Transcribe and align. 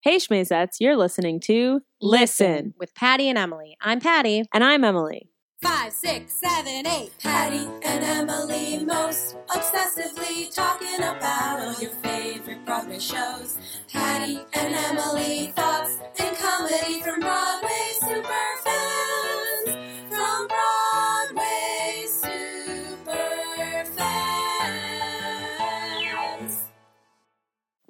Hey, 0.00 0.16
Schmazettes, 0.18 0.76
you're 0.78 0.96
listening 0.96 1.40
to 1.40 1.80
Listen. 2.00 2.72
with 2.78 2.94
Patty 2.94 3.28
and 3.28 3.36
Emily. 3.36 3.76
I'm 3.80 3.98
Patty. 4.00 4.44
And 4.54 4.62
I'm 4.62 4.84
Emily. 4.84 5.28
Five, 5.60 5.92
six, 5.92 6.34
seven, 6.34 6.86
eight. 6.86 7.10
Patty 7.20 7.66
and 7.82 8.04
Emily 8.04 8.84
most 8.84 9.34
obsessively 9.48 10.54
talking 10.54 11.00
about 11.00 11.58
all 11.60 11.74
your 11.82 11.90
favorite 11.90 12.64
Broadway 12.64 13.00
shows. 13.00 13.58
Patty 13.92 14.38
and 14.54 14.74
Emily 14.74 15.52
thoughts 15.56 15.96
and 16.20 16.36
comedy 16.36 17.00
from 17.02 17.18
Broadway 17.18 17.90
super 18.00 18.44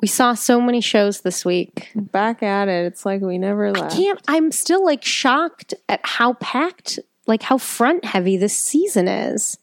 We 0.00 0.08
saw 0.08 0.34
so 0.34 0.60
many 0.60 0.80
shows 0.80 1.22
this 1.22 1.44
week. 1.44 1.90
Back 1.94 2.42
at 2.42 2.68
it. 2.68 2.86
It's 2.86 3.04
like 3.04 3.20
we 3.20 3.36
never 3.38 3.66
I 3.68 3.70
left. 3.70 3.96
can't, 3.96 4.20
I'm 4.29 4.52
still 4.52 4.84
like 4.84 5.04
shocked 5.04 5.75
at 5.89 6.00
how 6.04 6.34
packed, 6.34 6.98
like 7.26 7.43
how 7.43 7.58
front 7.58 8.04
heavy 8.04 8.36
this 8.36 8.56
season 8.56 9.08
is. 9.08 9.58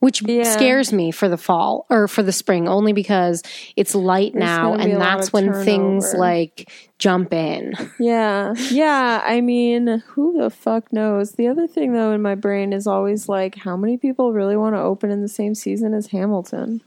Which 0.00 0.20
Yeah. 0.22 0.42
scares 0.42 0.92
me 0.92 1.10
for 1.12 1.30
the 1.30 1.38
fall 1.38 1.86
or 1.88 2.08
for 2.08 2.22
the 2.22 2.32
spring, 2.32 2.68
only 2.68 2.92
because 2.92 3.42
it's 3.74 3.94
light 3.94 4.32
There's 4.34 4.44
now, 4.44 4.74
and 4.74 5.00
that's 5.00 5.32
when 5.32 5.52
things 5.64 6.12
like 6.12 6.70
jump 6.98 7.32
in. 7.32 7.72
Yeah. 7.98 8.52
Yeah. 8.70 9.22
I 9.24 9.40
mean, 9.40 10.02
who 10.08 10.38
the 10.38 10.50
fuck 10.50 10.92
knows? 10.92 11.32
The 11.32 11.46
other 11.48 11.66
thing, 11.66 11.94
though, 11.94 12.12
in 12.12 12.20
my 12.20 12.34
brain 12.34 12.74
is 12.74 12.86
always 12.86 13.30
like, 13.30 13.54
how 13.54 13.78
many 13.78 13.96
people 13.96 14.34
really 14.34 14.56
want 14.56 14.74
to 14.76 14.80
open 14.80 15.10
in 15.10 15.22
the 15.22 15.28
same 15.28 15.54
season 15.54 15.94
as 15.94 16.08
Hamilton? 16.08 16.82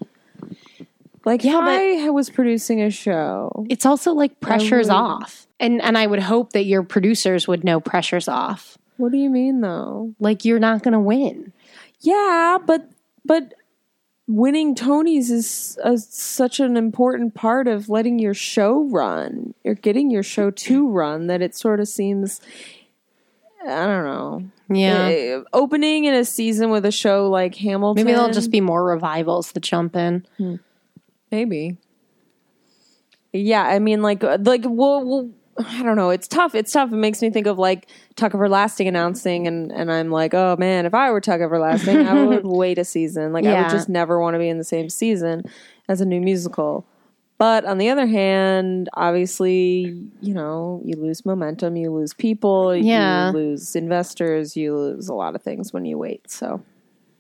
Like, 1.28 1.44
Yeah, 1.44 1.60
I 1.60 2.10
was 2.10 2.30
producing 2.30 2.82
a 2.82 2.90
show. 2.90 3.66
It's 3.70 3.86
also 3.86 4.14
like 4.14 4.40
pressure's 4.40 4.88
off, 4.88 5.46
and 5.60 5.82
and 5.82 5.98
I 5.98 6.08
would 6.08 6.22
hope 6.22 6.54
that 6.54 6.64
your 6.64 6.84
producers 6.84 7.50
would 7.50 7.66
know 7.66 7.82
pressure's 7.82 8.30
off. 8.30 8.78
What 8.96 9.12
do 9.12 9.18
you 9.18 9.30
mean, 9.30 9.60
though? 9.60 10.16
Like 10.22 10.46
you're 10.46 10.58
not 10.58 10.84
going 10.84 10.94
to 10.94 11.02
win. 11.02 11.52
Yeah, 12.00 12.60
but 12.66 12.90
but 13.26 13.56
winning 14.26 14.74
Tonys 14.74 15.30
is 15.30 15.78
a, 15.84 15.98
such 15.98 16.62
an 16.62 16.78
important 16.78 17.34
part 17.34 17.68
of 17.68 17.90
letting 17.90 18.20
your 18.20 18.34
show 18.34 18.88
run. 18.90 19.54
You're 19.66 19.76
getting 19.76 20.10
your 20.10 20.24
show 20.24 20.50
to 20.50 20.88
run 20.88 21.28
that 21.28 21.42
it 21.42 21.56
sort 21.56 21.82
of 21.82 21.90
seems. 21.90 22.40
I 23.68 23.86
don't 23.86 24.06
know. 24.06 24.44
Yeah. 24.70 25.08
Eh, 25.08 25.42
opening 25.52 26.06
in 26.06 26.14
a 26.14 26.24
season 26.24 26.70
with 26.70 26.86
a 26.86 26.92
show 26.92 27.30
like 27.30 27.56
Hamilton. 27.56 28.06
Maybe 28.06 28.16
there'll 28.16 28.32
just 28.32 28.50
be 28.52 28.62
more 28.62 28.86
revivals 28.86 29.52
that 29.52 29.60
jump 29.60 29.98
in. 29.98 30.26
Maybe. 31.32 31.78
Yeah, 33.34 33.64
I 33.64 33.80
mean, 33.80 34.02
like, 34.02 34.24
uh, 34.24 34.38
like, 34.42 34.62
well, 34.66 35.04
well, 35.06 35.30
I 35.60 35.84
don't 35.84 35.96
know. 35.96 36.12
It's 36.12 36.28
tough. 36.28 36.56
It's 36.56 36.72
tough. 36.72 36.92
It 36.94 36.98
makes 36.98 37.22
me 37.22 37.30
think 37.30 37.48
of 37.48 37.58
like 37.60 37.88
Tuck 38.16 38.34
Everlasting 38.34 38.88
announcing, 38.88 39.48
and 39.48 39.72
and 39.72 39.92
I'm 39.92 40.12
like, 40.12 40.34
oh 40.34 40.56
man, 40.58 40.86
if 40.86 40.94
I 40.94 41.12
were 41.12 41.20
Tuck 41.22 41.42
Everlasting, 41.42 42.06
I 42.08 42.24
would 42.26 42.46
wait 42.46 42.78
a 42.78 42.86
season. 42.86 43.34
Like, 43.34 43.46
I 43.46 43.62
would 43.62 43.72
just 43.72 43.90
never 43.90 44.20
want 44.20 44.36
to 44.36 44.40
be 44.40 44.50
in 44.50 44.58
the 44.58 44.64
same 44.64 44.90
season 44.90 45.44
as 45.90 46.00
a 46.02 46.06
new 46.06 46.22
musical. 46.22 46.86
But 47.40 47.66
on 47.66 47.78
the 47.78 47.90
other 47.90 48.08
hand, 48.08 48.90
obviously, 48.96 49.96
you 50.22 50.34
know, 50.34 50.82
you 50.84 50.96
lose 50.98 51.24
momentum, 51.24 51.76
you 51.76 51.92
lose 51.92 52.12
people, 52.14 52.76
Yeah. 52.76 53.28
you 53.28 53.34
lose 53.38 53.76
investors, 53.76 54.58
you 54.58 54.76
lose 54.76 55.08
a 55.08 55.14
lot 55.14 55.36
of 55.36 55.44
things 55.44 55.72
when 55.72 55.86
you 55.86 56.00
wait. 56.00 56.32
So, 56.32 56.64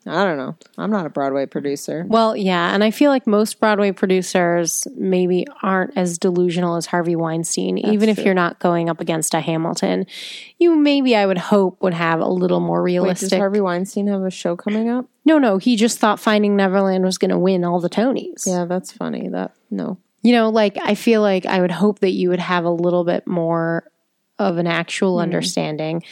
I 0.07 0.23
don't 0.23 0.37
know. 0.37 0.55
I'm 0.77 0.91
not 0.91 1.05
a 1.05 1.09
Broadway 1.09 1.45
producer. 1.45 2.05
Well, 2.07 2.35
yeah, 2.35 2.73
and 2.73 2.83
I 2.83 2.91
feel 2.91 3.11
like 3.11 3.27
most 3.27 3.59
Broadway 3.59 3.91
producers 3.91 4.87
maybe 4.95 5.45
aren't 5.61 5.97
as 5.97 6.17
delusional 6.17 6.75
as 6.75 6.85
Harvey 6.85 7.15
Weinstein. 7.15 7.77
even 7.77 8.09
if 8.09 8.15
true. 8.15 8.25
you're 8.25 8.33
not 8.33 8.59
going 8.59 8.89
up 8.89 9.01
against 9.01 9.33
a 9.33 9.39
Hamilton, 9.39 10.05
you 10.57 10.75
maybe 10.75 11.15
I 11.15 11.25
would 11.25 11.37
hope 11.37 11.81
would 11.81 11.93
have 11.93 12.19
a 12.19 12.27
little 12.27 12.59
more 12.59 12.83
Wait, 12.83 12.93
does 12.93 13.03
realistic. 13.03 13.39
Harvey 13.39 13.61
Weinstein 13.61 14.07
have 14.07 14.23
a 14.23 14.31
show 14.31 14.55
coming 14.55 14.89
up? 14.89 15.05
no, 15.27 15.37
no, 15.37 15.57
he 15.57 15.75
just 15.75 15.99
thought 15.99 16.21
Finding 16.21 16.55
Neverland 16.55 17.03
was 17.03 17.17
going 17.17 17.31
to 17.31 17.37
win 17.37 17.65
all 17.65 17.81
the 17.81 17.89
Tonys. 17.89 18.47
Yeah, 18.47 18.63
that's 18.63 18.93
funny. 18.93 19.27
That 19.27 19.51
no. 19.69 19.97
You 20.23 20.31
know, 20.31 20.49
like 20.49 20.77
I 20.81 20.95
feel 20.95 21.21
like 21.21 21.45
I 21.45 21.59
would 21.59 21.71
hope 21.71 21.99
that 21.99 22.11
you 22.11 22.29
would 22.29 22.39
have 22.39 22.63
a 22.63 22.69
little 22.69 23.03
bit 23.03 23.27
more 23.27 23.91
of 24.39 24.57
an 24.57 24.67
actual 24.67 25.15
mm-hmm. 25.15 25.23
understanding. 25.23 26.03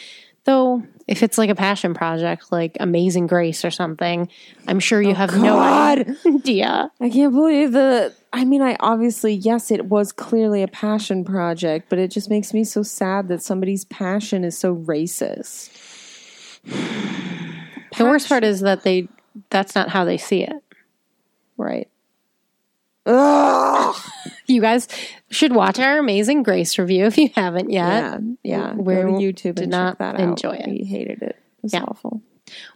Though, 0.46 0.84
if 1.08 1.24
it's 1.24 1.38
like 1.38 1.50
a 1.50 1.56
passion 1.56 1.94
project, 1.94 2.52
like 2.52 2.78
Amazing 2.80 3.28
Grace 3.28 3.66
or 3.66 3.72
something, 3.72 4.30
I'm 4.68 4.80
sure 4.80 5.02
you 5.02 5.12
oh, 5.12 5.16
have 5.16 5.40
no 5.40 5.60
idea. 5.60 6.92
I 7.00 7.10
can't 7.10 7.34
believe 7.34 7.72
that. 7.74 8.14
I 8.32 8.46
mean, 8.46 8.62
I 8.62 8.78
obviously, 8.80 9.34
yes, 9.34 9.72
it 9.72 9.86
was 9.86 10.12
clearly 10.12 10.62
a 10.62 10.68
passion 10.68 11.26
project, 11.26 11.88
but 11.90 12.00
it 12.00 12.12
just 12.12 12.30
makes 12.30 12.54
me 12.54 12.64
so 12.64 12.84
sad 12.84 13.28
that 13.30 13.42
somebody's 13.42 13.86
passion 13.86 14.44
is 14.44 14.58
so 14.58 14.76
racist. 14.76 15.72
The 17.98 18.04
worst 18.04 18.28
part 18.28 18.44
is 18.44 18.60
that 18.60 18.84
they 18.84 19.08
that's 19.50 19.74
not 19.74 19.88
how 19.88 20.04
they 20.04 20.18
see 20.18 20.44
it. 20.44 20.62
Right. 21.56 21.88
Ugh. 23.06 23.96
You 24.48 24.62
guys 24.62 24.88
should 25.32 25.54
watch 25.54 25.80
our 25.80 25.98
Amazing 25.98 26.44
Grace 26.44 26.78
review 26.78 27.06
if 27.06 27.18
you 27.18 27.30
haven't 27.36 27.70
yet. 27.72 28.04
Yeah, 28.04 28.20
yeah. 28.44 28.74
We 28.74 28.94
to 28.96 29.02
YouTube 29.02 29.56
did 29.56 29.60
and 29.64 29.72
not 29.72 29.92
check 29.94 29.98
that 30.00 30.16
out. 30.16 30.20
enjoy 30.22 30.52
it. 30.56 30.68
He 30.68 30.86
hated 30.86 31.22
it. 31.22 31.30
It 31.36 31.64
was 31.64 31.74
Yeah. 31.74 31.84
awful. 31.84 32.22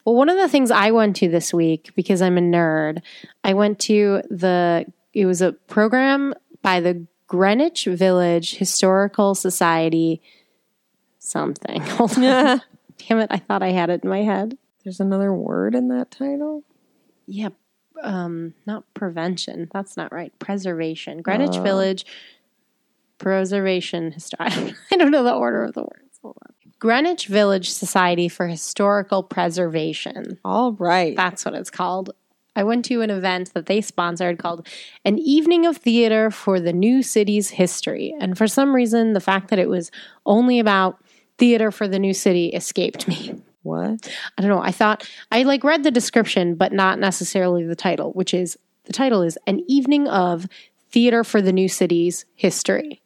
Well, 0.04 0.16
one 0.16 0.30
of 0.30 0.38
the 0.38 0.50
things 0.50 0.72
I 0.72 0.92
went 0.92 1.16
to 1.18 1.28
this 1.30 1.54
week 1.54 1.92
because 1.96 2.22
I'm 2.24 2.38
a 2.38 2.42
nerd, 2.42 3.02
I 3.44 3.54
went 3.54 3.80
to 3.82 4.22
the 4.30 4.86
it 5.14 5.26
was 5.26 5.42
a 5.42 5.54
program 5.54 6.34
by 6.62 6.80
the 6.80 7.06
Greenwich 7.28 7.86
Village 7.86 8.56
Historical 8.58 9.36
Society 9.36 10.22
something. 11.20 11.82
Hold 11.98 12.18
on. 12.18 12.62
Damn 13.08 13.20
it, 13.20 13.28
I 13.32 13.38
thought 13.38 13.64
I 13.64 13.70
had 13.72 13.90
it 13.90 14.04
in 14.04 14.10
my 14.10 14.24
head. 14.24 14.58
There's 14.84 15.00
another 15.00 15.34
word 15.34 15.76
in 15.76 15.88
that 15.90 16.10
title. 16.12 16.64
Yeah, 17.28 17.50
um 18.04 18.54
not 18.66 18.84
prevention. 18.94 19.70
That's 19.74 19.96
not 19.98 20.12
right. 20.14 20.38
Preservation. 20.40 21.22
Greenwich 21.22 21.58
Oh. 21.58 21.62
Village 21.62 22.06
Preservation. 23.18 24.16
I 24.40 24.76
don't 24.98 25.12
know 25.12 25.24
the 25.24 25.34
order 25.34 25.64
of 25.66 25.74
the 25.74 25.82
words. 25.82 26.20
Hold 26.22 26.38
on. 26.42 26.54
Greenwich 26.80 27.28
Village 27.28 27.70
Society 27.70 28.30
for 28.30 28.48
Historical 28.48 29.24
Preservation. 29.24 30.40
All 30.46 30.72
right. 30.74 31.16
That's 31.16 31.44
what 31.44 31.54
it's 31.54 31.70
called. 31.70 32.12
I 32.56 32.64
went 32.64 32.86
to 32.86 33.02
an 33.02 33.10
event 33.10 33.54
that 33.54 33.66
they 33.68 33.82
sponsored 33.82 34.40
called 34.40 34.68
An 35.06 35.18
Evening 35.20 35.66
of 35.66 35.78
Theater 35.78 36.31
for 36.31 36.60
the 36.60 36.74
New 36.74 37.04
City's 37.04 37.50
History. 37.52 38.16
And 38.20 38.38
for 38.38 38.48
some 38.48 38.74
reason, 38.74 39.14
the 39.14 39.20
fact 39.20 39.50
that 39.50 39.60
it 39.60 39.70
was 39.70 39.92
only 40.26 40.60
about 40.60 41.00
theater 41.38 41.72
for 41.72 41.88
the 41.88 42.00
new 42.00 42.14
city 42.14 42.48
escaped 42.48 43.08
me. 43.08 43.42
what? 43.69 44.09
I 44.38 44.41
don't 44.41 44.50
know. 44.50 44.62
I 44.62 44.72
thought 44.72 45.09
I 45.31 45.44
like 45.44 45.63
read 45.63 45.84
the 45.84 45.91
description, 45.91 46.56
but 46.56 46.74
not 46.74 47.00
necessarily 47.00 47.63
the 47.66 47.75
title, 47.75 48.12
which 48.13 48.34
is 48.34 48.57
the 48.85 48.94
title 48.94 49.22
is 49.22 49.38
An 49.47 49.62
Evening 49.68 50.07
of 50.07 50.47
Theater 50.91 51.24
for 51.24 51.41
the 51.41 51.53
New 51.53 51.68
City's 51.69 52.25
History. 52.35 53.02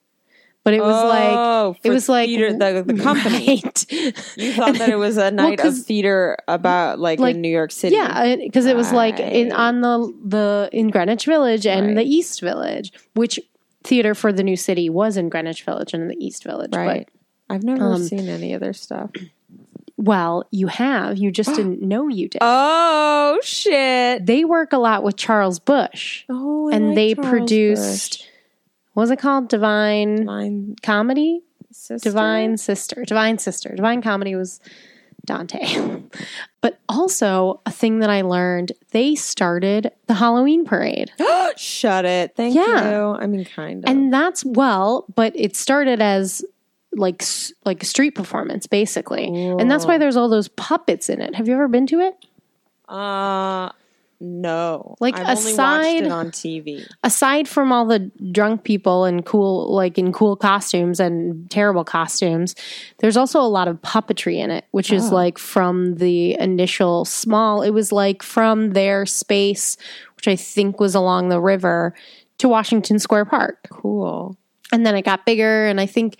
But 0.63 0.73
it 0.73 0.79
was 0.81 0.95
Oh, 0.95 1.69
like 1.73 1.79
it 1.83 1.89
was 1.89 2.07
like 2.07 2.27
theater- 2.29 2.53
the- 2.53 2.93
the 2.93 3.03
company. 3.03 3.61
Right. 3.65 3.91
You 4.37 4.53
thought 4.53 4.75
that 4.77 4.87
it 4.87 4.95
was 4.95 5.17
a 5.17 5.29
night 5.43 5.59
of 5.59 5.77
theater 5.77 6.37
about 6.47 6.99
like, 6.99 7.19
Like, 7.19 7.35
in 7.35 7.41
New 7.41 7.49
York 7.51 7.71
City. 7.71 7.95
Yeah, 7.97 8.37
because 8.37 8.65
it 8.65 8.75
was 8.77 8.93
like 8.93 9.19
in 9.19 9.51
on 9.51 9.81
the 9.81 10.13
the 10.23 10.69
in 10.71 10.89
Greenwich 10.89 11.25
Village 11.25 11.67
and 11.67 11.87
Right. 11.87 11.95
the 11.97 12.03
East 12.05 12.39
Village, 12.39 12.93
which 13.13 13.41
theater 13.83 14.15
for 14.15 14.31
the 14.31 14.41
new 14.43 14.55
city 14.55 14.89
was 14.89 15.17
in 15.17 15.27
Greenwich 15.27 15.63
Village 15.65 15.93
and 15.93 16.03
in 16.03 16.07
the 16.07 16.25
East 16.25 16.45
Village. 16.45 16.73
Right. 16.73 17.09
I've 17.49 17.63
never 17.63 17.83
um, 17.95 18.01
seen 18.01 18.29
any 18.29 18.53
other 18.55 18.71
stuff. 18.71 19.11
Well, 20.03 20.45
you 20.51 20.67
have. 20.67 21.17
You 21.17 21.31
just 21.31 21.55
didn't 21.55 21.81
know 21.81 22.09
you 22.09 22.27
did. 22.27 22.39
Oh 22.41 23.39
shit! 23.41 24.25
they 24.25 24.43
work 24.43 24.73
a 24.73 24.77
lot 24.77 25.01
with 25.03 25.15
Charles 25.15 25.59
Busch, 25.59 26.25
Oh, 26.29 26.69
I 26.69 26.75
and 26.75 26.87
like 26.89 26.95
they 26.95 27.13
Charles 27.15 27.29
produced 27.29 28.19
Busch. 28.19 28.27
what 28.93 29.03
was 29.03 29.11
it 29.11 29.19
called? 29.19 29.47
Divine 29.47 30.15
Divine 30.17 30.75
Comedy, 30.83 31.41
Sister. 31.71 32.09
Divine 32.09 32.57
Sister, 32.57 33.03
Divine 33.05 33.37
Sister, 33.37 33.73
Divine 33.75 34.01
Comedy 34.01 34.35
was 34.35 34.59
Dante. 35.25 36.01
but 36.61 36.79
also 36.89 37.61
a 37.65 37.71
thing 37.71 37.99
that 37.99 38.09
I 38.09 38.23
learned, 38.23 38.73
they 38.91 39.15
started 39.15 39.89
the 40.07 40.15
Halloween 40.15 40.65
parade. 40.65 41.11
Shut 41.55 42.03
it! 42.03 42.35
Thank 42.35 42.55
Yeah. 42.55 42.89
you. 42.91 43.05
I 43.17 43.25
mean, 43.27 43.45
kind 43.45 43.83
of. 43.85 43.89
and 43.89 44.11
that's 44.13 44.43
well 44.43 45.05
but 45.15 45.31
it 45.35 45.55
started 45.55 46.01
as 46.01 46.43
like 46.95 47.23
like 47.65 47.83
street 47.83 48.11
performance 48.11 48.67
basically 48.67 49.25
and 49.25 49.69
that's 49.69 49.85
why 49.85 49.97
there's 49.97 50.15
all 50.15 50.29
those 50.29 50.47
puppets 50.49 51.09
in 51.09 51.21
it 51.21 51.35
have 51.35 51.47
you 51.47 51.53
ever 51.53 51.67
been 51.67 51.87
to 51.87 51.99
it 51.99 52.15
uh, 52.89 53.69
no. 54.19 54.95
Like, 55.01 55.17
I've 55.17 55.37
aside- 55.37 56.07
on 56.07 56.31
TV. 56.31 56.87
aside 57.03 57.47
from 57.47 57.71
all 57.73 57.85
the 57.85 58.11
drunk 58.31 58.63
people 58.63 59.03
and 59.03 59.25
cool 59.25 59.73
like 59.73 59.97
in 59.97 60.13
cool 60.13 60.35
costumes 60.37 60.99
and 60.99 61.49
terrible 61.51 61.83
costumes 61.83 62.55
there's 62.99 63.17
also 63.17 63.41
a 63.41 63.47
lot 63.47 63.67
of 63.67 63.81
puppetry 63.81 64.37
in 64.37 64.49
it 64.49 64.65
which 64.71 64.93
is 64.93 65.11
like 65.11 65.37
from 65.37 65.95
the 65.95 66.39
initial 66.39 67.03
small 67.03 67.61
it 67.61 67.71
was 67.71 67.91
like 67.91 68.23
from 68.23 68.71
their 68.71 69.05
space 69.05 69.75
which 70.15 70.27
i 70.27 70.35
think 70.35 70.79
was 70.79 70.95
along 70.95 71.27
the 71.29 71.41
river 71.41 71.93
to 72.37 72.47
washington 72.47 72.99
square 72.99 73.25
park 73.25 73.67
Cool. 73.69 74.37
And 74.71 74.85
then 74.85 74.95
it 74.95 75.03
got 75.03 75.23
bigger. 75.25 75.67
And 75.67 75.79
I 75.79 75.85
think 75.85 76.17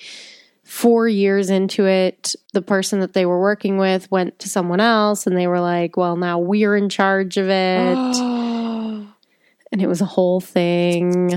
four 0.74 1.08
years 1.08 1.52
into 1.52 1.86
it, 1.86 2.36
the 2.54 2.62
person 2.62 3.00
that 3.00 3.14
they 3.14 3.28
were 3.28 3.40
working 3.40 3.78
with 3.78 4.10
went 4.10 4.40
to 4.40 4.50
someone 4.50 4.80
else 4.80 5.28
and 5.28 5.38
they 5.38 5.46
were 5.46 5.60
like, 5.60 5.96
well, 5.96 6.18
now 6.18 6.40
we're 6.40 6.75
in 6.75 6.90
charge 6.90 7.38
of 7.38 7.48
it. 7.48 7.52
and 9.72 9.72
it 9.72 9.86
was 9.86 10.02
a 10.02 10.06
whole 10.06 10.42
thing. 10.42 11.31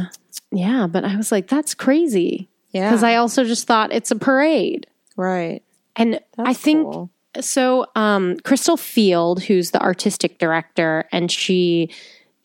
Yeah. 0.50 0.86
But 0.86 1.04
I 1.04 1.16
was 1.16 1.30
like, 1.30 1.48
that's 1.48 1.74
crazy. 1.74 2.48
yeah. 2.70 2.88
Because 2.88 3.02
I 3.02 3.16
also 3.16 3.44
just 3.44 3.66
thought 3.66 3.92
it's 3.92 4.10
a 4.10 4.16
parade. 4.16 4.86
right. 5.18 5.62
And 5.96 6.18
I 6.38 6.54
think 6.54 6.90
cool. 6.90 7.10
so 7.40 7.88
um 7.94 8.38
Crystal 8.38 8.78
Field, 8.78 9.42
who's 9.42 9.70
the 9.70 9.82
artistic 9.82 10.38
director, 10.38 11.04
and 11.12 11.30
she 11.30 11.90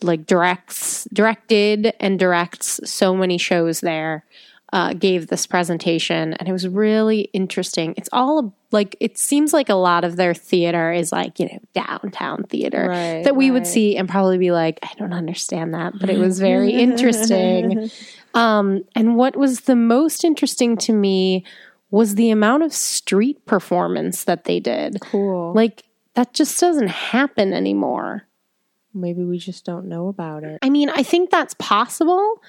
like 0.01 0.25
directs 0.25 1.07
directed 1.13 1.93
and 2.01 2.19
directs 2.19 2.81
so 2.83 3.15
many 3.15 3.38
shows 3.38 3.79
there, 3.79 4.25
uh, 4.73 4.94
gave 4.94 5.27
this 5.27 5.45
presentation 5.45 6.33
and 6.33 6.47
it 6.47 6.51
was 6.51 6.68
really 6.68 7.21
interesting. 7.33 7.94
It's 7.97 8.09
all 8.13 8.53
like 8.71 8.95
it 9.01 9.18
seems 9.18 9.51
like 9.51 9.68
a 9.68 9.75
lot 9.75 10.06
of 10.06 10.15
their 10.15 10.33
theater 10.33 10.94
is 10.94 11.12
like, 11.12 11.39
you 11.39 11.47
know, 11.47 11.59
downtown 11.73 12.44
theater 12.44 12.88
Right, 12.88 13.23
that 13.23 13.35
we 13.35 13.51
would 13.51 13.68
see 13.68 13.97
and 13.97 14.07
probably 14.07 14.38
be 14.38 14.51
like, 14.51 14.79
I 14.81 14.91
don't 14.97 15.13
understand 15.13 15.73
that, 15.73 15.94
but 16.00 16.09
it 16.09 16.18
was 16.18 16.39
very 16.39 16.71
interesting. 16.81 17.89
Um, 18.33 18.85
and 18.95 19.18
what 19.18 19.35
was 19.35 19.62
the 19.62 19.75
most 19.75 20.23
interesting 20.23 20.77
to 20.77 20.94
me 20.94 21.44
was 21.89 22.15
the 22.15 22.29
amount 22.29 22.63
of 22.63 22.74
street 22.74 23.45
performance 23.45 24.24
that 24.24 24.45
they 24.45 24.62
did. 24.62 25.01
Cool. 25.01 25.53
Like 25.53 25.83
that 26.15 26.33
just 26.33 26.59
doesn't 26.59 26.88
happen 26.88 27.51
anymore. 27.51 28.24
Maybe 28.94 29.24
we 29.24 29.38
just 29.38 29.65
don't 29.65 29.88
know 29.88 30.07
about 30.07 30.44
it. 30.44 30.59
I 30.62 30.69
mean, 30.69 30.89
I 30.89 31.03
think 31.03 31.29
that's 31.29 31.53
possible. 31.56 32.41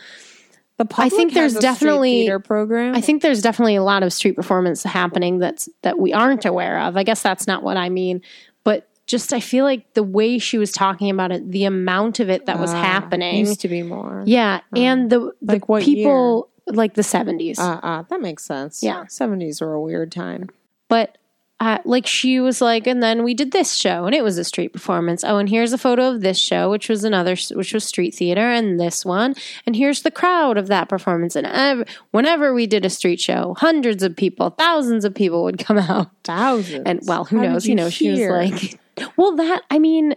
The 0.79 0.85
public 0.87 1.13
think 1.13 1.35
there's 1.35 1.55
definitely- 1.55 2.23
theater 2.23 2.39
program. 2.41 2.95
I 2.95 3.01
think 3.01 3.23
there's 3.23 3.43
definitely 3.43 3.77
a 3.77 3.83
lot 3.85 4.03
of 4.03 4.13
street 4.13 4.37
performance 4.37 4.83
happening 4.83 5.39
that's 5.39 5.69
that 5.83 5.99
we 5.99 6.13
aren't 6.13 6.45
aware 6.45 6.79
of. 6.81 6.97
I 6.97 7.03
guess 7.05 7.23
that's 7.23 7.47
not 7.47 7.63
what 7.63 7.77
I 7.77 7.89
mean, 7.89 8.23
but 8.65 8.89
just 9.07 9.33
I 9.33 9.41
feel 9.41 9.65
like 9.65 9.95
the 9.95 10.03
way 10.03 10.39
she 10.39 10.59
was 10.59 10.73
talking 10.73 11.11
about 11.11 11.31
it, 11.33 11.51
the 11.51 11.65
amount 11.65 12.21
of 12.21 12.31
it 12.31 12.47
that 12.47 12.59
was 12.59 12.73
Ah, 12.73 12.83
happening. 12.83 13.41
used 13.47 13.61
to 13.61 13.69
be 13.69 13.83
more. 13.83 14.23
yeah, 14.27 14.61
and 14.75 15.11
the, 15.11 15.33
the 15.43 15.55
Like 15.55 15.69
what 15.69 15.83
people 15.83 16.49
like 16.69 16.95
the 16.95 17.03
70s. 17.03 17.59
Uh, 17.59 17.81
uh, 17.83 18.03
that 18.09 18.21
makes 18.21 18.45
sense. 18.45 18.83
Yeah. 18.83 19.05
seventies 19.09 19.61
were 19.61 19.75
a 19.75 19.81
weird 19.81 20.11
time. 20.13 20.49
But 20.89 21.19
uh, 21.63 21.79
like 21.85 22.09
she 22.09 22.41
was 22.41 22.61
like, 22.61 22.89
and 22.89 23.01
then 23.01 23.23
we 23.23 23.35
did 23.35 23.53
this 23.53 23.73
show, 23.75 24.05
and 24.05 24.17
it 24.17 24.25
was 24.25 24.37
a 24.37 24.43
street 24.43 24.73
performance. 24.73 25.23
Oh, 25.23 25.37
and 25.39 25.49
here's 25.49 25.73
a 25.73 25.79
photo 25.79 26.09
of 26.11 26.21
this 26.21 26.37
show, 26.37 26.69
which 26.69 26.89
was 26.89 27.05
another, 27.05 27.37
which 27.53 27.73
was 27.73 27.85
street 27.85 28.17
theater, 28.17 28.41
and 28.51 28.81
this 28.81 29.05
one, 29.05 29.37
and 29.65 29.77
here's 29.77 30.03
the 30.03 30.11
crowd 30.11 30.59
of 30.59 30.67
that 30.67 30.89
performance. 30.89 31.37
And 31.37 31.47
ev- 31.47 31.85
whenever 32.11 32.53
we 32.53 32.67
did 32.67 32.85
a 32.85 32.91
street 32.91 33.21
show, 33.21 33.55
hundreds 33.59 34.03
of 34.03 34.17
people, 34.17 34.51
thousands 34.51 35.05
of 35.05 35.15
people 35.15 35.45
would 35.45 35.59
come 35.65 35.79
out. 35.93 36.11
Thousands. 36.25 36.83
And 36.85 37.01
well, 37.07 37.27
who 37.27 37.37
How 37.39 37.45
knows? 37.45 37.65
You, 37.67 37.77
know, 37.77 37.91
she 37.91 38.11
was 38.11 38.21
like, 38.21 38.81
well, 39.17 39.37
that 39.37 39.63
I 39.71 39.79
mean, 39.79 40.17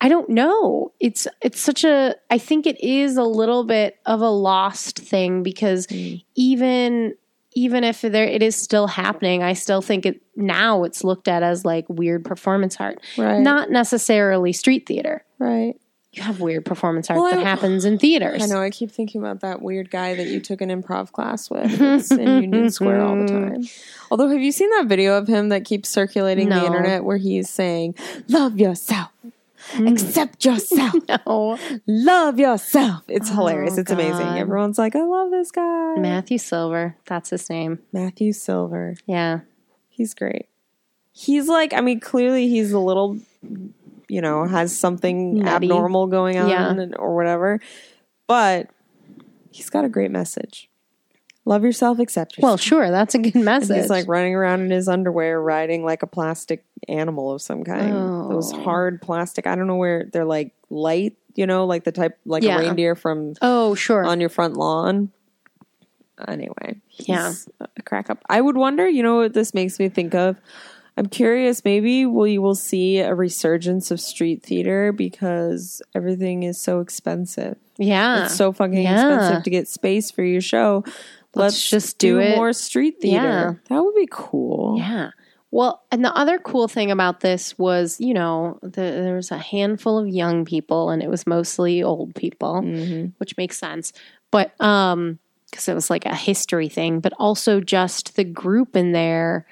I 0.00 0.08
don't 0.08 0.28
know. 0.28 0.92
It's 1.00 1.26
it's 1.42 1.60
such 1.60 1.82
a. 1.82 2.14
I 2.30 2.38
think 2.38 2.64
it 2.64 2.80
is 2.80 3.16
a 3.16 3.24
little 3.24 3.64
bit 3.64 3.96
of 4.06 4.20
a 4.20 4.30
lost 4.30 5.00
thing 5.00 5.42
because 5.42 5.88
Mm. 5.88 6.22
even 6.36 7.14
even 7.54 7.82
if 7.84 8.02
there 8.02 8.24
it 8.26 8.42
is 8.42 8.54
still 8.56 8.86
happening, 8.86 9.42
I 9.42 9.52
still 9.54 9.80
think 9.82 10.06
it 10.06 10.20
now 10.36 10.84
it's 10.84 11.02
looked 11.04 11.28
at 11.28 11.42
as 11.42 11.64
like 11.64 11.86
weird 11.88 12.24
performance 12.24 12.76
art, 12.78 12.98
right, 13.16 13.40
not 13.40 13.70
necessarily 13.70 14.52
street 14.52 14.86
theater. 14.86 15.24
right. 15.38 15.74
You 16.10 16.22
have 16.22 16.40
weird 16.40 16.64
performance 16.64 17.10
art 17.10 17.20
Well, 17.20 17.30
that 17.30 17.40
I- 17.40 17.42
happens 17.42 17.84
in 17.84 17.98
theaters. 17.98 18.42
I 18.42 18.46
know. 18.46 18.62
I 18.62 18.70
keep 18.70 18.90
thinking 18.90 19.20
about 19.20 19.40
that 19.40 19.60
weird 19.60 19.90
guy 19.90 20.14
that 20.14 20.26
you 20.28 20.40
took 20.40 20.62
an 20.62 20.70
improv 20.70 21.12
class 21.12 21.50
with 21.50 21.80
in 22.12 22.42
Union 22.44 22.70
Square 22.70 23.02
all 23.02 23.14
the 23.16 23.26
time. 23.28 23.64
Although, 24.10 24.28
have 24.30 24.40
you 24.40 24.50
seen 24.50 24.70
that 24.70 24.86
video 24.86 25.18
of 25.18 25.28
him 25.28 25.50
that 25.50 25.66
keeps 25.66 25.90
circulating 25.90 26.48
No. 26.48 26.60
the 26.60 26.66
internet 26.66 27.04
where 27.04 27.18
he's 27.18 27.50
saying, 27.50 27.94
"Love 28.26 28.58
yourself, 28.58 29.10
Mm. 29.72 29.92
accept 29.92 30.44
yourself, 30.44 30.94
No, 31.26 31.58
love 31.86 32.38
yourself." 32.38 33.04
It's 33.08 33.28
hilarious. 33.28 33.74
Oh, 33.76 33.80
It's 33.80 33.90
amazing. 33.90 34.26
Everyone's 34.38 34.78
like, 34.78 34.94
"I 34.96 35.02
love 35.02 35.30
this 35.30 35.50
guy." 35.50 35.94
Matthew 35.96 36.38
Silver, 36.38 36.96
that's 37.06 37.30
his 37.30 37.48
name. 37.50 37.78
Matthew 37.92 38.32
Silver. 38.32 38.94
Yeah, 39.06 39.40
He's 39.88 40.14
great. 40.14 40.46
He's 41.12 41.48
like, 41.48 41.72
I 41.74 41.80
mean, 41.80 41.98
clearly 41.98 42.46
he's 42.48 42.70
a 42.72 42.78
little, 42.78 43.18
you 44.08 44.20
know, 44.20 44.46
has 44.46 44.76
something 44.76 45.38
Nutty. 45.40 45.66
abnormal 45.66 46.06
going 46.06 46.38
on 46.38 46.48
Yeah. 46.48 46.70
and, 46.70 46.94
or 46.96 47.16
whatever, 47.16 47.58
but 48.28 48.70
he's 49.50 49.68
got 49.70 49.84
a 49.84 49.88
great 49.88 50.12
message. 50.12 50.67
Love 51.48 51.64
yourself, 51.64 51.98
accept 51.98 52.36
yourself. 52.36 52.50
well, 52.50 52.56
sure, 52.58 52.90
that's 52.90 53.14
a 53.14 53.18
good 53.18 53.34
And 53.34 53.44
message. 53.44 53.76
he's 53.76 53.88
like 53.90 54.06
running 54.06 54.34
around 54.34 54.60
in 54.60 54.70
his 54.70 54.86
underwear, 54.86 55.40
riding 55.40 55.82
like 55.82 56.02
a 56.02 56.06
plastic 56.06 56.64
animal 56.88 57.32
of 57.32 57.40
some 57.40 57.64
kind. 57.64 57.90
Those 58.30 58.52
Oh. 58.52 58.62
hard 58.62 59.00
plastic. 59.00 59.46
I 59.46 59.54
don't 59.54 59.66
know 59.66 59.76
where 59.76 60.04
they're 60.12 60.26
like 60.26 60.52
light, 60.68 61.16
you 61.36 61.46
know, 61.46 61.64
like 61.64 61.84
the 61.84 61.92
type, 61.92 62.18
like 62.26 62.42
Yeah. 62.42 62.56
a 62.56 62.60
reindeer 62.60 62.94
from 62.94 63.32
oh, 63.40 63.74
sure. 63.74 64.04
on 64.04 64.20
your 64.20 64.28
front 64.28 64.58
lawn. 64.58 65.10
Anyway, 66.26 66.80
Yeah. 66.98 67.32
a 67.60 67.82
crack 67.82 68.10
up. 68.10 68.18
I 68.28 68.40
would 68.40 68.56
wonder, 68.56 68.88
you 68.88 69.02
know 69.02 69.16
what 69.16 69.34
this 69.34 69.54
makes 69.54 69.78
me 69.78 69.88
think 69.88 70.14
of? 70.14 70.36
I'm 70.96 71.06
curious, 71.06 71.64
maybe 71.64 72.06
we 72.06 72.38
will 72.38 72.56
see 72.56 72.98
a 72.98 73.14
resurgence 73.14 73.92
of 73.92 74.00
street 74.00 74.42
theater 74.42 74.90
because 74.90 75.80
everything 75.94 76.42
is 76.42 76.60
so 76.60 76.80
expensive. 76.80 77.56
yeah, 77.78 78.24
It's 78.24 78.34
so 78.34 78.52
fucking 78.52 78.82
Yeah. 78.82 78.94
expensive 79.14 79.44
to 79.44 79.50
get 79.50 79.68
space 79.68 80.10
for 80.10 80.24
your 80.24 80.40
show. 80.40 80.82
Let's 81.34 81.54
Let's, 81.54 81.70
just 81.70 81.98
do, 81.98 82.14
do 82.14 82.20
it. 82.20 82.36
more 82.36 82.52
street 82.52 83.00
theater. 83.00 83.22
Yeah. 83.24 83.52
That 83.68 83.82
would 83.84 83.94
be 83.94 84.08
cool. 84.10 84.76
Yeah. 84.78 85.10
Well, 85.50 85.82
and 85.90 86.04
the 86.04 86.14
other 86.14 86.38
cool 86.38 86.68
thing 86.68 86.90
about 86.90 87.20
this 87.20 87.56
was, 87.58 87.98
you 88.00 88.12
know, 88.12 88.58
the, 88.62 88.70
there 88.70 89.14
was 89.14 89.30
a 89.30 89.38
handful 89.38 89.98
of 89.98 90.08
young 90.08 90.44
people, 90.44 90.90
and 90.90 91.02
it 91.02 91.08
was 91.08 91.26
mostly 91.26 91.82
old 91.82 92.14
people, 92.14 92.60
Mhm. 92.62 93.12
which 93.18 93.36
makes 93.36 93.58
sense. 93.58 93.92
But 94.30 94.52
um, 94.60 95.18
because 95.50 95.68
it 95.68 95.74
was 95.74 95.88
like 95.88 96.04
a 96.04 96.14
history 96.14 96.68
thing, 96.68 97.00
but 97.00 97.14
also 97.18 97.60
just 97.60 98.16
the 98.16 98.24
group 98.24 98.76
in 98.76 98.92
there. 98.92 99.46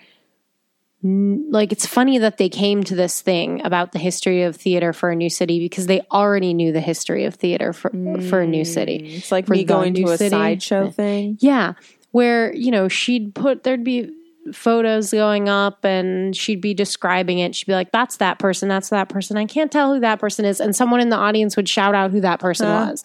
Like 1.02 1.70
it's 1.72 1.86
funny 1.86 2.18
that 2.18 2.38
they 2.38 2.48
came 2.48 2.82
to 2.84 2.94
this 2.96 3.20
thing 3.20 3.64
about 3.64 3.92
the 3.92 3.98
history 3.98 4.42
of 4.42 4.56
theater 4.56 4.92
for 4.92 5.10
a 5.10 5.14
new 5.16 5.30
city 5.30 5.58
because 5.60 5.86
they 5.86 6.00
already 6.10 6.52
knew 6.54 6.72
the 6.72 6.80
history 6.80 7.24
of 7.24 7.34
theater 7.34 7.72
for 7.72 7.90
for 8.28 8.40
a 8.40 8.46
new 8.46 8.64
city. 8.64 9.00
Mm, 9.00 9.16
It's 9.18 9.30
like 9.30 9.46
For 9.46 9.52
me 9.52 9.62
going 9.64 9.94
to 9.94 10.02
a 10.08 10.16
city. 10.18 10.30
sideshow 10.30 10.90
thing. 10.90 11.38
Yeah, 11.40 11.74
where 12.10 12.52
you 12.54 12.70
know 12.72 12.88
she'd 12.88 13.34
put 13.34 13.62
there'd 13.62 13.84
be 13.84 14.10
photos 14.52 15.10
going 15.12 15.48
up 15.48 15.84
and 15.84 16.34
she'd 16.36 16.60
be 16.60 16.72
describing 16.74 17.38
it. 17.40 17.54
She'd 17.54 17.66
be 17.66 17.72
like, 17.74 17.92
"That's 17.92 18.16
that 18.16 18.38
person. 18.38 18.68
That's 18.68 18.88
that 18.88 19.08
person. 19.08 19.36
I 19.36 19.44
can't 19.44 19.70
tell 19.70 19.94
who 19.94 20.00
that 20.00 20.18
person 20.18 20.44
is." 20.44 20.60
And 20.60 20.74
someone 20.74 21.00
in 21.00 21.10
the 21.10 21.16
audience 21.16 21.56
would 21.56 21.68
shout 21.68 21.94
out 21.94 22.10
who 22.10 22.20
that 22.22 22.40
person 22.40 22.66
Huh. 22.66 22.88
was, 22.90 23.04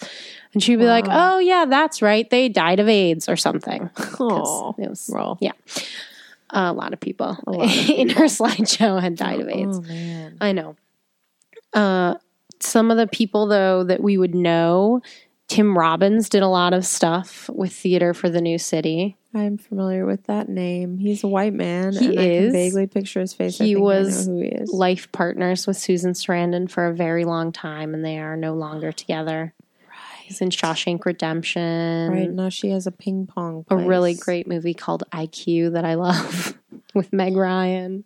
and 0.54 0.64
she'd 0.64 0.78
be 0.78 0.86
like, 0.86 1.06
"Oh 1.10 1.40
yeah, 1.40 1.66
that's 1.68 2.02
right. 2.02 2.28
They 2.30 2.48
died 2.50 2.80
of 2.80 2.88
AIDS 2.90 3.28
or 3.30 3.36
something. 3.36 3.90
Oh, 4.20 4.74
was 4.78 5.10
yeah, 5.42 5.52
a 6.52 6.74
lot 6.74 6.94
of 6.94 7.00
people 7.00 7.38
lot 7.46 7.66
of 7.66 7.90
in 7.90 8.10
her 8.10 8.26
slideshow 8.26 9.02
had 9.02 9.16
died 9.16 9.40
of 9.40 9.50
AIDS. 9.50 9.78
Oh 9.78 9.82
man. 9.82 10.38
I 10.42 10.52
know. 10.52 10.76
Uh, 11.74 12.16
some 12.60 12.92
of 12.92 12.98
the 12.98 13.08
people 13.08 13.48
though 13.48 13.84
that 13.84 14.02
we 14.02 14.18
would 14.18 14.36
know, 14.36 15.02
Tim 15.48 15.78
Robbins 15.78 16.30
did 16.30 16.44
a 16.44 16.48
lot 16.48 16.74
of 16.74 16.86
stuff 16.86 17.50
with 17.50 17.74
theater 17.74 18.14
for 18.14 18.30
the 18.30 18.42
new 18.42 18.58
city. 18.58 19.18
I'm 19.34 19.58
familiar 19.58 20.06
with 20.06 20.26
that 20.26 20.50
name. 20.50 20.98
He's 20.98 21.24
a 21.24 21.28
white 21.28 21.54
man. 21.54 21.94
He 21.94 22.10
and 22.10 22.20
I 22.20 22.24
is. 22.24 22.44
can 22.46 22.52
vaguely 22.52 22.88
picture 22.88 23.22
his 23.22 23.34
face. 23.34 23.58
He 23.58 23.76
was 23.76 24.28
he 24.28 24.58
life 24.68 25.12
partners 25.12 25.66
with 25.66 25.78
Susan 25.78 26.14
Sarandon 26.14 26.70
for 26.70 26.88
a 26.88 26.94
very 26.94 27.24
long 27.24 27.52
time, 27.52 27.94
and 27.94 28.04
they 28.04 28.20
are 28.20 28.36
no 28.36 28.54
longer 28.54 28.92
together. 28.92 29.54
He's 30.32 30.40
in 30.40 30.50
Shawshank 30.50 31.04
Redemption. 31.06 32.10
right 32.10 32.30
now, 32.32 32.48
she 32.48 32.70
has 32.70 32.88
a 32.88 32.92
ping 32.92 33.28
pong. 33.28 33.66
A 33.70 33.76
really 33.76 34.14
great 34.14 34.48
movie 34.48 34.74
called 34.74 35.04
IQ 35.12 35.74
that 35.74 35.84
I 35.84 35.96
love 35.96 36.58
with 36.94 37.12
Meg 37.12 37.36
Ryan. 37.36 38.06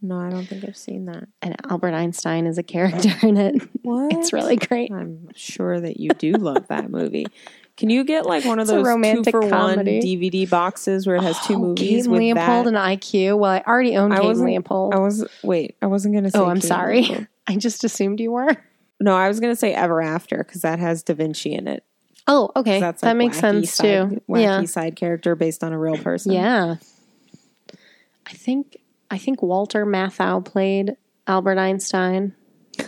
No, 0.00 0.20
I 0.20 0.30
don't 0.30 0.46
think 0.46 0.64
I've 0.64 0.76
seen 0.76 1.06
that. 1.06 1.26
And 1.42 1.56
Albert 1.68 1.92
Einstein 1.94 2.46
is 2.46 2.56
a 2.58 2.62
character 2.62 3.10
in 3.26 3.36
it. 3.36 3.60
What? 3.82 4.12
It's 4.12 4.32
really 4.32 4.54
great. 4.56 4.92
I'm 4.92 5.28
sure 5.34 5.80
that 5.80 5.98
you 5.98 6.10
do 6.10 6.32
love 6.34 6.68
that 6.68 6.88
movie. 6.88 7.26
Can 7.76 7.90
you 7.90 8.04
get 8.04 8.24
like 8.26 8.44
one 8.44 8.60
of 8.60 8.64
It's 8.64 8.70
those 8.70 8.84
two 8.84 8.88
romantic 8.88 9.32
for 9.32 9.48
comedy. 9.48 9.98
one 9.98 10.02
DVD 10.02 10.48
boxes 10.48 11.04
where 11.06 11.16
it 11.16 11.22
has 11.22 11.36
two 11.46 11.54
Oh, 11.54 11.58
movies 11.58 12.04
Kate 12.04 12.10
with 12.10 12.20
Leopold 12.20 12.66
that? 12.66 12.74
and 12.74 12.76
IQ. 12.76 13.38
Well, 13.38 13.50
I 13.50 13.64
already 13.66 13.96
own 13.96 14.12
I 14.12 14.20
wasn't- 14.20 14.48
Leopold. 14.50 14.94
I 14.94 14.98
was 14.98 15.26
wait. 15.42 15.74
I 15.82 15.86
wasn't 15.86 16.14
gonna 16.14 16.28
oh, 16.28 16.30
say. 16.30 16.38
oh, 16.38 16.46
I'm 16.46 16.60
sorry. 16.60 17.02
Leopold. 17.02 17.26
I 17.48 17.56
just 17.56 17.82
assumed 17.82 18.20
you 18.20 18.30
were. 18.30 18.56
No, 19.00 19.14
I 19.14 19.28
was 19.28 19.40
gonna 19.40 19.56
say 19.56 19.72
Ever 19.74 20.00
After 20.00 20.38
because 20.38 20.62
that 20.62 20.78
has 20.78 21.02
Da 21.02 21.14
Vinci 21.14 21.52
in 21.52 21.68
it. 21.68 21.84
Oh, 22.28 22.50
okay. 22.56 22.80
That's 22.80 23.02
that 23.02 23.16
makes 23.16 23.38
sense 23.38 23.70
side, 23.72 24.10
too. 24.10 24.22
Wacky 24.28 24.42
Yeah. 24.42 24.64
side 24.64 24.96
character 24.96 25.36
based 25.36 25.62
on 25.62 25.72
a 25.72 25.78
real 25.78 25.96
person. 25.98 26.32
Yeah. 26.32 26.76
I 28.26 28.32
think 28.32 28.78
I 29.10 29.18
think 29.18 29.42
Walter 29.42 29.86
Matthau 29.86 30.44
played 30.44 30.96
Albert 31.28 31.58
Einstein. 31.58 32.34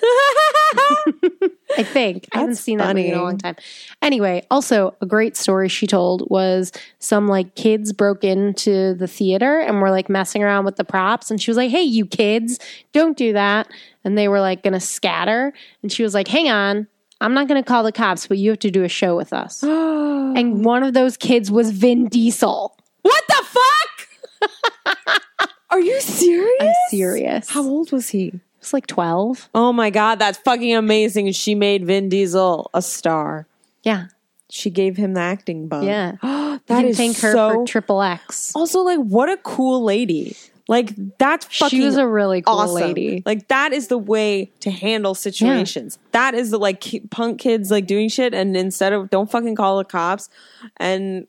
I 1.76 1.82
think. 1.82 2.28
I 2.32 2.38
haven't 2.38 2.50
That's 2.50 2.60
seen 2.60 2.78
that 2.78 2.94
movie 2.94 3.08
in 3.08 3.18
a 3.18 3.22
long 3.22 3.38
time. 3.38 3.56
Anyway, 4.02 4.44
also 4.50 4.94
a 5.00 5.06
great 5.06 5.36
story 5.36 5.68
she 5.68 5.86
told 5.86 6.28
was 6.30 6.72
some 6.98 7.28
like 7.28 7.54
kids 7.54 7.92
broke 7.92 8.24
into 8.24 8.94
the 8.94 9.06
theater 9.06 9.60
and 9.60 9.80
were 9.80 9.90
like 9.90 10.08
messing 10.08 10.42
around 10.42 10.64
with 10.64 10.76
the 10.76 10.84
props. 10.84 11.30
And 11.30 11.40
she 11.40 11.50
was 11.50 11.56
like, 11.56 11.70
Hey, 11.70 11.82
you 11.82 12.06
kids, 12.06 12.58
don't 12.92 13.16
do 13.16 13.32
that. 13.32 13.68
And 14.04 14.16
they 14.16 14.28
were 14.28 14.40
like 14.40 14.62
going 14.62 14.74
to 14.74 14.80
scatter. 14.80 15.52
And 15.82 15.92
she 15.92 16.02
was 16.02 16.14
like, 16.14 16.28
Hang 16.28 16.48
on, 16.48 16.86
I'm 17.20 17.34
not 17.34 17.48
going 17.48 17.62
to 17.62 17.66
call 17.66 17.82
the 17.82 17.92
cops, 17.92 18.26
but 18.26 18.38
you 18.38 18.50
have 18.50 18.60
to 18.60 18.70
do 18.70 18.84
a 18.84 18.88
show 18.88 19.16
with 19.16 19.32
us. 19.32 19.62
and 19.62 20.64
one 20.64 20.82
of 20.82 20.94
those 20.94 21.16
kids 21.16 21.50
was 21.50 21.70
Vin 21.70 22.08
Diesel. 22.08 22.76
what 23.02 23.24
the 23.28 23.44
fuck? 23.44 24.08
Are 25.70 25.80
you 25.80 26.00
serious? 26.00 26.50
I'm 26.60 26.74
serious. 26.90 27.50
How 27.50 27.62
old 27.62 27.92
was 27.92 28.08
he? 28.08 28.40
Was 28.60 28.72
like 28.72 28.86
12. 28.86 29.48
Oh 29.54 29.72
my 29.72 29.90
god, 29.90 30.18
that's 30.18 30.38
fucking 30.38 30.74
amazing. 30.74 31.32
She 31.32 31.54
made 31.54 31.86
Vin 31.86 32.08
Diesel 32.08 32.70
a 32.74 32.82
star. 32.82 33.46
Yeah. 33.82 34.06
She 34.50 34.70
gave 34.70 34.96
him 34.96 35.14
the 35.14 35.20
acting 35.20 35.68
bug. 35.68 35.84
Yeah. 35.84 36.16
that 36.66 36.84
is 36.84 36.96
thank 36.96 37.18
her 37.18 37.32
so. 37.32 37.50
for 37.50 37.66
Triple 37.66 38.02
X. 38.02 38.52
also, 38.54 38.80
like, 38.82 38.98
what 38.98 39.28
a 39.28 39.36
cool 39.38 39.84
lady. 39.84 40.36
Like 40.68 40.92
that's 41.16 41.46
fucking 41.46 41.78
She 41.78 41.84
was 41.84 41.96
a 41.96 42.06
really 42.06 42.42
cool 42.42 42.54
awesome. 42.54 42.74
lady. 42.74 43.22
Like 43.24 43.48
that 43.48 43.72
is 43.72 43.88
the 43.88 43.96
way 43.96 44.52
to 44.60 44.70
handle 44.70 45.14
situations. 45.14 45.98
That 46.12 46.34
is 46.34 46.50
the 46.50 46.58
like 46.58 46.84
punk 47.10 47.40
kids 47.40 47.70
like 47.70 47.86
doing 47.86 48.10
shit, 48.10 48.34
and 48.34 48.54
instead 48.54 48.92
of 48.92 49.08
don't 49.08 49.30
fucking 49.30 49.56
call 49.56 49.78
the 49.78 49.84
cops 49.84 50.28
and 50.76 51.26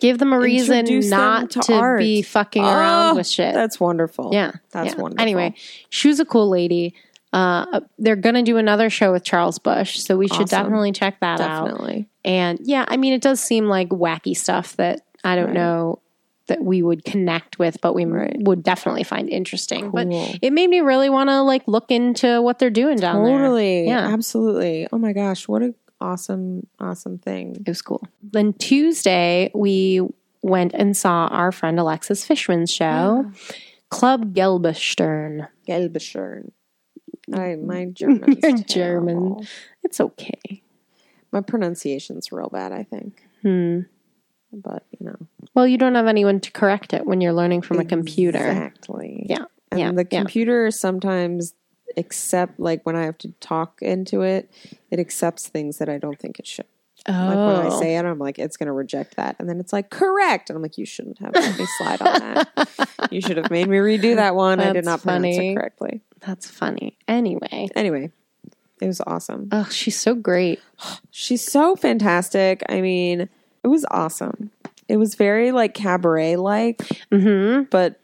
Give 0.00 0.18
them 0.18 0.32
a 0.32 0.38
reason 0.38 0.78
introduce 0.78 1.10
not 1.10 1.50
to 1.52 1.60
to, 1.60 1.96
be 1.98 2.22
fucking 2.22 2.62
around 2.64 3.12
Oh, 3.12 3.14
with 3.16 3.26
shit. 3.26 3.54
That's 3.54 3.78
wonderful. 3.80 4.30
yeah. 4.32 4.52
that's 4.70 4.94
yeah. 4.94 5.00
wonderful. 5.00 5.22
Anyway, 5.22 5.54
she 5.90 6.08
was 6.08 6.20
a 6.20 6.24
cool 6.24 6.48
lady. 6.48 6.94
Uh, 7.32 7.80
they're 7.98 8.16
going 8.16 8.34
to 8.34 8.42
do 8.42 8.58
another 8.58 8.90
show 8.90 9.10
with 9.12 9.24
Charles 9.24 9.58
Busch, 9.58 9.98
so 9.98 10.16
we 10.18 10.28
should 10.28 10.42
Awesome. 10.42 10.64
definitely 10.64 10.92
check 10.92 11.18
that 11.20 11.40
out. 11.40 11.64
definitely. 11.66 12.06
And 12.24 12.58
yeah, 12.62 12.84
I 12.88 12.96
mean, 12.98 13.14
it 13.14 13.22
does 13.22 13.40
seem 13.40 13.66
like 13.66 13.88
wacky 13.88 14.36
stuff 14.36 14.76
that 14.76 15.00
I 15.24 15.34
don't 15.36 15.46
Right. 15.46 15.54
know 15.54 15.98
that 16.48 16.62
we 16.62 16.82
would 16.82 17.04
connect 17.04 17.58
with, 17.58 17.80
but 17.80 17.94
we 17.94 18.04
Right. 18.04 18.36
would 18.40 18.62
definitely 18.62 19.04
find 19.04 19.30
interesting. 19.30 19.90
But 19.90 20.08
it 20.10 20.52
made 20.52 20.68
me 20.68 20.80
really 20.80 21.08
want 21.08 21.30
to 21.30 21.40
like 21.42 21.62
look 21.66 21.90
into 21.90 22.42
what 22.42 22.58
they're 22.58 22.68
doing 22.68 22.96
down 22.98 23.24
there. 23.24 23.38
Totally. 23.38 23.86
Yeah. 23.86 24.00
Absolutely. 24.12 24.86
Oh 24.92 24.98
my 24.98 25.12
gosh, 25.14 25.48
what 25.48 25.62
a 25.62 25.72
awesome, 26.02 26.66
awesome 26.78 27.18
thing. 27.18 27.56
It 27.64 27.68
was 27.68 27.80
cool. 27.80 28.06
Then 28.22 28.52
Tuesday, 28.54 29.50
we 29.54 30.02
went 30.42 30.72
and 30.74 30.96
saw 30.96 31.28
our 31.28 31.52
friend 31.52 31.78
Alexis 31.78 32.24
Fishman's 32.24 32.70
show, 32.70 33.30
Club 33.90 34.34
Gelbestern. 34.34 35.48
Gelbestern. 35.66 36.50
I 37.32 37.56
my 37.56 37.86
German. 37.86 38.36
Your 38.42 38.56
German. 38.58 39.46
It's 39.82 40.00
okay. 40.00 40.62
My 41.30 41.40
pronunciation's 41.40 42.32
real 42.32 42.48
bad, 42.48 42.72
I 42.72 42.82
think. 42.82 43.22
Hmm. 43.42 43.80
But 44.52 44.84
you 44.98 45.06
know. 45.06 45.16
Well, 45.54 45.66
you 45.66 45.78
don't 45.78 45.94
have 45.94 46.06
anyone 46.08 46.40
to 46.40 46.50
correct 46.50 46.92
it 46.92 47.06
when 47.06 47.20
you're 47.20 47.32
learning 47.32 47.62
from 47.62 47.78
a 47.78 47.84
computer. 47.84 48.38
Exactly. 48.38 49.26
Yeah. 49.28 49.44
And 49.70 49.80
yeah. 49.80 49.92
the 49.92 50.06
yeah. 50.10 50.20
computer 50.20 50.70
sometimes 50.70 51.54
accept 51.96 52.58
like 52.60 52.84
when 52.84 52.96
I 52.96 53.04
have 53.04 53.18
to 53.18 53.28
talk 53.40 53.78
into 53.82 54.22
it, 54.22 54.50
it 54.90 54.98
accepts 54.98 55.48
things 55.48 55.78
that 55.78 55.88
I 55.88 55.98
don't 55.98 56.18
think 56.18 56.38
it 56.38 56.46
should. 56.46 56.66
Oh. 57.08 57.12
Like 57.12 57.36
when 57.36 57.66
I 57.72 57.78
say 57.80 57.96
it, 57.96 58.04
I'm 58.04 58.18
like, 58.18 58.38
it's 58.38 58.56
gonna 58.56 58.72
reject 58.72 59.16
that. 59.16 59.36
And 59.38 59.48
then 59.48 59.58
it's 59.58 59.72
like, 59.72 59.90
correct. 59.90 60.50
And 60.50 60.56
I'm 60.56 60.62
like, 60.62 60.78
you 60.78 60.86
shouldn't 60.86 61.18
have 61.18 61.34
let 61.34 61.58
me 61.58 61.66
slide 61.78 62.00
on 62.00 62.20
that. 62.20 63.08
You 63.10 63.20
should 63.20 63.36
have 63.38 63.50
made 63.50 63.68
me 63.68 63.78
redo 63.78 64.14
that 64.16 64.34
one. 64.36 64.60
I 64.60 64.66
did 64.72 64.76
That's 64.76 64.86
not 64.86 65.02
pronounce 65.02 65.36
it 65.36 65.54
correctly. 65.56 66.00
That's 66.20 66.48
funny. 66.48 66.96
Anyway. 67.08 67.68
Anyway, 67.74 68.12
it 68.80 68.86
was 68.86 69.00
awesome. 69.06 69.48
Oh, 69.50 69.68
she's 69.70 69.98
so 69.98 70.14
great. 70.14 70.60
She's 71.10 71.42
so 71.44 71.74
fantastic. 71.76 72.62
I 72.68 72.80
mean, 72.80 73.28
it 73.64 73.68
was 73.68 73.84
awesome. 73.90 74.50
It 74.88 74.96
was 74.98 75.14
very 75.16 75.50
like 75.52 75.74
cabaret 75.74 76.36
like, 76.36 76.78
Mm-hmm. 77.10 77.64
but 77.70 77.98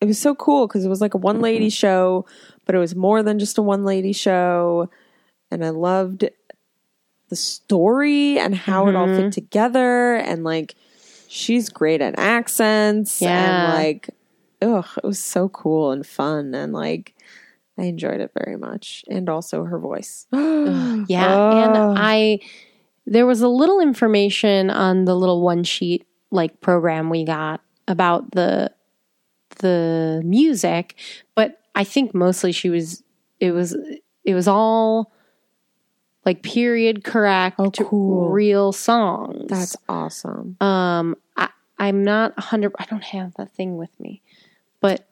it 0.00 0.06
was 0.06 0.18
so 0.18 0.34
cool 0.34 0.66
because 0.66 0.84
it 0.84 0.88
was 0.88 1.00
like 1.00 1.14
a 1.14 1.18
one 1.18 1.40
lady 1.40 1.68
show, 1.70 2.24
but 2.66 2.74
it 2.74 2.78
was 2.78 2.94
more 2.94 3.22
than 3.22 3.38
just 3.38 3.58
a 3.58 3.62
one 3.62 3.84
lady 3.84 4.12
show. 4.12 4.90
And 5.50 5.64
I 5.64 5.70
loved 5.70 6.28
the 7.28 7.36
story 7.36 8.38
and 8.38 8.54
how 8.54 8.88
it 8.88 8.94
all 8.96 9.06
Mm-hmm. 9.06 9.24
fit 9.24 9.32
together. 9.32 10.14
And 10.16 10.44
like, 10.44 10.74
she's 11.28 11.68
great 11.68 12.00
at 12.00 12.18
accents. 12.18 13.20
Yeah. 13.20 13.66
And 13.68 13.74
like, 13.74 14.10
ugh, 14.62 14.86
it 14.96 15.06
was 15.06 15.22
so 15.22 15.48
cool 15.48 15.90
and 15.92 16.06
fun. 16.06 16.54
And 16.54 16.72
like, 16.72 17.14
I 17.78 17.84
enjoyed 17.84 18.20
it 18.20 18.32
very 18.44 18.56
much. 18.56 19.04
And 19.08 19.28
also 19.28 19.64
her 19.64 19.78
voice. 19.78 20.26
Yeah. 21.08 21.34
Oh. 21.34 21.58
And 21.58 21.98
I, 21.98 22.40
there 23.06 23.26
was 23.26 23.40
a 23.40 23.48
little 23.48 23.80
information 23.80 24.68
on 24.70 25.06
the 25.06 25.14
little 25.16 25.40
one 25.40 25.64
sheet 25.64 26.06
like 26.30 26.60
program 26.60 27.08
we 27.10 27.24
got 27.24 27.60
about 27.88 28.32
the, 28.32 28.70
the 29.60 30.20
music, 30.24 30.94
but 31.34 31.59
I 31.74 31.84
think 31.84 32.14
mostly 32.14 32.52
she 32.52 32.70
was, 32.70 33.02
it 33.38 33.52
was, 33.52 33.76
it 34.24 34.34
was 34.34 34.48
all 34.48 35.12
like 36.24 36.42
period 36.42 37.04
correct, 37.04 37.56
Oh, 37.58 37.70
cool. 37.70 38.28
real 38.30 38.72
songs. 38.72 39.46
That's 39.48 39.76
awesome. 39.88 40.56
Um, 40.60 41.16
I, 41.36 41.48
I'm 41.78 42.04
not 42.04 42.34
a 42.36 42.42
hundred. 42.42 42.72
I 42.78 42.84
don't 42.84 43.04
have 43.04 43.32
that 43.36 43.52
thing 43.52 43.78
with 43.78 43.98
me, 43.98 44.20
but 44.80 45.06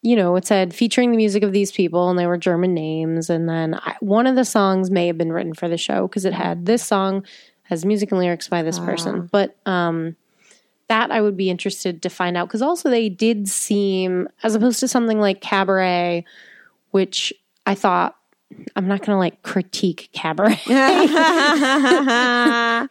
you 0.00 0.16
know, 0.16 0.36
it 0.36 0.46
said 0.46 0.74
featuring 0.74 1.10
the 1.10 1.16
music 1.16 1.42
of 1.42 1.52
these 1.52 1.70
people, 1.72 2.08
and 2.08 2.18
they 2.18 2.26
were 2.26 2.38
German 2.38 2.72
names. 2.74 3.28
And 3.28 3.48
then 3.48 3.74
I, 3.74 3.96
one 4.00 4.26
of 4.26 4.36
the 4.36 4.44
songs 4.44 4.90
may 4.90 5.06
have 5.06 5.18
been 5.18 5.32
written 5.32 5.52
for 5.54 5.68
the 5.68 5.76
show 5.76 6.06
because 6.08 6.24
it 6.24 6.32
had 6.34 6.64
this 6.66 6.82
song 6.82 7.24
has 7.64 7.84
music 7.84 8.10
and 8.10 8.20
lyrics 8.20 8.48
by 8.48 8.62
this 8.62 8.78
person. 8.78 9.28
But 9.32 9.56
um, 9.66 10.16
that 10.88 11.10
I 11.10 11.20
would 11.20 11.36
be 11.36 11.50
interested 11.50 12.02
to 12.02 12.08
find 12.10 12.36
out 12.36 12.48
because 12.48 12.62
also 12.62 12.90
they 12.90 13.08
did 13.08 13.48
seem, 13.48 14.28
as 14.42 14.54
opposed 14.54 14.80
to 14.80 14.88
something 14.88 15.20
like 15.20 15.40
Cabaret, 15.40 16.24
which 16.90 17.32
I 17.66 17.74
thought. 17.74 18.16
I'm 18.76 18.86
not 18.86 19.00
going 19.00 19.16
to 19.16 19.18
like 19.18 19.42
critique 19.42 20.10
cabaret, 20.12 20.60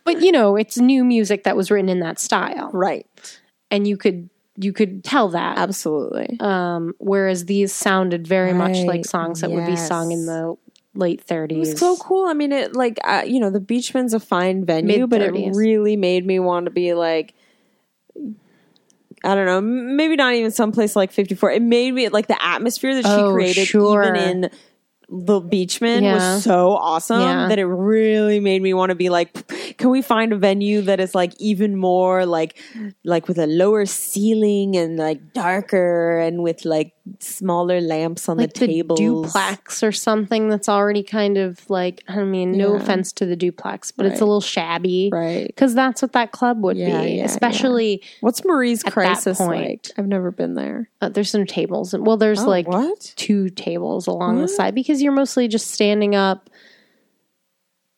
but 0.04 0.22
you 0.22 0.34
know, 0.34 0.58
it's 0.58 0.78
new 0.78 1.06
music 1.06 1.46
that 1.46 1.56
was 1.56 1.72
written 1.72 1.88
in 1.88 2.02
that 2.02 2.20
style 2.20 2.70
right. 2.74 3.08
and 3.72 3.88
you 3.88 3.96
could 3.96 4.30
you 4.58 4.74
could 4.74 5.04
tell 5.04 5.30
that. 5.30 5.58
Absolutely. 5.58 6.38
Um, 6.40 6.94
whereas 7.00 7.46
these 7.46 7.74
sounded 7.74 8.28
very 8.28 8.54
much 8.54 8.78
like 8.80 9.06
songs 9.06 9.42
that 9.42 9.52
would 9.52 9.66
be 9.66 9.76
sung 9.76 10.12
in 10.12 10.26
the 10.26 10.56
late 10.96 11.26
30s. 11.26 11.52
It 11.52 11.58
was 11.58 11.80
so 11.80 11.98
cool. 11.98 12.28
I 12.28 12.34
mean, 12.34 12.52
it 12.52 12.76
like 12.76 13.00
uh, 13.04 13.24
you 13.26 13.40
know, 13.40 13.50
the 13.50 13.60
Beechman's 13.60 14.14
a 14.14 14.20
fine 14.20 14.66
venue, 14.66 15.08
but 15.08 15.22
it 15.22 15.32
really 15.56 15.96
made 15.96 16.26
me 16.26 16.40
want 16.40 16.66
to 16.66 16.72
be 16.72 16.94
like, 16.94 17.34
I 19.24 19.36
don't 19.36 19.46
know, 19.46 19.62
maybe 19.62 20.16
not 20.16 20.34
even 20.34 20.52
someplace 20.52 20.96
like 20.96 21.12
54. 21.12 21.52
It 21.52 21.62
made 21.62 21.94
me 21.94 22.10
like 22.10 22.28
the 22.28 22.42
atmosphere 22.44 22.94
that 22.96 23.04
she 23.06 23.10
Oh, 23.12 23.32
created, 23.32 23.68
sure. 23.68 24.04
even 24.04 24.16
in 24.16 24.50
the 25.10 25.40
Beechman, 25.42 26.02
Yeah. 26.02 26.14
was 26.36 26.44
so 26.44 26.72
awesome 26.72 27.22
Yeah. 27.22 27.48
that 27.48 27.60
it 27.60 27.66
really 27.66 28.40
made 28.40 28.62
me 28.62 28.74
want 28.74 28.90
to 28.90 28.96
be 28.96 29.10
like, 29.10 29.78
can 29.78 29.90
we 29.92 30.02
find 30.02 30.34
a 30.34 30.38
venue 30.38 30.82
that 30.82 31.00
is 31.00 31.14
like 31.14 31.34
even 31.40 31.76
more 31.76 32.26
like, 32.26 32.58
like 33.04 33.28
with 33.28 33.38
a 33.38 33.46
lower 33.48 33.86
ceiling 33.86 34.76
and 34.76 34.98
like 34.98 35.34
darker 35.34 36.18
and 36.20 36.42
with 36.42 36.66
like 36.66 36.94
smaller 37.20 37.82
lamps 37.82 38.30
on 38.30 38.38
like 38.38 38.54
the 38.54 38.60
the 38.62 38.68
tables, 38.68 38.98
duplex 39.00 39.84
or 39.84 39.92
something 39.92 40.48
that's 40.50 40.70
already 40.70 41.04
kind 41.04 41.38
of 41.38 41.70
like 41.70 42.02
I 42.08 42.24
mean, 42.24 42.54
no 42.54 42.76
Yeah. 42.76 42.82
offense 42.82 43.12
to 43.14 43.26
the 43.26 43.36
duplex, 43.36 43.92
but 43.92 44.06
it's 44.06 44.22
a 44.22 44.26
little 44.26 44.40
shabby. 44.42 45.10
right? 45.12 45.48
Because 45.48 45.74
that's 45.74 46.02
what 46.02 46.14
that 46.14 46.32
club 46.32 46.62
would 46.64 46.78
Yeah, 46.78 47.02
be, 47.04 47.16
yeah, 47.16 47.26
especially 47.26 48.02
What's 48.22 48.44
Marie's 48.46 48.80
At 48.82 48.86
that 48.86 48.92
Crisis 48.94 49.38
point. 49.38 49.90
like? 49.90 50.00
I've 50.00 50.08
never 50.08 50.32
been 50.32 50.56
there. 50.56 50.90
uh, 51.02 51.10
there's 51.10 51.30
some 51.30 51.46
tables. 51.46 51.94
Well, 51.98 52.16
there's 52.18 52.40
Oh, 52.44 52.48
like 52.50 52.68
what? 52.68 53.14
two 53.18 53.50
tables 53.50 54.08
along 54.08 54.40
the 54.42 54.48
side 54.48 54.74
because 54.74 55.02
you're 55.02 55.12
mostly 55.12 55.48
just 55.50 55.72
standing 55.72 56.16
up 56.16 56.50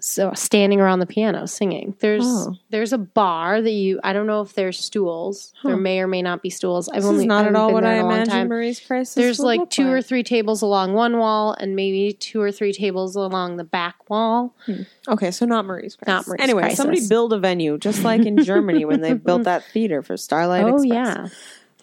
so 0.08 0.32
standing 0.36 0.80
around 0.80 1.00
the 1.00 1.06
piano 1.08 1.48
singing 1.48 1.96
there's 2.00 2.24
Oh. 2.24 2.56
there's 2.70 2.94
a 2.94 2.98
bar 3.00 3.60
that 3.60 3.72
you 3.72 4.00
i 4.04 4.14
don't 4.14 4.28
know 4.28 4.42
if 4.42 4.54
there's 4.54 4.78
stools 4.80 5.52
there 5.64 5.76
may 5.76 6.00
or 6.00 6.06
may 6.08 6.22
not 6.22 6.44
be 6.44 6.52
stools 6.52 6.88
i've 6.90 6.98
This 6.98 7.06
only 7.06 7.24
is 7.24 7.28
not 7.28 7.48
at 7.48 7.56
all 7.56 7.74
what 7.74 7.84
I 7.84 7.96
in 7.96 8.00
a 8.00 8.04
long 8.04 8.12
imagined 8.14 8.32
time. 8.32 8.48
Marie's 8.50 8.80
Crisis. 8.80 9.16
there's 9.16 9.40
like 9.40 9.70
two 9.72 9.92
or 9.92 10.04
three 10.04 10.22
tables 10.22 10.62
along 10.62 10.94
one 10.94 11.18
wall 11.18 11.56
and 11.60 11.76
maybe 11.76 12.14
two 12.14 12.40
or 12.40 12.52
three 12.52 12.72
tables 12.72 13.16
along 13.16 13.58
the 13.58 13.64
back 13.64 14.08
wall 14.10 14.54
hmm. 14.68 14.84
Okay, 15.08 15.32
so 15.32 15.46
not 15.46 15.66
Marie's 15.66 15.96
Crisis. 15.96 16.08
Not 16.08 16.28
Marie's 16.28 16.42
anyway, 16.44 16.62
Crisis. 16.62 16.78
somebody 16.78 17.08
build 17.08 17.34
a 17.34 17.40
venue 17.40 17.78
just 17.80 18.04
like 18.04 18.26
in 18.26 18.44
Germany 18.44 18.86
when 18.86 19.02
they 19.02 19.14
built 19.14 19.44
that 19.46 19.64
theater 19.74 20.02
for 20.04 20.18
Starlight 20.18 20.66
oh 20.66 20.76
Express. 20.76 20.86
yeah 20.94 21.28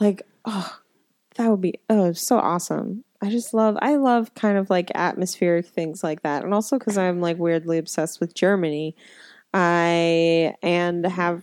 like 0.01 0.23
oh, 0.45 0.79
that 1.37 1.49
would 1.49 1.61
be 1.61 1.75
oh 1.91 2.13
so 2.13 2.39
awesome. 2.39 3.05
I 3.23 3.31
just 3.31 3.55
love 3.55 3.79
I 3.81 3.97
love 3.97 4.35
kind 4.35 4.59
of 4.59 4.69
like 4.69 4.91
atmospheric 4.95 5.67
things 5.67 6.03
like 6.03 6.23
that, 6.23 6.43
and 6.45 6.53
also 6.53 6.79
because 6.79 6.99
I'm 6.99 7.21
like 7.21 7.39
weirdly 7.39 7.79
obsessed 7.79 8.21
with 8.21 8.35
Germany. 8.35 8.97
I 9.55 10.55
and 10.63 11.07
have 11.07 11.43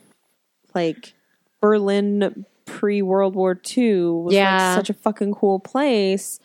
like 0.76 1.14
Berlin 1.62 2.46
pre 2.66 3.02
World 3.02 3.36
War 3.36 3.60
II 3.78 3.96
was 4.24 4.36
Yeah. 4.36 4.52
like 4.76 4.76
such 4.76 4.90
a 4.90 4.94
fucking 4.94 5.34
cool 5.34 5.60
place. 5.60 6.40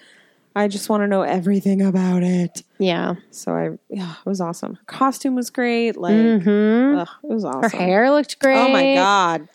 I 0.56 0.68
just 0.68 0.88
want 0.88 1.02
to 1.02 1.08
know 1.08 1.22
everything 1.22 1.82
about 1.82 2.22
it. 2.22 2.62
Yeah. 2.78 3.16
So 3.30 3.52
I, 3.52 3.70
yeah, 3.88 4.12
it 4.24 4.28
was 4.28 4.40
awesome. 4.40 4.74
Her 4.74 4.84
costume 4.86 5.34
was 5.34 5.50
great. 5.50 5.96
Like, 5.96 6.42
hmm 6.42 6.94
ugh, 6.96 7.08
it 7.24 7.32
was 7.32 7.44
awesome. 7.44 7.62
Her 7.80 7.84
hair 7.86 8.10
looked 8.12 8.38
great. 8.38 8.56
Oh 8.56 8.68
my 8.68 8.94
god, 8.94 9.48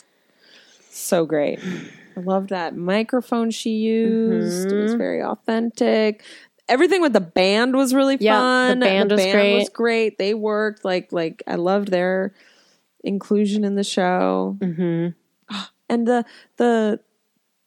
so 0.90 1.26
great! 1.26 1.60
I 2.20 2.24
love 2.24 2.48
that 2.50 2.76
microphone 2.76 3.52
she 3.52 3.72
used. 3.72 4.72
It 4.72 4.76
was 4.76 4.94
Mhm. 4.94 4.98
very 4.98 5.24
authentic. 5.24 6.24
Everything 6.68 7.02
with 7.02 7.14
the 7.14 7.22
band 7.22 7.76
was 7.76 7.94
really 7.94 8.18
Yeah, 8.20 8.36
the 8.38 8.42
fun. 8.76 8.80
band 8.80 9.12
was 9.12 9.70
great. 9.70 9.74
great. 9.74 10.18
They 10.18 10.34
worked 10.34 10.86
like 10.86 11.12
like 11.12 11.42
I 11.48 11.56
loved 11.56 11.90
their 11.90 12.34
inclusion 13.04 13.64
in 13.64 13.76
the 13.76 13.84
show 13.84 14.58
hmm 14.62 15.08
and 15.90 16.08
the 16.08 16.26
the 16.58 17.00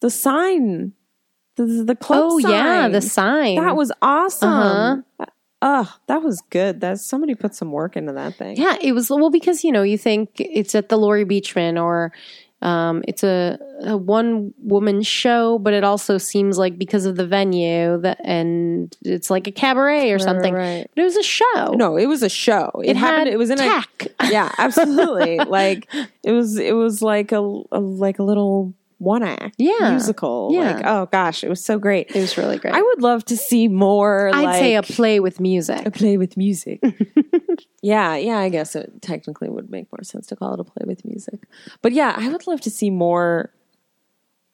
the 0.01 0.09
sign, 0.09 0.93
the 1.55 1.83
the 1.85 1.95
club. 1.95 2.19
Oh 2.23 2.37
yeah, 2.37 2.87
the 2.89 3.01
sign. 3.01 3.55
that 3.55 3.75
was 3.75 3.91
awesome. 4.01 4.49
Uh-huh. 5.19 5.25
Oh, 5.65 5.95
that 6.07 6.21
was 6.21 6.41
good. 6.49 6.81
That 6.81 6.99
somebody 6.99 7.35
put 7.35 7.55
some 7.55 7.71
work 7.71 7.95
into 7.95 8.11
that 8.13 8.37
thing. 8.37 8.57
Yeah, 8.57 8.75
it 8.81 8.91
was 8.91 9.09
well 9.09 9.29
because 9.29 9.63
you 9.63 9.71
know 9.71 9.81
you 9.83 9.97
think 9.97 10.31
it's 10.39 10.75
at 10.75 10.89
the 10.89 10.97
Laurie 10.97 11.23
Beechman 11.25 11.81
or 11.81 12.11
um, 12.63 13.03
it's 13.09 13.25
a, 13.25 13.59
a 13.81 13.97
one 13.97 14.53
woman 14.57 15.01
show, 15.01 15.59
but 15.59 15.73
it 15.73 15.83
also 15.83 16.17
seems 16.17 16.57
like 16.57 16.77
because 16.77 17.05
of 17.05 17.17
the 17.17 17.27
venue 17.27 17.99
that 17.99 18.21
and 18.23 18.95
it's 19.01 19.29
like 19.29 19.47
a 19.47 19.51
cabaret 19.51 20.11
or 20.11 20.17
something. 20.17 20.53
right. 20.53 20.89
But 20.95 21.01
it 21.01 21.03
was 21.03 21.17
a 21.17 21.23
show. 21.23 21.73
No, 21.75 21.97
it 21.97 22.05
was 22.05 22.23
a 22.23 22.29
show. 22.29 22.71
It, 22.81 22.91
it 22.91 22.95
happened. 22.95 23.27
It 23.27 23.37
was 23.37 23.49
in 23.49 23.59
a 23.59 23.83
yeah, 24.29 24.49
absolutely. 24.57 25.39
like 25.47 25.93
it 26.23 26.31
was 26.31 26.57
it 26.57 26.73
was 26.73 27.01
like 27.01 27.33
a, 27.33 27.39
a 27.39 27.79
like 27.81 28.19
a 28.19 28.23
little 28.23 28.73
one 29.03 29.23
act 29.23 29.55
Yeah. 29.57 29.91
musical. 29.91 30.49
Yeah. 30.51 30.75
Like 30.75 30.85
oh 30.85 31.05
gosh, 31.11 31.43
it 31.43 31.49
was 31.49 31.63
so 31.63 31.77
great. 31.77 32.09
it 32.15 32.19
was 32.21 32.37
really 32.37 32.57
great. 32.57 32.73
I 32.73 32.81
would 32.81 33.01
love 33.01 33.25
to 33.25 33.37
see 33.37 33.67
more. 33.67 34.29
I'd 34.33 34.43
like, 34.43 34.59
say 34.59 34.75
a 34.75 34.83
play 34.83 35.19
with 35.19 35.39
music. 35.39 35.85
a 35.85 35.91
play 35.91 36.17
with 36.17 36.37
music. 36.37 36.81
yeah, 37.81 38.15
yeah. 38.15 38.37
I 38.39 38.49
guess 38.49 38.75
it 38.75 39.01
technically 39.01 39.49
would 39.49 39.69
make 39.69 39.91
more 39.91 40.03
sense 40.03 40.27
to 40.27 40.35
call 40.35 40.53
it 40.53 40.59
a 40.59 40.63
play 40.63 40.83
with 40.85 41.03
music. 41.05 41.41
But 41.81 41.91
yeah, 41.93 42.13
I 42.17 42.29
would 42.29 42.47
love 42.47 42.61
to 42.61 42.69
see 42.69 42.89
more 42.89 43.51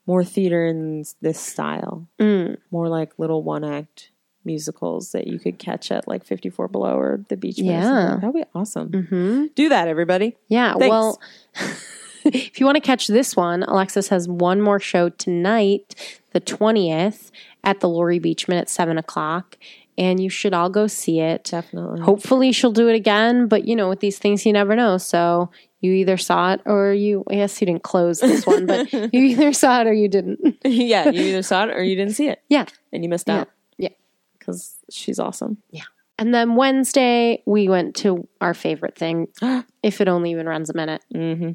more 0.08 0.24
theater 0.24 0.66
in 0.66 1.04
this 1.22 1.40
style. 1.40 2.08
Mm. 2.20 2.58
More 2.72 2.90
like 2.90 3.18
little 3.20 3.44
one 3.44 3.64
act 3.64 4.10
musicals 4.46 5.12
that 5.12 5.28
you 5.28 5.38
could 5.38 5.60
catch 5.60 5.92
at 5.92 6.08
like 6.08 6.24
54 6.26 6.68
Below 6.70 6.98
or 6.98 7.24
the 7.30 7.38
Beach. 7.38 7.60
Yeah. 7.60 8.18
That'd 8.20 8.34
be 8.34 8.44
awesome. 8.56 8.92
hmm 8.92 9.46
Do 9.54 9.70
that, 9.70 9.88
everybody. 9.88 10.36
Yeah. 10.48 10.74
Thanks. 10.74 10.90
Well, 10.90 11.22
if 12.26 12.60
you 12.60 12.66
want 12.66 12.76
to 12.76 12.82
catch 12.82 13.08
this 13.08 13.36
one, 13.36 13.64
Alexis 13.64 14.10
has 14.10 14.28
one 14.28 14.62
more 14.62 14.80
show 14.80 15.10
tonight, 15.10 15.96
the 16.32 16.42
20th, 16.42 17.32
at 17.64 17.80
the 17.80 17.90
Laurie 17.90 18.20
Beechman 18.20 18.60
at 18.60 18.70
7 18.70 18.98
o'clock. 18.98 19.58
And 19.98 20.22
you 20.22 20.30
should 20.30 20.54
all 20.54 20.70
go 20.70 20.88
see 20.88 21.20
it. 21.20 21.44
Definitely. 21.46 22.00
Hopefully, 22.00 22.54
she'll 22.54 22.72
do 22.72 22.88
it 22.88 22.96
again. 22.96 23.48
But 23.48 23.68
you 23.68 23.76
know, 23.76 23.90
with 23.90 24.00
these 24.00 24.18
things, 24.18 24.46
you 24.46 24.54
never 24.54 24.74
know. 24.74 24.98
So 24.98 25.50
you 25.82 25.92
either 25.92 26.16
saw 26.16 26.54
it 26.54 26.62
or 26.66 26.94
you, 26.94 27.26
I 27.30 27.36
guess 27.36 27.60
you 27.60 27.68
didn't 27.68 27.84
close 27.84 28.22
this 28.22 28.46
one, 28.46 28.66
but 28.66 28.94
you 28.94 29.10
either 29.12 29.52
saw 29.52 29.82
it 29.82 29.88
or 29.88 29.94
you 29.94 30.08
didn't. 30.08 30.58
yeah, 30.64 31.10
you 31.10 31.22
either 31.22 31.44
saw 31.44 31.66
it 31.66 31.72
or 31.72 31.84
you 31.84 31.98
didn't 31.98 32.14
see 32.14 32.30
it. 32.30 32.42
Yeah. 32.48 32.66
And 32.94 33.04
you 33.04 33.10
missed 33.10 33.30
out. 33.30 33.50
Yeah. 33.78 33.90
Because 34.38 34.80
she's 34.90 35.20
awesome. 35.20 35.58
Yeah. 35.70 35.84
And 36.18 36.34
then 36.34 36.56
Wednesday, 36.56 37.44
we 37.46 37.70
went 37.70 37.96
to 37.98 38.28
our 38.42 38.54
favorite 38.54 38.98
thing, 38.98 39.28
if 39.84 40.02
it 40.02 40.08
only 40.08 40.32
even 40.32 40.48
runs 40.48 40.70
a 40.70 40.74
minute. 40.74 41.04
hmm 41.12 41.52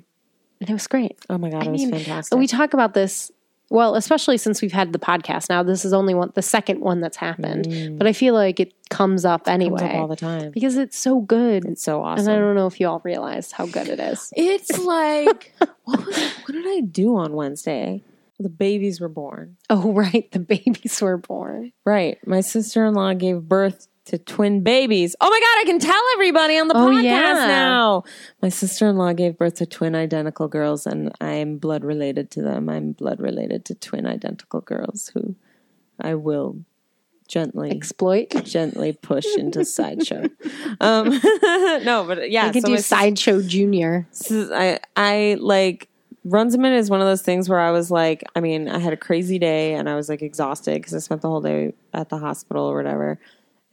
And 0.65 0.71
it 0.71 0.73
was 0.73 0.87
great. 0.87 1.17
Oh 1.29 1.37
my 1.39 1.51
God, 1.51 1.63
I 1.63 1.67
it 1.67 1.73
was 1.73 1.81
mean, 1.83 1.91
fantastic. 1.93 2.39
We 2.39 2.47
talk 2.47 2.73
about 2.73 2.95
this, 2.95 3.31
well, 3.71 3.95
especially 3.97 4.39
since 4.39 4.63
we've 4.63 4.73
had 4.73 4.93
the 4.95 4.99
podcast 4.99 5.49
now. 5.51 5.63
This 5.63 5.85
is 5.85 5.93
only 5.93 6.15
one, 6.15 6.33
the 6.35 6.41
second 6.43 6.81
one 6.81 7.01
that's 7.01 7.17
happened, 7.19 7.99
but 7.99 8.07
I 8.07 8.13
feel 8.15 8.33
like 8.35 8.61
it 8.61 8.73
comes 8.89 9.25
up 9.25 9.47
anyway 9.49 9.81
Mm. 9.81 9.81
Comes 9.81 9.95
up 9.95 10.01
all 10.01 10.09
the 10.09 10.17
time. 10.17 10.51
because 10.53 10.77
it's 10.77 10.97
so 10.97 11.21
good. 11.21 11.65
It's 11.67 11.83
so 11.83 12.03
awesome, 12.03 12.29
And. 12.29 12.37
I 12.37 12.41
don't 12.41 12.55
know 12.55 12.67
if 12.67 12.81
you 12.81 12.89
all 12.89 13.01
realize 13.05 13.53
how 13.53 13.67
good 13.67 13.89
it 13.89 14.01
is. 14.01 14.33
It's 14.37 14.79
like 14.85 15.53
what 15.85 16.07
was 16.07 16.17
what 16.17 16.53
did 16.53 16.67
I 16.67 16.81
do 16.81 17.17
on 17.17 17.35
Wednesday? 17.35 18.03
The 18.41 18.49
babies 18.49 19.01
were 19.01 19.09
born. 19.09 19.57
Oh, 19.71 19.93
right. 20.05 20.31
The 20.33 20.41
babies 20.41 21.01
were 21.03 21.17
born. 21.19 21.73
Right. 21.85 22.19
My 22.27 22.41
sister 22.41 22.85
in 22.87 22.95
law 22.95 23.13
gave 23.15 23.43
birth 23.43 23.87
to 24.07 24.19
twin 24.19 24.63
babies. 24.63 25.17
Oh 25.21 25.31
my 25.31 25.41
god, 25.41 25.63
I 25.63 25.65
can 25.65 25.79
tell 25.79 26.03
everybody 26.15 26.59
on 26.59 26.69
the 26.69 26.77
Oh, 26.77 26.89
podcast 26.89 27.03
yeah. 27.05 27.47
now. 27.47 28.05
My 28.43 28.49
sister 28.51 28.87
in 28.87 28.97
law 28.97 29.13
gave 29.15 29.39
birth 29.39 29.55
to 29.57 29.67
twin 29.67 29.95
identical 29.95 30.47
girls 30.49 30.87
and 30.87 31.11
I'm 31.21 31.57
blood 31.59 31.85
related 31.85 32.31
to 32.33 32.43
them. 32.43 32.69
I'm 32.69 32.93
blood 32.93 33.21
related 33.21 33.65
to 33.67 33.75
twin 33.75 34.07
identical 34.07 34.61
girls 34.61 35.11
who 35.15 35.35
I 36.01 36.15
will 36.17 36.59
gently 37.27 37.71
Exploit. 37.71 38.29
gently 38.45 38.93
push 38.93 39.25
into 39.37 39.65
sideshow. 39.65 40.25
Um 40.81 41.09
no, 41.43 42.05
but 42.07 42.31
yeah, 42.31 42.47
I 42.47 42.51
can 42.51 42.61
so 42.61 42.69
do 42.69 42.79
Sideshow 42.79 43.41
Junior. 43.41 44.07
I 44.31 44.81
I 44.97 45.39
like 45.41 45.89
runs 46.27 46.55
a 46.55 46.59
minute 46.59 46.77
is 46.77 46.91
one 46.91 47.01
of 47.01 47.07
those 47.07 47.23
things 47.23 47.49
where 47.49 47.61
I 47.61 47.71
was 47.71 47.91
like, 47.91 48.23
I 48.37 48.41
mean, 48.41 48.69
I 48.69 48.79
had 48.79 48.93
a 48.93 48.97
crazy 48.99 49.39
day 49.39 49.75
and 49.75 49.89
I 49.89 49.95
was 49.95 50.09
like 50.11 50.21
exhausted 50.23 50.75
because 50.75 50.95
I 50.95 50.99
spent 50.99 51.23
the 51.23 51.29
whole 51.29 51.41
day 51.43 51.73
at 51.95 52.11
the 52.11 52.19
hospital 52.19 52.65
or 52.65 52.77
whatever. 52.77 53.19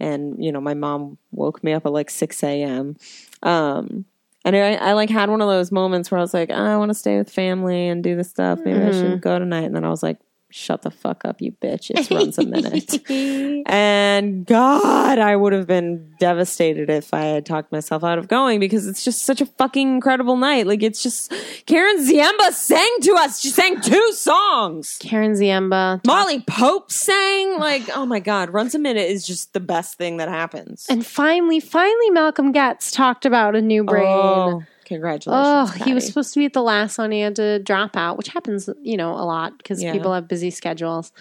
And 0.01 0.43
you 0.43 0.51
know, 0.51 0.59
my 0.59 0.73
mom 0.73 1.17
woke 1.31 1.63
me 1.63 1.73
up 1.73 1.85
at 1.85 1.91
like 1.91 2.09
six 2.09 2.43
a.m. 2.43 2.97
Um, 3.43 4.05
and 4.43 4.55
I, 4.55 4.73
I 4.73 4.93
like 4.93 5.11
had 5.11 5.29
one 5.29 5.41
of 5.41 5.47
those 5.47 5.71
moments 5.71 6.09
where 6.09 6.17
I 6.17 6.21
was 6.21 6.33
like, 6.33 6.49
"Ah, 6.51 6.73
I 6.73 6.77
want 6.77 6.89
to 6.89 6.95
stay 6.95 7.17
with 7.19 7.29
family 7.29 7.87
and 7.87 8.03
do 8.03 8.15
this 8.15 8.29
stuff. 8.29 8.59
Maybe 8.65 8.79
I 8.81 8.91
should 8.91 9.21
go 9.21 9.37
tonight. 9.37 9.65
And 9.65 9.75
then 9.75 9.85
I 9.85 9.89
was 9.89 10.01
like, 10.01 10.17
Shut 10.51 10.81
the 10.81 10.91
fuck 10.91 11.23
up, 11.25 11.41
you 11.41 11.53
bitch! 11.53 11.89
It 11.89 12.11
runs 12.11 12.37
a 12.37 12.45
minute. 12.45 12.99
And 13.65 14.45
God, 14.45 15.19
I 15.19 15.35
would 15.35 15.53
have 15.53 15.67
been 15.67 16.13
devastated 16.19 16.89
if 16.89 17.13
I 17.13 17.21
had 17.21 17.45
talked 17.45 17.71
myself 17.71 18.03
out 18.03 18.17
of 18.17 18.27
going 18.27 18.59
because 18.59 18.87
it's 18.87 19.03
just 19.03 19.21
such 19.21 19.39
a 19.39 19.45
fucking 19.45 19.95
incredible 19.95 20.35
night. 20.35 20.67
Like 20.67 20.83
it's 20.83 21.01
just 21.01 21.31
Karen 21.65 21.97
Ziemba 21.99 22.51
sang 22.51 22.97
to 23.03 23.15
us. 23.15 23.39
She 23.39 23.49
sang 23.49 23.79
two 23.81 24.11
songs. 24.13 24.97
Karen 24.99 25.33
Ziemba. 25.33 26.05
Molly 26.05 26.41
Pope 26.41 26.91
sang. 26.91 27.57
Like, 27.59 27.83
oh 27.95 28.05
my 28.05 28.19
God, 28.19 28.49
Runs 28.49 28.75
a 28.75 28.79
Minute 28.79 29.09
is 29.09 29.25
just 29.25 29.53
the 29.53 29.59
best 29.59 29.97
thing 29.97 30.17
that 30.17 30.29
happens. 30.29 30.85
And 30.89 31.05
finally, 31.05 31.59
finally, 31.59 32.09
Malcolm 32.09 32.51
Gets 32.51 32.91
talked 32.91 33.25
about 33.25 33.55
a 33.55 33.61
new 33.61 33.83
brain. 33.83 34.05
Oh, 34.07 34.63
congratulations. 34.91 35.71
Oh, 35.79 35.83
he 35.85 35.93
was 35.93 36.05
supposed 36.05 36.33
to 36.33 36.39
be 36.39 36.45
at 36.45 36.53
the 36.53 36.61
last 36.61 36.97
one. 36.97 37.11
He 37.11 37.21
had 37.21 37.35
to 37.37 37.59
drop 37.59 37.95
out, 37.95 38.17
which 38.17 38.27
happens, 38.29 38.69
you 38.81 38.97
know, 38.97 39.11
a 39.13 39.25
lot 39.25 39.57
because 39.57 39.81
Yeah. 39.81 39.93
people 39.93 40.13
have 40.13 40.27
busy 40.27 40.49
schedules. 40.51 41.11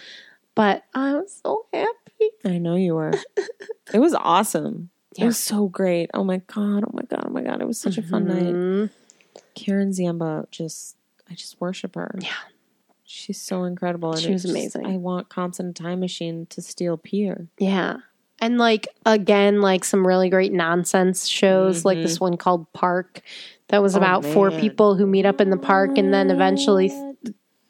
But 0.55 0.83
I 0.93 1.13
was 1.13 1.39
so 1.43 1.65
happy. 1.73 2.29
I 2.45 2.57
know 2.57 2.75
you 2.75 2.95
were. 2.95 3.13
it 3.93 3.99
was 3.99 4.13
awesome. 4.13 4.89
It 5.17 5.25
was 5.25 5.37
so 5.37 5.67
great. 5.67 6.09
Oh 6.13 6.23
my 6.23 6.37
God. 6.47 6.83
Oh 6.85 6.91
my 6.93 7.03
God. 7.03 7.23
Oh 7.25 7.29
my 7.29 7.41
God. 7.41 7.61
It 7.61 7.67
was 7.67 7.79
such 7.79 7.97
a 7.97 8.01
fun 8.01 8.27
night. 8.27 8.43
Mhm. 8.53 8.89
Karen 9.55 9.91
Ziemba, 9.91 10.49
just 10.51 10.95
I 11.29 11.33
just 11.33 11.59
worship 11.61 11.95
her. 11.95 12.17
Yeah. 12.21 12.29
She's 13.03 13.41
so 13.41 13.63
incredible. 13.65 14.15
She 14.15 14.29
it 14.29 14.33
was 14.33 14.43
just- 14.43 14.53
amazing. 14.53 14.85
I 14.85 14.97
want 14.97 15.29
Constant 15.29 15.75
Time 15.75 15.99
Machine 15.99 16.45
to 16.47 16.61
steal 16.61 16.97
Pier. 16.97 17.47
Yeah. 17.57 17.97
And 18.39 18.57
like 18.57 18.87
again, 19.05 19.61
like 19.61 19.83
some 19.83 20.07
really 20.07 20.29
great 20.29 20.51
nonsense 20.53 21.27
shows, 21.27 21.85
like 21.85 21.97
this 22.01 22.19
one 22.19 22.37
called 22.37 22.71
Park, 22.73 23.21
that 23.71 23.81
was 23.81 23.95
Oh, 23.95 23.99
about 23.99 24.23
four 24.25 24.51
people 24.51 24.95
who 24.95 25.05
meet 25.07 25.25
up 25.25 25.41
in 25.41 25.49
the 25.49 25.57
park, 25.57 25.97
and 25.97 26.13
then 26.13 26.29
eventually, 26.29 26.91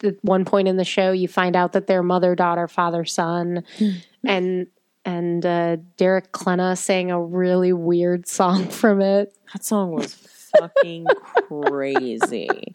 at 0.04 0.16
one 0.22 0.46
point 0.46 0.68
in 0.68 0.78
the 0.78 0.84
show, 0.84 1.12
you 1.12 1.28
find 1.28 1.56
out 1.56 1.74
that 1.74 1.88
they're 1.88 2.04
mother, 2.04 2.36
daughter, 2.36 2.68
father, 2.68 3.06
son, 3.06 3.64
and 4.26 4.68
and 5.06 5.46
uh, 5.46 5.78
Derek 5.98 6.32
Klena 6.32 6.78
sang 6.78 7.10
a 7.12 7.22
really 7.22 7.74
weird 7.74 8.28
song 8.28 8.68
from 8.70 9.02
it. 9.02 9.36
That 9.54 9.64
song 9.64 9.92
was 9.92 10.14
fucking 10.60 11.06
crazy. 11.48 12.72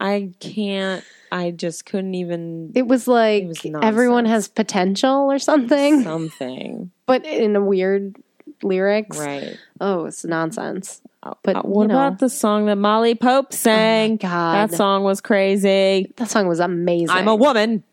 I 0.00 0.32
can't. 0.40 1.04
I 1.30 1.50
just 1.50 1.86
couldn't 1.86 2.14
even 2.14 2.72
It 2.74 2.86
was 2.86 3.08
like 3.08 3.44
It 3.44 3.46
was 3.46 3.66
everyone 3.82 4.26
has 4.26 4.48
potential 4.48 5.30
or 5.30 5.38
something, 5.38 6.02
something 6.02 6.90
but 7.06 7.24
in 7.24 7.56
a 7.56 7.64
weird 7.64 8.16
lyrics. 8.64 9.18
right. 9.18 9.56
Oh, 9.80 10.06
it's 10.06 10.24
nonsense. 10.24 11.00
But, 11.44 11.56
Uh, 11.56 11.62
what 11.62 11.86
know. 11.86 11.94
about 11.94 12.18
the 12.18 12.28
song 12.28 12.66
that 12.66 12.76
Molly 12.76 13.14
Pope 13.14 13.52
sang? 13.52 14.16
God. 14.16 14.70
That 14.70 14.76
song 14.76 15.04
was 15.04 15.20
crazy. 15.20 16.12
That 16.16 16.28
song 16.28 16.48
was 16.48 16.58
amazing. 16.58 17.10
I'm 17.10 17.28
a 17.28 17.36
woman. 17.36 17.84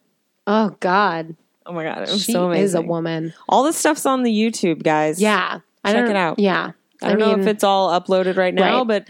Oh 0.47 0.75
God, 0.79 1.35
Oh 1.65 1.71
my 1.73 1.83
god, 1.83 1.99
it 1.99 2.09
was 2.11 2.23
she 2.23 2.31
so 2.31 2.45
amazing. 2.47 2.63
is 2.63 2.73
a 2.75 2.81
woman. 2.81 3.33
All 3.47 3.63
this 3.63 3.77
stuff's 3.77 4.07
on 4.07 4.23
the 4.23 4.31
YouTube, 4.31 4.81
guys. 4.81 5.21
Yeah, 5.21 5.59
I 5.83 5.93
Check 5.93 6.09
it 6.09 6.15
out. 6.15 6.39
Yeah, 6.39 6.71
I 7.03 7.09
don't 7.09 7.19
know 7.19 7.37
if 7.39 7.45
it's 7.45 7.63
all 7.63 7.89
uploaded 7.99 8.35
right 8.37 8.53
now, 8.53 8.83
Right. 8.83 9.05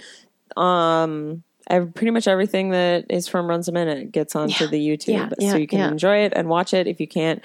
but 0.57 0.61
um, 0.61 1.43
ev- 1.69 1.93
pretty 1.93 2.11
much 2.11 2.27
everything 2.27 2.71
that 2.71 3.05
is 3.09 3.29
from 3.29 3.47
Runs 3.47 3.69
a 3.69 3.71
Minute 3.71 4.11
gets 4.11 4.35
onto 4.35 4.65
Yeah. 4.65 4.69
the 4.69 4.79
YouTube, 4.85 5.07
Yeah, 5.07 5.29
yeah, 5.39 5.51
so 5.51 5.57
you 5.57 5.67
can 5.67 5.79
enjoy 5.91 6.17
it 6.25 6.33
and 6.35 6.49
watch 6.49 6.73
it. 6.73 6.87
If 6.87 6.99
you 6.99 7.07
can't, 7.07 7.43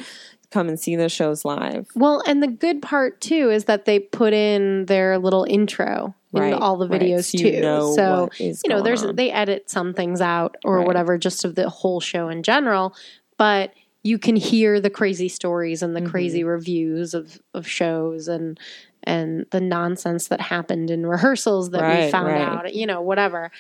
come 0.54 0.68
and 0.68 0.78
see 0.80 0.96
the 0.96 1.08
shows 1.08 1.44
live. 1.44 1.86
well, 1.94 2.22
and 2.26 2.42
the 2.42 2.46
good 2.48 2.80
part 2.80 3.20
too 3.20 3.50
is 3.50 3.64
that 3.64 3.84
they 3.84 3.98
put 3.98 4.32
in 4.32 4.86
their 4.86 5.18
little 5.18 5.44
intro 5.44 6.14
in 6.32 6.40
Right, 6.40 6.52
all 6.54 6.76
the 6.78 6.88
right. 6.88 7.00
videos 7.00 7.24
So 7.30 7.44
you 7.44 7.52
too. 7.52 7.60
know 7.60 7.94
so 7.94 8.30
you 8.38 8.54
know, 8.68 8.80
there's 8.82 9.04
on. 9.04 9.16
they 9.16 9.30
edit 9.30 9.68
some 9.68 9.92
things 9.94 10.20
out 10.20 10.56
or 10.64 10.78
Right. 10.78 10.86
whatever, 10.86 11.18
just 11.18 11.44
of 11.44 11.54
the 11.56 11.68
whole 11.68 12.00
show 12.00 12.28
in 12.28 12.42
general, 12.42 12.94
but. 13.36 13.74
you 14.06 14.18
can 14.18 14.36
hear 14.36 14.80
the 14.80 14.90
crazy 14.90 15.30
stories 15.30 15.82
and 15.82 15.96
the 15.96 16.00
mm-hmm. 16.00 16.10
crazy 16.10 16.44
reviews 16.44 17.14
of 17.14 17.40
of 17.54 17.66
shows 17.66 18.28
and 18.28 18.60
and 19.04 19.46
the 19.50 19.60
nonsense 19.62 20.28
that 20.28 20.40
happened 20.42 20.90
in 20.90 21.06
rehearsals 21.06 21.70
that 21.70 21.80
we 22.04 22.10
found 22.10 22.26
right. 22.28 22.42
out, 22.42 22.74
you 22.74 22.86
know, 22.86 23.00
whatever. 23.00 23.50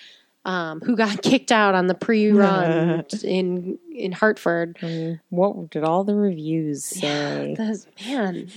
Um, 0.46 0.80
who 0.82 0.94
got 0.96 1.22
kicked 1.22 1.50
out 1.50 1.74
on 1.74 1.86
the 1.86 1.94
pre-run 1.94 3.04
in 3.24 3.78
in 3.94 4.12
Hartford? 4.12 4.76
What 5.30 5.70
did 5.70 5.84
all 5.84 6.04
the 6.04 6.14
reviews 6.14 6.84
say? 6.84 7.54
The, 7.56 7.84
man, 8.06 8.50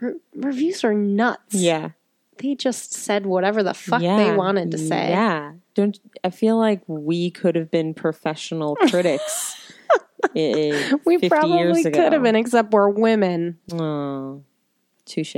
re- 0.00 0.14
reviews 0.34 0.84
are 0.84 0.92
nuts. 0.94 1.54
Yeah. 1.54 1.90
they 2.38 2.54
just 2.54 2.92
said 2.92 3.24
whatever 3.26 3.62
the 3.62 3.72
fuck 3.74 4.00
they 4.02 4.34
wanted 4.34 4.70
to 4.72 4.78
say. 4.78 5.08
Yeah. 5.10 5.52
Don't 5.74 5.98
I 6.22 6.30
feel 6.30 6.58
like 6.58 6.82
we 6.86 7.30
could 7.30 7.54
have 7.56 7.70
been 7.70 7.94
professional 7.94 8.76
critics. 8.88 9.56
We 10.34 11.18
probably 11.28 11.82
could 11.84 12.12
have 12.12 12.22
been, 12.22 12.36
except 12.36 12.72
we're 12.72 12.90
women. 12.90 13.58
Oh, 13.72 14.42
touche. 15.06 15.34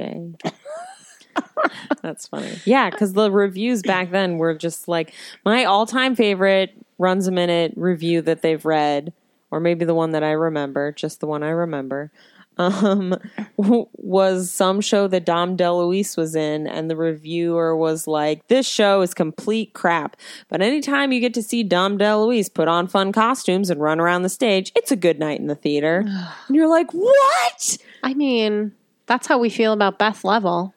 That's 2.03 2.27
funny. 2.27 2.53
Yeah, 2.65 2.91
because 2.91 3.13
the 3.13 3.31
reviews 3.31 3.83
back 3.83 4.11
then 4.11 4.39
were 4.39 4.55
just 4.55 4.89
like 4.89 5.15
my 5.45 5.65
all-time 5.65 6.15
favorite 6.17 6.75
runs 6.99 7.27
a 7.27 7.33
minute 7.33 7.73
review 7.77 8.23
that 8.23 8.43
they've 8.43 8.65
read, 8.65 9.13
or 9.51 9.61
maybe 9.61 9.85
the 9.85 9.95
one 9.95 10.13
that 10.13 10.23
I 10.23 10.33
remember, 10.33 10.93
just 10.93 11.21
the 11.21 11.27
one 11.27 11.43
I 11.43 11.51
remember. 11.51 12.11
Um, 12.59 13.17
was 13.57 14.51
some 14.51 14.81
show 14.81 15.09
that 15.09 15.25
Dom 15.25 15.57
DeLuise 15.57 16.17
was 16.17 16.35
in, 16.35 16.67
and 16.67 16.91
the 16.91 16.97
reviewer 16.97 17.77
was 17.77 18.07
like, 18.07 18.47
"This 18.49 18.67
show 18.67 19.01
is 19.01 19.15
complete 19.15 19.73
crap." 19.73 20.17
But 20.49 20.61
anytime 20.61 21.13
you 21.13 21.21
get 21.21 21.35
to 21.35 21.43
see 21.43 21.63
Dom 21.63 21.99
DeLuise 21.99 22.53
put 22.53 22.69
on 22.69 22.89
fun 22.89 23.13
costumes 23.13 23.71
and 23.71 23.81
run 23.81 24.01
around 24.01 24.23
the 24.23 24.29
stage, 24.29 24.71
it's 24.77 24.93
a 24.93 24.97
good 24.97 25.19
night 25.19 25.41
in 25.41 25.47
the 25.47 25.55
theater. 25.55 26.05
and 26.49 26.57
you're 26.57 26.69
like, 26.69 26.93
"What?" 26.93 27.79
I 28.03 28.15
mean, 28.15 28.73
that's 29.07 29.27
how 29.27 29.39
we 29.39 29.49
feel 29.49 29.73
about 29.73 29.99
Beth 29.99 30.25
Leavel. 30.25 30.75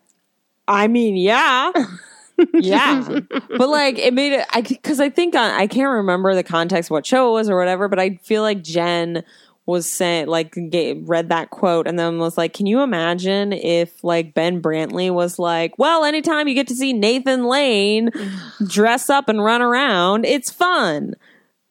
I 0.67 0.87
mean, 0.87 1.15
yeah. 1.15 1.71
yeah. 2.53 3.19
But 3.57 3.69
like 3.69 3.97
it 3.97 4.13
made 4.13 4.33
it 4.33 4.45
I 4.51 4.61
cuz 4.61 4.99
I 4.99 5.09
think 5.09 5.35
I, 5.35 5.61
I 5.61 5.67
can't 5.67 5.91
remember 5.91 6.35
the 6.35 6.43
context 6.43 6.89
what 6.91 7.05
show 7.05 7.29
it 7.29 7.33
was 7.33 7.49
or 7.49 7.57
whatever, 7.57 7.87
but 7.87 7.99
I 7.99 8.19
feel 8.23 8.41
like 8.41 8.61
Jen 8.61 9.23
was 9.65 9.89
saying 9.89 10.27
like 10.27 10.55
ga- 10.69 11.01
read 11.05 11.29
that 11.29 11.49
quote 11.49 11.87
and 11.87 11.97
then 11.97 12.19
was 12.19 12.37
like, 12.37 12.53
"Can 12.53 12.67
you 12.67 12.81
imagine 12.81 13.51
if 13.51 14.03
like 14.03 14.33
Ben 14.33 14.61
Brantley 14.61 15.11
was 15.11 15.39
like, 15.39 15.73
well, 15.79 16.03
anytime 16.03 16.47
you 16.47 16.53
get 16.53 16.67
to 16.67 16.75
see 16.75 16.93
Nathan 16.93 17.45
Lane 17.45 18.11
dress 18.67 19.09
up 19.09 19.27
and 19.27 19.43
run 19.43 19.61
around, 19.61 20.25
it's 20.25 20.51
fun." 20.51 21.15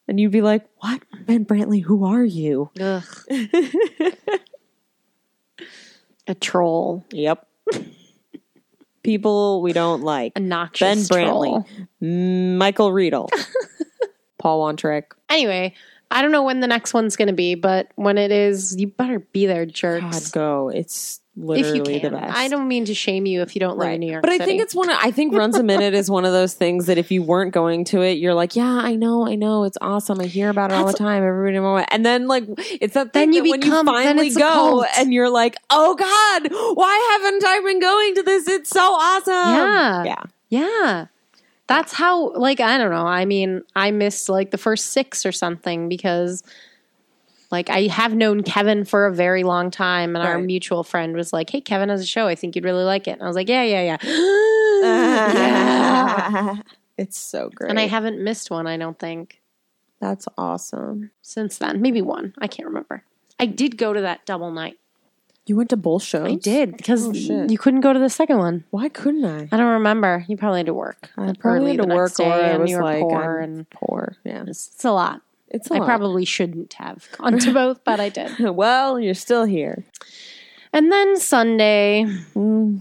And 0.09 0.19
you'd 0.19 0.33
be 0.33 0.43
like, 0.43 0.67
"What? 0.79 1.03
Ben 1.25 1.45
Brantley, 1.45 1.83
who 1.83 2.05
are 2.05 2.25
you?" 2.25 2.71
Ugh. 2.81 3.05
a 6.27 6.35
troll. 6.35 7.05
Yep. 7.11 7.47
People 9.05 9.63
we 9.63 9.73
don't 9.73 10.03
like. 10.03 10.33
A 10.35 10.41
noxious 10.41 11.09
Ben 11.09 11.27
troll. 11.27 11.65
Brantley, 12.01 12.57
Michael 12.57 12.91
Riedel, 12.91 13.31
Paul 14.39 14.63
Wontorek. 14.63 15.05
Anyway, 15.29 15.75
I 16.11 16.23
don't 16.23 16.33
know 16.33 16.43
when 16.43 16.61
the 16.61 16.67
next 16.67 16.95
one's 16.95 17.15
going 17.15 17.29
to 17.29 17.35
be, 17.35 17.55
but 17.55 17.93
when 17.95 18.19
it 18.19 18.33
is, 18.33 18.75
you 18.77 18.89
better 18.89 19.21
be 19.21 19.47
there, 19.47 19.67
jerks. 19.67 20.31
God, 20.31 20.33
go! 20.33 20.69
It's 20.71 21.21
literally 21.37 21.95
you 21.95 22.01
the 22.01 22.11
best. 22.11 22.37
I 22.37 22.49
don't 22.49 22.69
mean 22.69 22.85
to 22.87 22.95
shame 22.95 23.27
you 23.27 23.43
if 23.43 23.57
you 23.57 23.61
don't 23.61 23.77
live 23.77 23.93
in 23.93 24.01
New 24.01 24.11
York 24.11 24.23
but 24.23 24.31
I 24.31 24.39
City. 24.39 24.45
think 24.45 24.63
it's 24.63 24.75
one. 24.75 24.91
Of, 24.91 24.97
I 25.01 25.11
think 25.11 25.35
runs 25.37 25.57
a 25.57 25.63
minute 25.63 25.95
is 25.95 26.11
one 26.11 26.25
of 26.25 26.33
those 26.33 26.55
things 26.55 26.87
that 26.87 26.99
if 26.99 27.11
you 27.11 27.23
weren't 27.23 27.53
going 27.53 27.85
to 27.87 28.03
it, 28.03 28.19
you're 28.19 28.35
like, 28.35 28.57
yeah, 28.57 28.79
I 28.83 28.95
know, 28.95 29.27
I 29.27 29.35
know, 29.35 29.65
it's 29.65 29.79
awesome. 29.81 30.21
I 30.21 30.27
hear 30.27 30.49
about 30.49 30.71
it 30.71 30.75
all 30.75 30.87
the 30.87 30.93
time. 30.93 31.23
Everybody, 31.23 31.55
know 31.57 31.79
and 31.79 32.05
then 32.07 32.29
like 32.29 32.45
it's 32.59 32.95
that 32.95 33.13
Then 33.13 33.33
thing 33.33 33.33
you 33.35 33.43
that 33.43 33.51
when 33.51 33.63
you 33.63 33.85
finally 33.85 34.31
go 34.31 34.85
and 34.97 35.13
you're 35.13 35.31
like, 35.31 35.57
oh 35.71 35.95
God, 35.95 36.49
why 36.77 37.19
haven't 37.19 37.45
I 37.45 37.61
been 37.61 37.81
going 37.81 38.15
to 38.17 38.23
this? 38.23 38.49
It's 38.49 38.71
so 38.71 38.81
awesome. 38.81 39.33
Yeah. 39.33 40.05
yeah. 40.05 40.23
Yeah. 40.51 41.07
That's 41.67 41.93
how 41.93 42.33
like 42.35 42.61
I 42.61 42.79
don't 42.79 42.91
know. 42.91 43.07
I 43.07 43.25
mean, 43.25 43.63
I 43.75 43.91
missed 43.91 44.29
like 44.29 44.51
the 44.51 44.59
first 44.59 44.89
6 44.89 45.25
or 45.25 45.33
something 45.33 45.89
because 45.89 46.43
like 47.55 47.71
I 47.71 47.83
have 47.87 48.15
known 48.15 48.43
Kevin 48.43 48.85
for 48.85 49.07
a 49.07 49.15
very 49.15 49.45
long 49.45 49.71
time 49.71 50.17
and 50.17 50.27
our 50.27 50.39
mutual 50.39 50.83
friend 50.83 51.15
was 51.15 51.33
like, 51.33 51.51
"Hey, 51.51 51.61
Kevin 51.61 51.89
has 51.89 52.01
a 52.01 52.07
show. 52.07 52.27
I 52.27 52.35
think 52.35 52.57
you'd 52.57 52.65
really 52.65 52.85
like 52.85 53.07
it." 53.07 53.13
And 53.13 53.23
I 53.23 53.27
was 53.27 53.37
like, 53.37 53.49
"Yeah, 53.49 53.63
yeah, 53.63 53.97
yeah." 53.97 53.99
yeah. 54.83 56.57
It's 56.97 57.19
so 57.19 57.51
great. 57.55 57.71
And 57.71 57.79
I 57.79 57.87
haven't 57.87 58.23
missed 58.23 58.51
one, 58.51 58.67
I 58.67 58.77
don't 58.77 58.99
think, 58.99 59.41
That's 60.01 60.27
awesome. 60.37 61.11
since 61.23 61.59
then. 61.59 61.81
Maybe 61.81 62.03
one. 62.03 62.35
I 62.39 62.47
can't 62.47 62.69
remember. 62.69 63.05
I 63.39 63.47
did 63.47 63.77
go 63.79 63.93
to 63.93 64.01
that 64.01 64.27
double 64.27 64.51
night. 64.51 64.79
You 65.47 65.57
went 65.57 65.71
to 65.71 65.77
both 65.77 66.03
shows. 66.03 66.27
I 66.27 66.37
did 66.37 66.71
oh, 66.71 66.77
because 66.77 67.07
Oh, 67.07 67.47
you 67.49 67.59
couldn't 67.59 67.83
go 67.83 67.93
to 67.93 67.99
the 67.99 68.09
second 68.09 68.39
one. 68.39 68.65
Why 68.71 68.89
couldn't 68.89 69.25
I? 69.25 69.49
I 69.53 69.57
don't 69.59 69.73
remember. 69.75 70.25
You 70.27 70.37
probably 70.37 70.61
had 70.61 70.67
to 70.67 70.75
work. 70.75 71.11
I 71.19 71.33
probably 71.39 71.77
had 71.77 71.83
to 71.83 71.95
work, 71.95 72.19
or 72.19 72.33
I 72.33 72.57
was 72.57 72.71
you 72.71 72.79
were 72.79 72.83
like, 72.83 73.03
poor, 73.03 73.39
I'm 73.39 73.45
and 73.45 73.71
poor. 73.71 74.17
Yeah, 74.25 74.45
it's, 74.47 74.69
it's 74.75 74.85
a 74.85 74.93
lot. 74.93 75.21
It's 75.55 75.71
I 75.71 75.79
lot. 75.79 75.87
probably 75.87 76.25
shouldn't 76.25 76.75
have 76.75 77.09
gone 77.13 77.39
to 77.39 77.53
both, 77.53 77.85
but 77.85 78.01
I 78.01 78.09
did. 78.09 78.39
well, 78.41 78.99
you're 79.01 79.15
still 79.15 79.45
here. 79.45 79.85
And 80.73 80.91
then 80.91 81.17
Sunday, 81.19 82.05
Mm. 82.35 82.81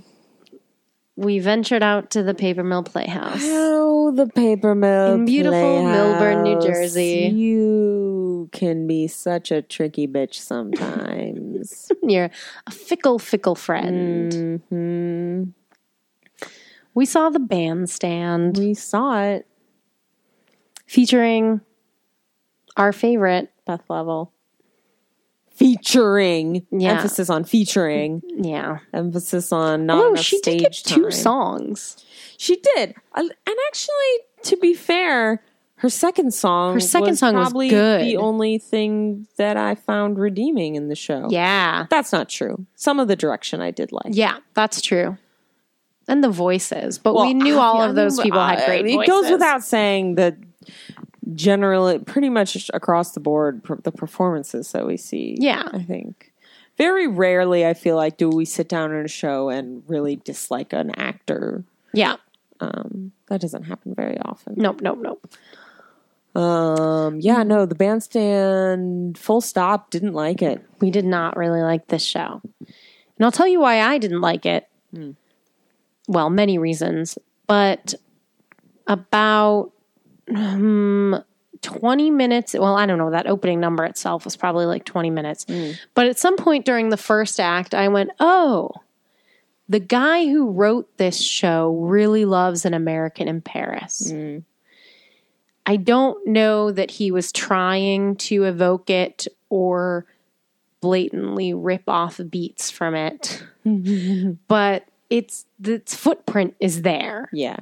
we 1.16 1.40
ventured 1.40 1.84
out 1.84 2.10
to 2.12 2.24
the 2.24 2.34
Paper 2.34 2.64
Mill 2.64 2.84
Playhouse. 2.84 3.40
Oh, 3.44 4.12
the 4.16 4.26
paper 4.28 4.74
mill 4.76 5.14
In 5.16 5.26
beautiful 5.26 5.84
Millburn, 5.84 6.42
New 6.44 6.60
Jersey. 6.60 7.28
You 7.36 8.50
can 8.52 8.88
be 8.88 9.08
such 9.08 9.52
a 9.52 9.62
tricky 9.62 10.08
bitch 10.08 10.34
sometimes. 10.36 11.92
You're 12.04 12.32
a 12.68 12.72
fickle, 12.72 13.20
fickle 13.20 13.56
friend. 13.56 14.62
hmm 14.70 15.44
We 16.96 17.06
saw 17.06 17.30
the 17.30 17.40
bandstand 17.40 18.58
We 18.58 18.74
saw 18.74 19.22
it, 19.24 19.46
featuring 20.88 21.62
our 22.78 22.92
favorite. 22.94 23.50
Beth 23.66 23.84
Leavel. 23.90 24.32
Featuring, 25.56 26.66
Yeah. 26.72 26.94
emphasis 26.94 27.30
on 27.30 27.44
featuring, 27.44 28.24
Yeah. 28.38 28.80
emphasis 28.92 29.52
on 29.52 29.86
not 29.86 30.04
Oh, 30.04 30.10
enough 30.14 30.24
she 30.24 30.38
stage 30.40 30.58
did 30.58 30.64
get 30.64 30.74
two 30.74 31.02
time. 31.04 31.12
songs. 31.12 31.98
She 32.38 32.56
did, 32.76 32.96
Uh, 33.14 33.20
and 33.22 33.56
actually, 33.68 33.94
to 34.44 34.58
be 34.58 34.74
fair, 34.74 35.44
her 35.76 35.90
second 35.90 36.34
song, 36.34 36.74
Her 36.74 36.80
second 36.80 37.10
was 37.12 37.20
song 37.20 37.36
was 37.36 37.50
probably 37.50 37.70
good. 37.70 38.02
the 38.02 38.18
only 38.18 38.58
thing 38.58 39.28
that 39.38 39.56
I 39.56 39.76
found 39.76 40.18
redeeming 40.18 40.74
in 40.76 40.88
the 40.90 40.96
show. 40.96 41.28
Yeah. 41.30 41.86
that's 41.90 42.12
not 42.12 42.30
true. 42.30 42.66
Some 42.76 43.00
of 43.00 43.08
the 43.08 43.16
direction 43.16 43.62
I 43.62 43.70
did 43.70 43.92
like. 43.92 44.08
Yeah, 44.16 44.38
that's 44.56 44.82
true. 44.82 45.18
And 46.08 46.24
the 46.24 46.30
voices, 46.30 46.98
but 46.98 47.14
Well, 47.14 47.28
we 47.28 47.36
knew 47.36 47.60
all 47.60 47.80
I 47.82 47.88
of 47.90 47.96
those 47.96 48.20
people 48.20 48.40
had 48.44 48.60
uh, 48.62 48.66
great 48.66 48.88
It 48.88 48.94
voices. 48.96 49.08
goes 49.08 49.30
without 49.32 49.64
saying 49.64 50.16
that 50.16 50.36
generally, 51.34 52.00
pretty 52.00 52.30
much 52.30 52.70
across 52.74 53.14
the 53.14 53.20
board, 53.20 53.62
the 53.84 53.92
performances 53.92 54.72
that 54.72 54.86
we 54.86 54.98
see. 54.98 55.38
Yeah. 55.40 55.68
I 55.72 55.84
think 55.84 56.34
very 56.78 57.08
rarely 57.08 57.66
I 57.66 57.74
feel 57.74 57.96
like 57.96 58.18
do 58.18 58.30
we 58.30 58.46
sit 58.46 58.68
down 58.68 58.92
in 58.94 59.06
a 59.06 59.10
show 59.10 59.50
and 59.50 59.84
really 59.88 60.16
dislike 60.18 60.74
an 60.74 60.92
actor. 61.00 61.64
Yeah. 61.94 62.18
Um, 62.60 63.12
that 63.28 63.42
doesn't 63.42 63.64
happen 63.64 63.94
very 63.94 64.18
often. 64.20 64.56
Nope, 64.58 64.82
nope, 64.82 65.00
nope. 65.02 66.42
Um, 66.42 67.20
yeah, 67.20 67.44
no, 67.44 67.66
the 67.66 67.76
bandstand 67.76 69.18
full 69.18 69.42
stop 69.42 69.92
didn't 69.92 70.14
like 70.14 70.42
it. 70.42 70.66
We 70.80 70.90
did 70.90 71.06
not 71.06 71.38
really 71.38 71.62
like 71.62 71.88
this 71.88 72.04
show. 72.04 72.42
And 72.60 73.26
I'll 73.26 73.32
tell 73.32 73.48
you 73.48 73.60
why 73.60 73.82
I 73.82 74.00
didn't 74.00 74.22
like 74.22 74.46
it. 74.46 74.68
Well, 76.08 76.30
many 76.30 76.58
reasons, 76.58 77.20
but 77.46 77.94
about 78.88 79.73
um, 80.36 81.24
20 81.62 82.12
minutes. 82.12 82.54
Well, 82.54 82.76
I 82.76 82.86
don't 82.86 82.98
know. 82.98 83.12
That 83.12 83.28
opening 83.28 83.60
number 83.60 83.84
itself 83.86 84.26
was 84.26 84.36
probably 84.36 84.66
like 84.66 84.86
20 84.86 85.10
minutes. 85.10 85.46
But 85.94 86.08
at 86.08 86.20
some 86.20 86.38
point 86.38 86.66
during 86.66 86.90
the 86.90 86.98
first 86.98 87.40
act, 87.40 87.74
I 87.74 87.88
went, 87.88 88.12
oh, 88.20 88.72
the 89.70 89.80
guy 89.80 90.26
who 90.26 90.52
wrote 90.52 90.98
this 90.98 91.20
show 91.20 91.76
really 91.76 92.26
loves 92.26 92.66
an 92.66 92.74
American 92.74 93.28
in 93.28 93.42
Paris. 93.42 94.12
I 95.66 95.78
don't 95.78 96.28
know 96.28 96.72
that 96.72 96.92
he 96.92 97.12
was 97.12 97.32
trying 97.32 98.18
to 98.18 98.44
evoke 98.44 98.90
it 98.90 99.28
or 99.50 100.06
blatantly 100.82 101.54
rip 101.54 101.84
off 101.88 102.20
beats 102.30 102.70
from 102.70 102.96
it, 102.96 103.42
but 104.48 104.86
it's 105.10 105.46
its 105.64 105.96
footprint 105.96 106.56
is 106.60 106.82
there. 106.82 107.30
Yeah. 107.32 107.60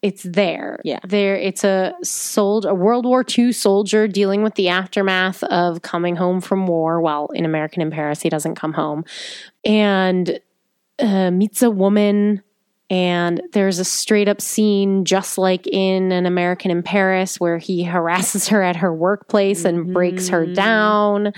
It's 0.00 0.22
there. 0.22 0.78
Yeah. 0.84 1.00
There 1.04 1.34
it's 1.34 1.64
a 1.64 1.92
soldier 2.02 2.68
a 2.68 2.74
World 2.74 3.04
War 3.04 3.24
II 3.36 3.52
soldier 3.52 4.06
dealing 4.06 4.42
with 4.42 4.54
the 4.54 4.68
aftermath 4.68 5.42
of 5.44 5.82
coming 5.82 6.14
home 6.14 6.40
from 6.40 6.66
war. 6.66 7.00
Well, 7.00 7.28
in 7.34 7.44
American 7.44 7.82
in 7.82 7.90
Paris, 7.90 8.22
he 8.22 8.28
doesn't 8.28 8.54
come 8.54 8.72
home. 8.72 9.04
And 9.64 10.38
uh, 11.00 11.30
meets 11.30 11.62
a 11.62 11.70
woman 11.70 12.42
and 12.90 13.42
there's 13.52 13.78
a 13.78 13.84
straight 13.84 14.28
up 14.28 14.40
scene 14.40 15.04
just 15.04 15.36
like 15.36 15.66
in 15.66 16.10
an 16.10 16.26
American 16.26 16.70
in 16.70 16.82
Paris 16.82 17.38
where 17.38 17.58
he 17.58 17.82
harasses 17.82 18.48
her 18.48 18.62
at 18.62 18.76
her 18.76 18.92
workplace 18.92 19.64
and 19.64 19.92
breaks 19.92 20.28
her 20.28 20.46
down 20.46 21.32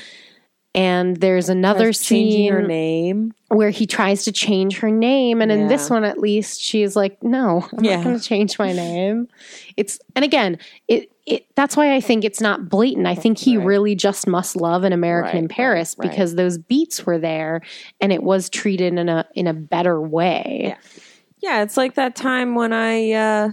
And 0.74 1.16
there's 1.16 1.48
another 1.48 1.92
scene 1.92 2.52
her 2.52 2.62
name. 2.62 3.32
where 3.48 3.70
he 3.70 3.86
tries 3.86 4.24
to 4.24 4.32
change 4.32 4.78
her 4.78 4.90
name 4.90 5.42
and 5.42 5.50
in 5.50 5.66
this 5.66 5.90
one 5.90 6.04
at 6.04 6.18
least 6.18 6.60
she's 6.60 6.94
like 6.94 7.20
no 7.24 7.66
i'm 7.76 7.84
Yeah. 7.84 7.96
not 7.96 8.04
going 8.04 8.18
to 8.18 8.24
change 8.24 8.56
my 8.58 8.72
name 8.84 9.26
it's 9.76 9.98
and 10.14 10.24
again 10.24 10.58
it 10.86 11.10
it 11.26 11.46
that's 11.56 11.76
why 11.76 11.92
i 11.96 12.00
think 12.00 12.24
it's 12.24 12.40
not 12.40 12.68
blatant 12.68 13.08
i 13.08 13.16
think 13.16 13.38
he 13.38 13.56
Right. 13.56 13.66
really 13.66 13.94
just 13.96 14.28
must 14.28 14.54
love 14.54 14.84
an 14.84 14.92
american 14.92 15.38
in 15.38 15.48
paris 15.48 15.96
right, 15.98 16.04
right. 16.04 16.10
because 16.12 16.36
those 16.36 16.56
beats 16.58 17.04
were 17.04 17.18
there 17.18 17.62
and 18.00 18.12
it 18.12 18.22
was 18.22 18.48
treated 18.48 18.92
in 18.96 19.08
a 19.08 19.26
in 19.34 19.48
a 19.48 19.54
better 19.54 20.00
way 20.00 20.60
Yeah. 20.68 20.76
Yeah, 21.42 21.62
it's 21.62 21.76
like 21.78 21.94
that 21.94 22.14
time 22.14 22.54
when 22.54 22.72
I 22.74 23.12
uh, 23.12 23.50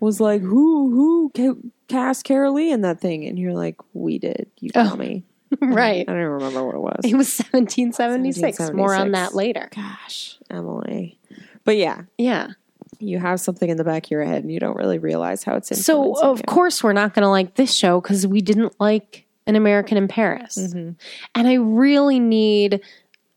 was 0.00 0.20
like, 0.20 0.40
"Who 0.42 0.90
who 0.90 1.30
ca- 1.36 1.60
cast 1.86 2.24
Carol 2.24 2.54
Lee 2.54 2.72
in 2.72 2.80
that 2.80 3.00
thing?" 3.00 3.24
And 3.24 3.38
you're 3.38 3.54
like, 3.54 3.76
"We 3.92 4.18
did." 4.18 4.50
You 4.58 4.70
Oh. 4.74 4.82
tell 4.88 4.96
me. 4.96 5.22
right 5.60 6.02
I 6.08 6.12
don't 6.12 6.20
even 6.20 6.30
remember 6.32 6.64
what 6.64 6.74
it 6.74 6.80
was. 6.80 7.00
it 7.04 7.14
was 7.16 7.38
1776 7.38 8.72
more 8.72 8.94
on 8.94 9.12
that 9.12 9.34
later 9.34 9.68
Gosh, 9.74 10.38
Emily. 10.50 11.18
But 11.64 11.76
yeah, 11.76 12.02
yeah 12.18 12.48
you 12.98 13.18
have 13.18 13.40
something 13.40 13.70
in 13.70 13.76
the 13.78 13.84
back 13.84 14.06
of 14.06 14.10
your 14.10 14.24
head, 14.24 14.42
and 14.42 14.52
you 14.52 14.60
don't 14.60 14.76
really 14.76 14.98
realize 14.98 15.42
how 15.42 15.54
it's 15.56 15.84
so 15.84 16.14
of 16.20 16.38
you. 16.38 16.42
course 16.44 16.82
we're 16.84 16.92
not 16.92 17.14
going 17.14 17.22
to 17.22 17.28
like 17.30 17.54
this 17.54 17.74
show 17.74 18.00
because 18.00 18.26
we 18.26 18.40
didn't 18.42 18.74
like 18.80 19.24
an 19.46 19.56
american 19.56 19.96
in 19.96 20.06
paris 20.06 20.56
Mm-hmm. 20.58 20.90
and 21.34 21.48
i 21.48 21.54
really 21.54 22.20
need 22.20 22.80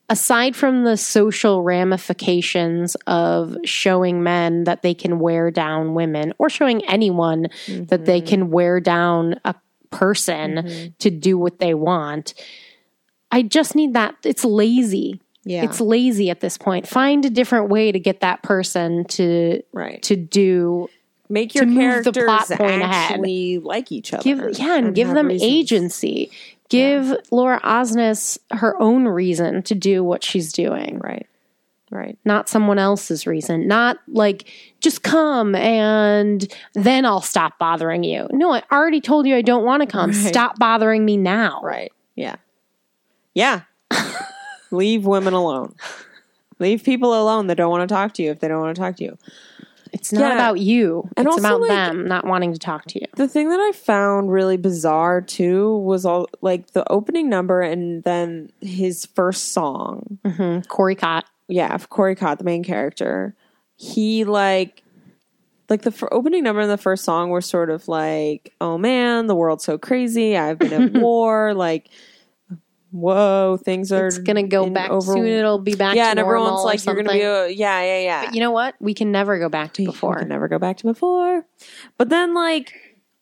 aside 0.10 0.56
from 0.56 0.84
the 0.84 0.98
social 0.98 1.64
ramifications 1.64 2.96
of 3.08 3.56
showing 3.64 4.22
men 4.22 4.66
that 4.66 4.82
they 4.82 4.94
can 4.94 5.18
wear 5.20 5.50
down 5.50 5.94
women 5.94 6.34
or 6.38 6.50
showing 6.50 6.86
anyone 6.86 7.48
that 7.68 8.06
they 8.06 8.20
Mm-hmm. 8.20 8.28
can 8.28 8.52
wear 8.52 8.80
down 8.80 9.40
a 9.46 9.56
person 9.94 10.56
mm-hmm. 10.56 10.88
to 11.00 11.10
do 11.10 11.38
what 11.38 11.60
they 11.60 11.74
want. 11.74 12.34
I 13.32 13.42
just 13.42 13.76
need 13.76 13.94
that. 13.94 14.16
It's 14.24 14.46
lazy. 14.46 15.20
Yeah, 15.46 15.64
it's 15.64 15.82
lazy 15.82 16.30
at 16.30 16.40
this 16.40 16.58
point. 16.58 16.88
Find 16.88 17.26
a 17.26 17.30
different 17.30 17.70
way 17.70 17.92
to 17.92 18.00
get 18.00 18.22
that 18.22 18.44
person 18.44 19.04
to 19.06 19.62
right. 19.74 20.02
to 20.04 20.16
do 20.16 20.90
Make 21.30 21.56
your 21.56 21.66
to 21.66 21.72
move 21.72 22.04
the 22.04 22.12
characters 22.12 22.26
plot 22.26 22.48
point 22.60 22.82
ahead. 22.82 23.12
actually 23.12 23.58
like 23.58 23.92
each 23.92 24.14
other. 24.14 24.24
give 24.24 24.60
yeah 24.60 24.78
and, 24.78 24.96
give 24.96 25.10
them 25.10 25.28
reasons. 25.28 25.52
agency. 25.52 26.32
Give 26.70 27.16
laura 27.32 27.60
osnes 27.62 28.38
her 28.52 28.80
own 28.82 29.06
reason 29.06 29.64
to 29.64 29.76
do 29.76 30.04
what 30.04 30.24
she's 30.24 30.54
doing. 30.54 31.00
Right, 31.00 31.28
right. 31.94 32.18
not 32.26 32.50
someone 32.50 32.80
else's 32.80 33.26
reason 33.28 33.68
not 33.68 33.98
like 34.08 34.50
just 34.82 35.04
come 35.04 35.56
and 35.56 36.52
then 36.74 37.06
i'll 37.06 37.22
stop 37.22 37.58
bothering 37.60 38.04
you 38.04 38.28
no 38.32 38.52
i 38.54 38.62
already 38.72 39.00
told 39.02 39.26
you 39.28 39.36
i 39.36 39.42
don't 39.42 39.64
want 39.64 39.82
to 39.82 39.88
come 39.88 40.10
Right. 40.12 40.28
stop 40.28 40.58
bothering 40.60 41.06
me 41.06 41.18
now 41.18 41.62
Right. 41.64 41.92
Yeah. 42.16 42.36
Yeah. 43.34 43.62
Leave 44.72 45.06
women 45.06 45.34
alone. 45.34 45.76
Leave 46.60 46.84
people 46.84 47.20
alone 47.20 47.48
that 47.48 47.56
don't 47.56 47.70
want 47.72 47.88
to 47.88 47.94
talk 47.94 48.14
to 48.16 48.24
you 48.24 48.32
if 48.32 48.40
they 48.40 48.48
don't 48.48 48.62
want 48.62 48.76
to 48.76 48.82
talk 48.82 48.96
to 48.98 49.04
you. 49.04 49.18
it's 49.92 50.12
not 50.14 50.22
Yeah. 50.30 50.34
about 50.34 50.60
you 50.60 51.08
And 51.18 51.28
it's 51.28 51.38
about 51.38 51.62
like- 51.62 51.70
them 51.70 52.08
not 52.08 52.26
wanting 52.26 52.54
to 52.54 52.60
talk 52.60 52.86
to 52.86 53.00
you 53.00 53.06
The 53.16 53.28
thing 53.28 53.50
that 53.50 53.60
I 53.60 53.72
found 53.74 54.32
really 54.32 54.58
bizarre 54.58 55.22
too 55.22 55.78
was 55.80 56.06
all 56.06 56.28
like 56.42 56.72
the 56.72 56.90
opening 56.92 57.30
number 57.30 57.62
and 57.62 58.04
then 58.04 58.52
his 58.62 59.06
first 59.06 59.52
song. 59.52 60.18
hmm 60.26 60.60
corey 60.68 60.96
cott 60.96 61.26
Yeah, 61.48 61.74
if 61.76 61.90
Corey 61.90 62.16
Cott, 62.16 62.38
the 62.38 62.44
main 62.44 62.64
character. 62.64 63.36
He 63.76 64.24
like 64.24 64.84
like 65.70 65.82
the 65.82 65.92
f- 65.92 66.04
opening 66.12 66.44
number 66.44 66.62
and 66.62 66.70
the 66.70 66.78
first 66.78 67.04
song 67.04 67.30
were 67.30 67.42
sort 67.42 67.70
of 67.70 67.88
like, 67.88 68.54
"Oh 68.62 68.78
man, 68.78 69.28
the 69.28 69.36
world's 69.36 69.64
so 69.64 69.78
crazy. 69.78 70.38
I've 70.38 70.60
been 70.60 70.74
at 70.74 70.94
war." 71.02 71.54
Like, 71.54 71.90
whoa, 72.92 73.58
things 73.64 73.92
are 73.92 74.08
it's 74.08 74.20
gonna 74.20 74.44
go 74.44 74.70
back 74.70 74.92
over- 74.92 75.14
soon 75.14 75.26
it'll 75.28 75.60
be 75.60 75.76
back 75.76 75.96
yeah, 75.96 76.12
and 76.12 76.20
everyone's 76.20 76.64
like, 76.64 76.86
"You're 76.86 76.96
gonna 76.96 77.12
be 77.12 77.22
a 77.22 77.50
yeah, 77.50 77.82
yeah, 77.82 78.00
yeah." 78.00 78.32
you 78.32 78.40
know 78.40 78.52
what 78.52 78.76
we 78.80 78.94
can 78.94 79.12
never 79.12 79.40
go 79.40 79.50
back 79.50 79.74
to 79.74 79.86
before 79.86 80.18
can 80.20 80.28
never 80.28 80.48
go 80.48 80.60
back 80.60 80.78
to 80.78 80.84
before. 80.86 81.46
But 81.98 82.10
then, 82.10 82.34
like 82.34 82.74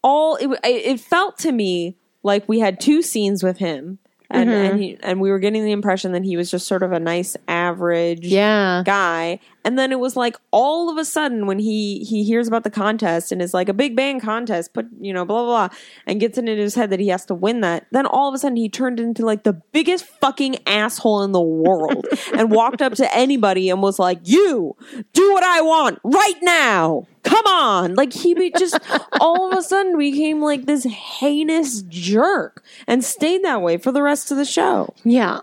all 0.04 0.36
it, 0.36 0.50
it 0.64 1.00
felt 1.00 1.38
to 1.40 1.52
me 1.52 1.96
like 2.24 2.48
we 2.48 2.60
had 2.60 2.80
two 2.80 3.02
scenes 3.02 3.44
with 3.44 3.58
him, 3.58 4.00
and 4.32 4.50
Mm-hmm. 4.50 4.72
and, 4.72 4.80
he, 4.82 4.98
and 5.02 5.22
we 5.22 5.30
were 5.30 5.40
getting 5.40 5.64
the 5.64 5.72
impression 5.72 6.12
that 6.14 6.24
he 6.24 6.36
was 6.38 6.50
just 6.50 6.68
sort 6.68 6.84
of 6.84 6.92
a 6.92 7.00
nice 7.00 7.38
average 7.48 8.26
yeah 8.26 8.84
guy. 8.86 9.40
And 9.64 9.78
then 9.78 9.92
it 9.92 10.00
was 10.00 10.16
like 10.16 10.36
all 10.50 10.90
of 10.90 10.98
a 10.98 11.06
sudden 11.06 11.46
when 11.46 11.60
he 11.60 12.04
he 12.04 12.24
hears 12.24 12.48
about 12.48 12.64
the 12.64 12.72
contest 12.72 13.32
and 13.32 13.42
is 13.42 13.54
like 13.54 13.70
a 13.70 13.74
big 13.74 13.96
bang 13.96 14.20
contest, 14.20 14.74
put 14.74 14.88
you 15.00 15.14
know 15.14 15.24
blah 15.26 15.44
blah 15.44 15.68
blah, 15.68 15.78
and 16.08 16.20
gets 16.20 16.38
it 16.38 16.50
in 16.50 16.58
his 16.58 16.74
head 16.76 16.90
that 16.90 17.00
he 17.00 17.10
has 17.10 17.26
to 17.26 17.36
win 17.36 17.62
that. 17.62 17.86
Then 17.92 18.06
all 18.08 18.28
of 18.28 18.34
a 18.34 18.40
sudden 18.40 18.56
he 18.56 18.70
turned 18.70 19.00
into 19.00 19.26
like 19.26 19.44
the 19.44 19.54
biggest 19.54 20.06
fucking 20.06 20.58
asshole 20.68 21.22
in 21.24 21.32
the 21.32 21.42
world 21.42 22.08
and 22.34 22.50
walked 22.52 22.82
up 22.82 22.94
to 22.96 23.16
anybody 23.16 23.70
and 23.70 23.82
was 23.84 24.00
like, 24.00 24.20
"You 24.24 24.76
do 25.14 25.32
what 25.34 25.44
I 25.44 25.62
want 25.62 26.00
right 26.04 26.40
now." 26.42 27.06
Come 27.24 27.46
on. 27.46 27.96
Like 27.96 28.14
he 28.14 28.34
be 28.34 28.52
just 28.52 28.78
all 29.20 29.52
of 29.52 29.58
a 29.58 29.62
sudden 29.62 29.98
became 29.98 30.42
like 30.42 30.66
this 30.66 30.84
heinous 30.84 31.82
jerk 31.84 32.64
and 32.88 33.04
stayed 33.04 33.44
that 33.44 33.62
way 33.62 33.78
for 33.78 33.92
the 33.92 34.02
rest 34.02 34.32
of 34.32 34.38
the 34.38 34.46
show. 34.46 34.94
Yeah. 35.04 35.42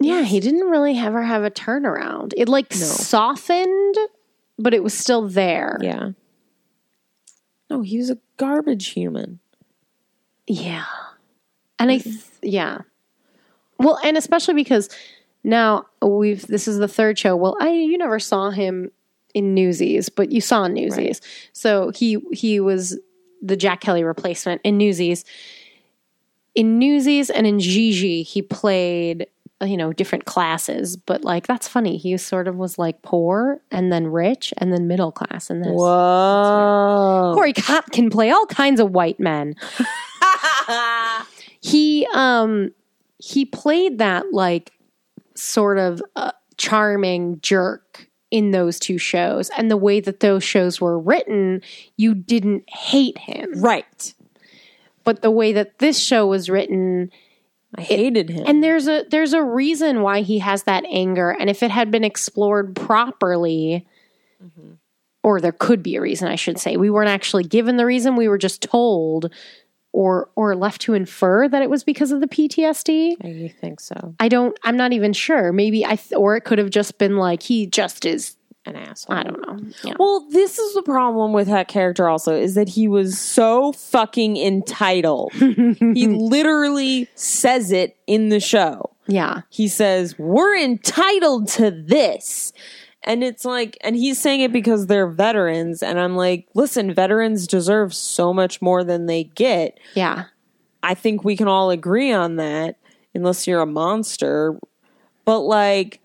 Yeah, 0.00 0.22
he 0.22 0.40
didn't 0.40 0.68
really 0.68 0.98
ever 0.98 1.22
have 1.22 1.44
a 1.44 1.50
turnaround. 1.50 2.32
It 2.36 2.48
like 2.48 2.72
softened, 2.72 3.96
but 4.58 4.74
it 4.74 4.82
was 4.82 4.92
still 4.92 5.28
there. 5.28 5.78
Yeah. 5.80 6.10
No, 7.70 7.82
he 7.82 7.96
was 7.98 8.10
a 8.10 8.18
garbage 8.36 8.88
human. 8.88 9.38
Yeah. 10.46 10.84
And 11.78 11.90
I, 11.90 11.98
mm-hmm. 11.98 12.10
th- 12.10 12.22
yeah. 12.42 12.78
Well, 13.78 13.98
and 14.04 14.16
especially 14.16 14.54
because 14.54 14.90
now 15.42 15.86
we've, 16.02 16.46
this 16.46 16.68
is 16.68 16.78
the 16.78 16.88
third 16.88 17.18
show. 17.18 17.36
Well, 17.36 17.56
I, 17.60 17.70
you 17.70 17.96
never 17.96 18.18
saw 18.18 18.50
him 18.50 18.90
in 19.34 19.54
Newsies, 19.54 20.08
but 20.08 20.32
you 20.32 20.40
saw 20.40 20.66
Newsies. 20.68 21.20
So 21.52 21.90
he, 21.90 22.18
he 22.32 22.60
was 22.60 22.98
the 23.42 23.56
Jack 23.56 23.80
Kelly 23.80 24.04
replacement 24.04 24.60
in 24.64 24.78
Newsies. 24.78 25.24
In 26.54 26.78
Newsies 26.78 27.30
and 27.30 27.46
in 27.46 27.58
Gigi, 27.58 28.22
he 28.22 28.40
played, 28.40 29.26
uh, 29.60 29.66
you 29.66 29.76
know, 29.76 29.92
different 29.92 30.24
classes, 30.24 30.96
but 30.96 31.24
like, 31.24 31.48
that's 31.48 31.66
funny. 31.66 31.96
He 31.96 32.16
sort 32.16 32.46
of 32.46 32.54
was 32.56 32.78
like 32.78 33.02
poor 33.02 33.60
and 33.72 33.92
then 33.92 34.06
rich 34.06 34.54
and 34.58 34.72
then 34.72 34.86
middle 34.86 35.10
class 35.10 35.50
in 35.50 35.60
this. 35.60 35.72
Whoa. 35.72 37.32
Corey 37.34 37.52
Cott 37.52 37.90
can 37.90 38.08
play 38.08 38.30
all 38.30 38.46
kinds 38.46 38.78
of 38.78 38.92
white 38.92 39.18
men. 39.18 39.56
he 41.60 42.06
um 42.14 42.72
he 43.18 43.44
played 43.44 43.98
that 43.98 44.32
like 44.32 44.72
sort 45.34 45.78
of 45.78 46.02
uh, 46.14 46.32
charming 46.56 47.40
jerk 47.40 48.08
in 48.34 48.50
those 48.50 48.80
two 48.80 48.98
shows 48.98 49.48
and 49.50 49.70
the 49.70 49.76
way 49.76 50.00
that 50.00 50.18
those 50.18 50.42
shows 50.42 50.80
were 50.80 50.98
written 50.98 51.62
you 51.96 52.16
didn't 52.16 52.68
hate 52.68 53.16
him 53.16 53.62
right. 53.62 54.12
but 55.04 55.22
the 55.22 55.30
way 55.30 55.52
that 55.52 55.78
this 55.78 55.96
show 56.00 56.26
was 56.26 56.50
written 56.50 57.12
I 57.76 57.82
hated 57.82 58.30
him. 58.30 58.42
and 58.44 58.60
there's 58.60 58.88
a 58.88 59.04
there's 59.08 59.34
a 59.34 59.42
reason 59.42 60.02
why 60.02 60.22
he 60.22 60.40
has 60.40 60.64
that 60.64 60.84
anger 60.90 61.30
and 61.30 61.48
if 61.48 61.62
it 61.62 61.70
had 61.70 61.92
been 61.92 62.02
explored 62.02 62.74
properly 62.74 63.86
mm-hmm. 64.44 64.72
or 65.22 65.40
there 65.40 65.52
could 65.52 65.80
be 65.84 65.94
a 65.94 66.00
reason 66.00 66.26
I 66.26 66.34
should 66.34 66.58
say 66.58 66.76
we 66.76 66.90
weren't 66.90 67.10
actually 67.10 67.44
given 67.44 67.76
the 67.76 67.86
reason 67.86 68.16
we 68.16 68.26
were 68.26 68.36
just 68.36 68.62
told 68.62 69.32
or 69.94 70.28
or 70.34 70.54
left 70.56 70.80
to 70.82 70.92
infer 70.94 71.48
that 71.48 71.62
it 71.62 71.70
was 71.70 71.84
because 71.84 72.10
of 72.12 72.20
the 72.20 72.26
PTSD 72.26 73.16
I 73.24 73.54
think 73.60 73.80
so. 73.80 74.14
I 74.18 74.28
don't 74.28 74.58
I'm 74.64 74.76
not 74.76 74.92
even 74.92 75.12
sure 75.12 75.52
maybe 75.52 75.86
I 75.86 75.96
th- 75.96 76.12
or 76.16 76.36
it 76.36 76.42
could 76.42 76.58
have 76.58 76.70
just 76.70 76.98
been 76.98 77.16
like 77.16 77.42
he 77.42 77.66
just 77.66 78.04
is 78.04 78.36
An 78.66 78.74
asshole. 78.76 79.16
I 79.16 79.22
don't 79.22 79.40
know 79.46 79.70
yeah. 79.84 79.94
Well, 79.98 80.26
this 80.30 80.58
is 80.58 80.74
the 80.74 80.82
problem 80.82 81.32
with 81.32 81.46
that 81.48 81.68
character 81.68 82.08
also 82.08 82.34
is 82.34 82.54
that 82.56 82.68
he 82.70 82.88
was 82.88 83.18
so 83.18 83.72
fucking 83.72 84.36
entitled. 84.36 85.32
he 85.32 86.06
literally 86.34 87.08
says 87.14 87.70
it 87.70 87.96
in 88.06 88.30
the 88.30 88.40
show. 88.40 88.90
yeah 89.06 89.42
He 89.50 89.68
says, 89.68 90.18
"We're 90.18 90.56
entitled 90.58 91.48
to 91.50 91.70
this." 91.70 92.52
And 93.04 93.22
it's 93.22 93.44
like 93.44 93.76
and 93.82 93.96
he's 93.96 94.20
saying 94.20 94.40
it 94.40 94.52
because 94.52 94.86
they're 94.86 95.06
veterans 95.06 95.82
and 95.82 96.00
I'm 96.00 96.16
like, 96.16 96.48
"Listen, 96.54 96.92
veterans 96.94 97.46
deserve 97.46 97.94
so 97.94 98.32
much 98.32 98.62
more 98.62 98.82
than 98.82 99.06
they 99.06 99.24
get." 99.24 99.78
yeah 99.94 100.24
I 100.84 100.94
think 100.94 101.24
we 101.24 101.34
can 101.36 101.48
all 101.48 101.70
agree 101.70 102.12
on 102.12 102.36
that, 102.36 102.76
unless 103.14 103.46
you're 103.46 103.62
a 103.62 103.66
monster. 103.66 104.58
But 105.24 105.40
like, 105.40 106.00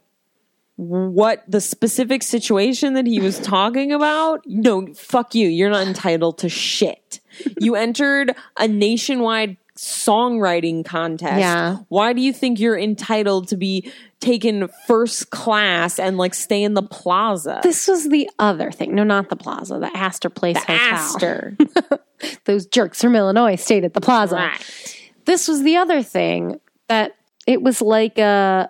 what 0.78 1.44
the 1.50 1.60
specific 1.60 2.24
situation 2.24 2.94
that 2.94 3.06
he 3.06 3.20
was 3.20 3.40
talking 3.42 3.92
about? 3.92 4.42
No, 4.46 4.88
fuck 4.94 5.36
you. 5.36 5.50
You're 5.50 5.70
not 5.70 5.86
entitled 5.86 6.38
to 6.40 6.50
shit. 6.50 7.20
You 7.60 7.76
entered 7.76 8.34
a 8.58 8.70
nationwide 8.70 9.58
songwriting 9.80 10.84
contest. 10.84 11.40
Yeah. 11.40 11.78
Why 11.88 12.12
do 12.12 12.20
you 12.22 12.34
think 12.34 12.60
you're 12.60 12.78
entitled 12.78 13.48
to 13.50 13.56
be 13.58 13.90
taken 14.20 14.68
first 14.86 15.30
class 15.30 16.00
and 16.00 16.18
like 16.18 16.34
stay 16.34 16.64
in 16.64 16.74
the 16.74 16.84
plaza? 16.84 17.62
this 17.64 17.88
was 17.88 18.10
the 18.10 18.30
other 18.40 18.72
thing 18.72 18.94
no 18.94 19.04
not 19.06 19.30
the 19.30 19.38
plaza 19.38 19.80
the 19.80 19.96
Astor 19.96 20.30
Place 20.30 20.56
the 20.66 20.74
Hotel 20.74 20.98
Astor. 20.98 21.58
those 22.46 22.66
jerks 22.66 23.02
from 23.02 23.16
Illinois 23.16 23.56
stayed 23.56 23.86
at 23.86 23.94
the 23.94 24.02
plaza 24.02 24.36
right. 24.36 24.96
this 25.24 25.48
was 25.48 25.64
the 25.64 25.78
other 25.78 26.04
thing 26.04 26.60
that 26.90 27.14
it 27.48 27.62
was 27.62 27.82
like 27.82 28.18
a 28.18 28.70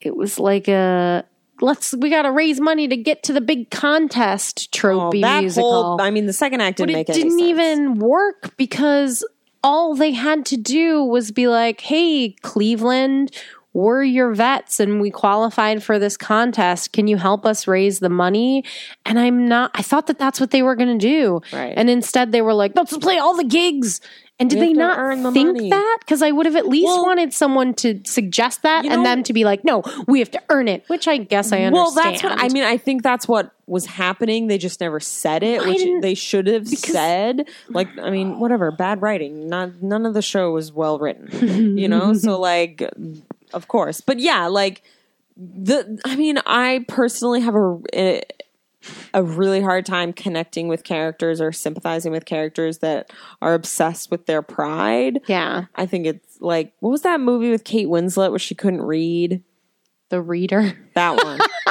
it 0.00 0.16
was 0.16 0.40
like 0.40 0.66
a 0.66 1.24
let's 1.60 1.94
we 1.94 2.10
got 2.10 2.22
to 2.22 2.32
raise 2.32 2.60
money 2.60 2.88
to 2.88 2.96
get 2.96 3.22
to 3.22 3.32
the 3.32 3.40
big 3.40 3.70
contest 3.70 4.68
Oh, 4.84 5.12
that 5.20 5.40
musical. 5.42 5.82
whole, 5.82 6.00
I 6.00 6.10
mean, 6.10 6.26
the 6.26 6.32
second 6.32 6.60
act 6.60 6.78
but 6.78 6.86
didn't 6.86 6.98
make 6.98 7.08
it 7.08 7.12
make 7.12 7.16
any 7.20 7.30
didn't 7.30 7.38
sense. 7.38 7.48
even 7.50 7.94
work 8.00 8.56
because 8.56 9.24
all 9.64 9.96
they 9.96 10.12
had 10.12 10.46
to 10.46 10.58
do 10.58 11.02
was 11.02 11.32
be 11.32 11.48
like, 11.48 11.80
"Hey, 11.80 12.36
Cleveland, 12.42 13.32
we're 13.74 14.02
your 14.02 14.32
vets 14.32 14.80
and 14.80 15.00
we 15.00 15.10
qualified 15.10 15.82
for 15.82 15.98
this 15.98 16.16
contest. 16.16 16.92
Can 16.92 17.06
you 17.06 17.18
help 17.18 17.44
us 17.44 17.66
raise 17.66 17.98
the 18.00 18.08
money?" 18.08 18.64
And 19.04 19.18
I'm 19.18 19.46
not 19.46 19.70
I 19.74 19.82
thought 19.82 20.06
that 20.06 20.18
that's 20.18 20.40
what 20.40 20.50
they 20.52 20.62
were 20.62 20.74
going 20.76 20.98
to 20.98 21.06
do. 21.06 21.42
Right. 21.52 21.74
And 21.76 21.90
instead 21.90 22.32
they 22.32 22.40
were 22.40 22.54
like, 22.54 22.72
"Let's 22.74 22.96
play 22.96 23.18
all 23.18 23.36
the 23.36 23.44
gigs." 23.44 24.00
And 24.40 24.50
did 24.50 24.58
they 24.58 24.72
not 24.72 24.98
earn 24.98 25.22
the 25.22 25.30
think 25.30 25.54
money. 25.54 25.70
that? 25.70 25.98
Because 26.00 26.20
I 26.20 26.32
would 26.32 26.44
have 26.46 26.56
at 26.56 26.66
least 26.66 26.86
Well- 26.86 27.04
wanted 27.04 27.32
someone 27.32 27.72
to 27.74 28.00
suggest 28.04 28.62
that 28.62 28.84
You 28.84 28.90
and 28.90 29.04
know- 29.04 29.08
them 29.08 29.22
to 29.22 29.32
be 29.32 29.44
like, 29.44 29.62
no, 29.64 29.84
we 30.08 30.18
have 30.18 30.30
to 30.32 30.42
earn 30.50 30.66
it, 30.66 30.82
which 30.88 31.06
I 31.06 31.18
guess 31.18 31.52
I 31.52 31.62
understand. 31.62 31.72
Well, 31.72 31.90
that's 31.92 32.22
what 32.24 32.32
I 32.42 32.48
mean. 32.48 32.64
I 32.64 32.76
think 32.76 33.04
that's 33.04 33.28
what 33.28 33.52
was 33.68 33.86
happening. 33.86 34.48
They 34.48 34.58
just 34.58 34.80
never 34.80 34.98
said 34.98 35.44
it, 35.44 35.60
Why 35.60 35.68
which 35.68 35.86
they 36.02 36.14
should 36.14 36.48
have 36.48 36.66
said. 36.68 37.48
Like, 37.68 37.86
I 38.02 38.10
mean, 38.10 38.40
whatever. 38.40 38.72
Bad 38.72 39.02
writing. 39.02 39.48
Not 39.48 39.80
none 39.80 40.04
of 40.04 40.14
the 40.14 40.20
show 40.22 40.50
was 40.50 40.72
well 40.72 40.98
written. 40.98 41.78
You 41.78 41.86
know, 41.86 42.12
so 42.24 42.40
like, 42.40 42.82
of 43.54 43.68
course. 43.68 44.00
But 44.00 44.18
yeah, 44.18 44.46
like 44.46 44.82
the. 45.36 46.00
I 46.04 46.16
mean, 46.16 46.38
I 46.46 46.84
personally 46.88 47.40
have 47.40 47.54
a. 47.54 47.78
a 47.94 48.22
a 49.14 49.22
really 49.22 49.62
hard 49.62 49.86
time 49.86 50.12
connecting 50.12 50.68
with 50.68 50.84
characters 50.84 51.40
or 51.40 51.52
sympathizing 51.52 52.12
with 52.12 52.26
characters 52.26 52.80
that 52.80 53.10
are 53.40 53.54
obsessed 53.54 54.10
with 54.10 54.26
their 54.26 54.42
pride. 54.42 55.20
Yeah. 55.26 55.66
I 55.74 55.86
think 55.86 56.06
it's 56.06 56.38
like 56.40 56.74
what 56.80 56.90
was 56.90 57.00
that 57.00 57.18
movie 57.18 57.50
with 57.50 57.64
Kate 57.64 57.88
Winslet 57.88 58.28
where 58.28 58.38
she 58.38 58.54
couldn't 58.54 58.82
read? 58.82 59.42
The 60.10 60.20
reader. 60.20 60.74
That 60.94 61.16
one. 61.16 61.40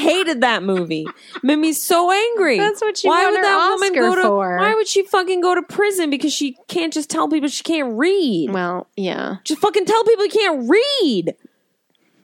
Hated 0.00 0.40
that 0.42 0.62
movie. 0.62 1.06
Made 1.42 1.56
me 1.56 1.72
so 1.72 2.10
angry. 2.10 2.58
That's 2.58 2.80
what 2.80 2.96
she 2.96 3.08
why 3.08 3.26
would 3.30 3.42
that 3.42 3.70
woman 3.70 3.92
go 3.94 4.14
to, 4.14 4.22
for. 4.22 4.58
Why 4.58 4.74
would 4.74 4.88
she 4.88 5.04
fucking 5.04 5.40
go 5.40 5.54
to 5.54 5.62
prison 5.62 6.10
because 6.10 6.32
she 6.32 6.56
can't 6.68 6.92
just 6.92 7.10
tell 7.10 7.28
people 7.28 7.48
she 7.48 7.62
can't 7.62 7.96
read? 7.96 8.50
Well, 8.50 8.88
yeah. 8.96 9.36
just 9.44 9.60
fucking 9.60 9.84
tell 9.84 10.04
people 10.04 10.24
you 10.24 10.30
can't 10.30 10.70
read. 10.70 11.34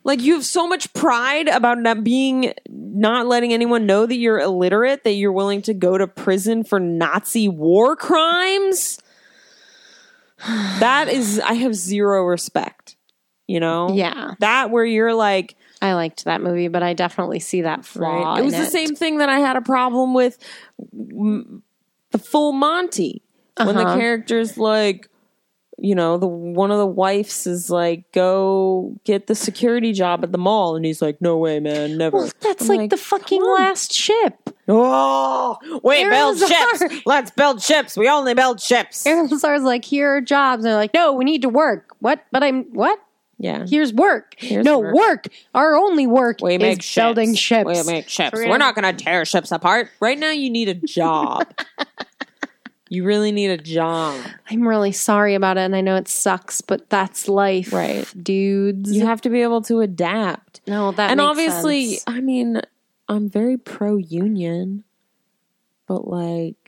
Like 0.03 0.21
you 0.21 0.33
have 0.33 0.45
so 0.45 0.67
much 0.67 0.91
pride 0.93 1.47
about 1.47 1.77
not 1.77 2.03
being 2.03 2.53
not 2.69 3.27
letting 3.27 3.53
anyone 3.53 3.85
know 3.85 4.05
that 4.05 4.15
you're 4.15 4.39
illiterate 4.39 5.03
that 5.03 5.13
you're 5.13 5.31
willing 5.31 5.61
to 5.63 5.73
go 5.73 5.97
to 5.97 6.07
prison 6.07 6.63
for 6.63 6.79
Nazi 6.79 7.47
war 7.47 7.95
crimes. 7.95 8.99
That 10.79 11.07
is 11.07 11.39
I 11.39 11.53
have 11.53 11.75
zero 11.75 12.23
respect. 12.23 12.95
You 13.51 13.59
know? 13.59 13.89
Yeah. 13.93 14.35
That 14.39 14.69
where 14.71 14.85
you're 14.85 15.13
like 15.13 15.55
I 15.81 15.93
liked 15.93 16.25
that 16.25 16.41
movie, 16.41 16.67
but 16.67 16.83
I 16.83 16.93
definitely 16.93 17.39
see 17.39 17.61
that 17.63 17.83
flaw. 17.85 18.33
Right. 18.33 18.39
It 18.39 18.43
was 18.45 18.55
the 18.55 18.65
same 18.65 18.95
thing 18.95 19.17
that 19.17 19.29
I 19.29 19.39
had 19.39 19.55
a 19.57 19.61
problem 19.61 20.13
with 20.13 20.37
the 22.11 22.17
full 22.17 22.51
Monty 22.53 23.21
when 23.57 23.75
the 23.75 23.81
Uh-huh. 23.81 23.97
characters 23.97 24.57
like 24.57 25.07
you 25.77 25.95
know 25.95 26.17
the 26.19 26.27
one 26.27 26.69
of 26.69 26.77
the 26.77 26.85
wives 26.85 27.47
is 27.47 27.69
like 27.71 28.11
go 28.11 28.93
get 29.03 29.25
the 29.27 29.33
security 29.33 29.91
job 29.93 30.23
at 30.23 30.31
the 30.31 30.37
mall 30.37 30.75
and 30.75 30.85
he's 30.85 31.01
like 31.01 31.19
no 31.21 31.37
way 31.37 31.59
man 31.59 31.97
never 31.97 32.17
Well, 32.17 32.31
that's 32.39 32.69
I'm 32.69 32.77
like, 32.77 32.89
the 32.91 32.97
fucking 32.97 33.43
last 33.43 33.91
ship. 33.91 34.35
oh 34.67 35.57
we 35.83 36.07
build 36.07 36.37
ships 36.37 36.83
let's 37.07 37.31
build 37.31 37.61
ships 37.63 37.97
we 37.97 38.07
only 38.07 38.35
build 38.35 38.61
ships 38.61 39.07
Aaron 39.07 39.27
Lazar's 39.27 39.63
like, 39.63 39.83
here 39.83 40.17
are 40.17 40.21
jobs. 40.21 40.63
And 40.63 40.69
they're 40.71 40.75
like, 40.75 40.93
no, 40.93 41.13
we 41.13 41.25
need 41.25 41.41
to 41.41 41.49
work. 41.49 41.95
What? 41.99 42.23
But 42.31 42.43
I'm, 42.43 42.65
what? 42.73 42.99
Yeah 43.41 43.65
Here's 43.67 43.91
work. 43.91 44.35
Here's 44.37 44.63
no, 44.65 44.79
work. 44.79 44.95
work. 44.95 45.27
Our 45.55 45.75
only 45.75 46.05
work 46.07 46.37
we 46.41 46.55
is 46.55 46.59
make 46.61 46.81
ships. 46.81 46.95
building 46.95 47.33
ships. 47.35 47.67
we 47.67 47.91
make 47.91 48.07
ships 48.07 48.33
We're 48.37 48.57
not 48.57 48.75
gonna 48.75 48.93
tear 48.93 49.25
ships 49.25 49.51
apart 49.51 49.89
right 49.99 50.17
now 50.17 50.31
you 50.31 50.49
need 50.49 50.69
a 50.69 50.75
job 50.75 51.51
you 52.89 53.03
really 53.03 53.31
need 53.31 53.49
a 53.49 53.57
job 53.57 54.19
I'm 54.49 54.67
really 54.67 54.91
sorry 54.91 55.33
about 55.35 55.57
it. 55.57 55.61
And 55.61 55.75
I 55.75 55.81
know 55.81 55.95
it 55.95 56.07
sucks, 56.07 56.61
but 56.61 56.89
that's 56.89 57.27
life. 57.27 57.71
Right. 57.73 58.05
Dudes. 58.21 58.91
you 58.91 59.05
have 59.05 59.21
to 59.21 59.29
be 59.29 59.41
able 59.41 59.61
to 59.63 59.79
adapt 59.81 60.61
no, 60.67 60.91
that 60.91 61.09
and 61.11 61.19
obviously 61.19 61.95
sense. 61.95 62.03
i 62.07 62.19
mean 62.21 62.61
i'm 63.09 63.27
very 63.29 63.57
pro 63.57 63.97
union 63.97 64.83
but 65.87 66.07
like 66.07 66.60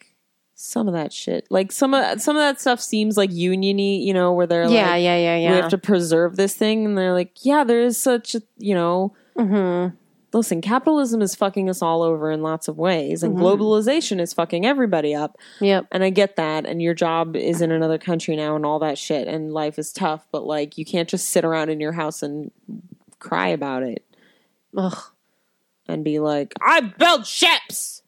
some 0.65 0.87
of 0.87 0.93
that 0.93 1.11
shit 1.11 1.45
like 1.49 1.71
some 1.73 1.93
of 1.93 2.21
some 2.21 2.37
of 2.37 2.39
that 2.41 2.59
stuff 2.61 2.79
seems 2.79 3.17
like 3.17 3.29
uniony 3.31 4.01
you 4.01 4.13
know 4.13 4.31
where 4.31 4.47
they're 4.47 4.63
yeah, 4.69 4.91
like 4.91 5.03
yeah, 5.03 5.17
yeah, 5.17 5.35
yeah. 5.37 5.51
we 5.51 5.55
have 5.57 5.69
to 5.69 5.77
preserve 5.77 6.37
this 6.37 6.55
thing 6.55 6.85
and 6.85 6.97
they're 6.97 7.11
like 7.11 7.31
yeah 7.41 7.63
there 7.65 7.81
is 7.81 7.97
such 7.97 8.33
a 8.33 8.41
you 8.57 8.73
know 8.73 9.13
Mhm. 9.37 9.93
listen 10.31 10.61
capitalism 10.61 11.21
is 11.21 11.35
fucking 11.35 11.69
us 11.69 11.81
all 11.81 12.01
over 12.01 12.31
in 12.31 12.41
lots 12.41 12.67
of 12.69 12.77
ways 12.77 13.23
Mm-hmm. 13.23 13.35
and 13.35 13.43
globalization 13.43 14.21
is 14.21 14.33
fucking 14.33 14.65
everybody 14.65 15.13
up 15.13 15.37
Yep. 15.59 15.87
and 15.91 16.01
I 16.03 16.09
get 16.11 16.37
that, 16.37 16.65
and 16.65 16.81
your 16.81 16.93
job 16.93 17.35
is 17.35 17.61
in 17.61 17.71
another 17.71 17.97
country 17.97 18.35
now, 18.37 18.55
and 18.55 18.65
all 18.65 18.79
that 18.79 18.97
shit, 18.97 19.27
and 19.27 19.51
life 19.53 19.77
is 19.77 19.91
tough. 19.91 20.25
But 20.31 20.45
like, 20.45 20.77
you 20.77 20.85
can't 20.85 21.09
just 21.09 21.29
sit 21.29 21.43
around 21.43 21.69
in 21.71 21.79
your 21.81 21.91
house 21.91 22.23
and 22.23 22.51
cry 23.19 23.49
about 23.49 23.83
it 23.83 24.03
Ugh. 24.77 24.97
and 25.89 26.03
be 26.05 26.19
like, 26.19 26.53
"I 26.61 26.79
built 26.81 27.25
ships." 27.27 28.01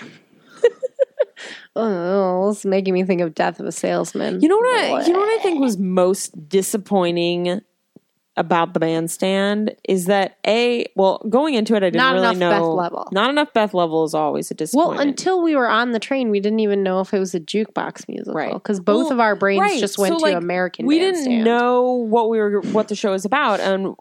Oh, 1.74 2.50
it's 2.50 2.64
making 2.64 2.94
me 2.94 3.04
think 3.04 3.20
of 3.20 3.34
Death 3.34 3.60
of 3.60 3.66
a 3.66 3.72
Salesman. 3.72 4.40
You 4.40 4.48
know 4.48 4.56
what? 4.56 4.78
I, 4.78 5.06
you 5.06 5.12
know 5.12 5.18
what 5.20 5.40
I 5.40 5.42
think 5.42 5.60
was 5.60 5.78
most 5.78 6.48
disappointing 6.48 7.60
about 8.38 8.74
the 8.74 8.80
bandstand 8.80 9.74
is 9.88 10.04
that 10.06 10.36
a 10.46 10.84
well, 10.94 11.22
going 11.30 11.54
into 11.54 11.74
it, 11.74 11.78
I 11.78 11.86
didn't 11.86 11.96
Not 11.96 12.14
really 12.14 12.26
enough 12.26 12.36
know 12.36 12.50
Beth 12.50 12.82
Leavel. 12.92 13.08
Not 13.12 13.30
enough 13.30 13.52
Beth 13.54 13.72
Leavel 13.72 14.04
is 14.04 14.12
always 14.14 14.50
a 14.50 14.54
disappointment. 14.54 14.98
Well, 14.98 15.08
until 15.08 15.42
we 15.42 15.56
were 15.56 15.68
on 15.68 15.92
the 15.92 15.98
train, 15.98 16.28
we 16.28 16.40
didn't 16.40 16.60
even 16.60 16.82
know 16.82 17.00
if 17.00 17.14
it 17.14 17.18
was 17.18 17.34
a 17.34 17.40
jukebox 17.40 18.06
musical, 18.08 18.34
Right. 18.34 18.52
Because 18.52 18.78
both 18.78 19.04
Well, 19.04 19.12
of 19.14 19.20
our 19.20 19.36
brains 19.36 19.60
right. 19.62 19.80
just 19.80 19.96
went 19.96 20.12
So, 20.12 20.18
to 20.18 20.22
like, 20.22 20.36
American. 20.36 20.84
we 20.84 20.98
Bandstand. 20.98 21.30
didn't 21.30 21.44
know 21.44 21.92
what 21.92 22.28
we 22.28 22.38
were 22.38 22.60
what 22.60 22.88
the 22.88 22.94
show 22.94 23.14
is 23.14 23.24
about 23.24 23.60
and 23.60 23.94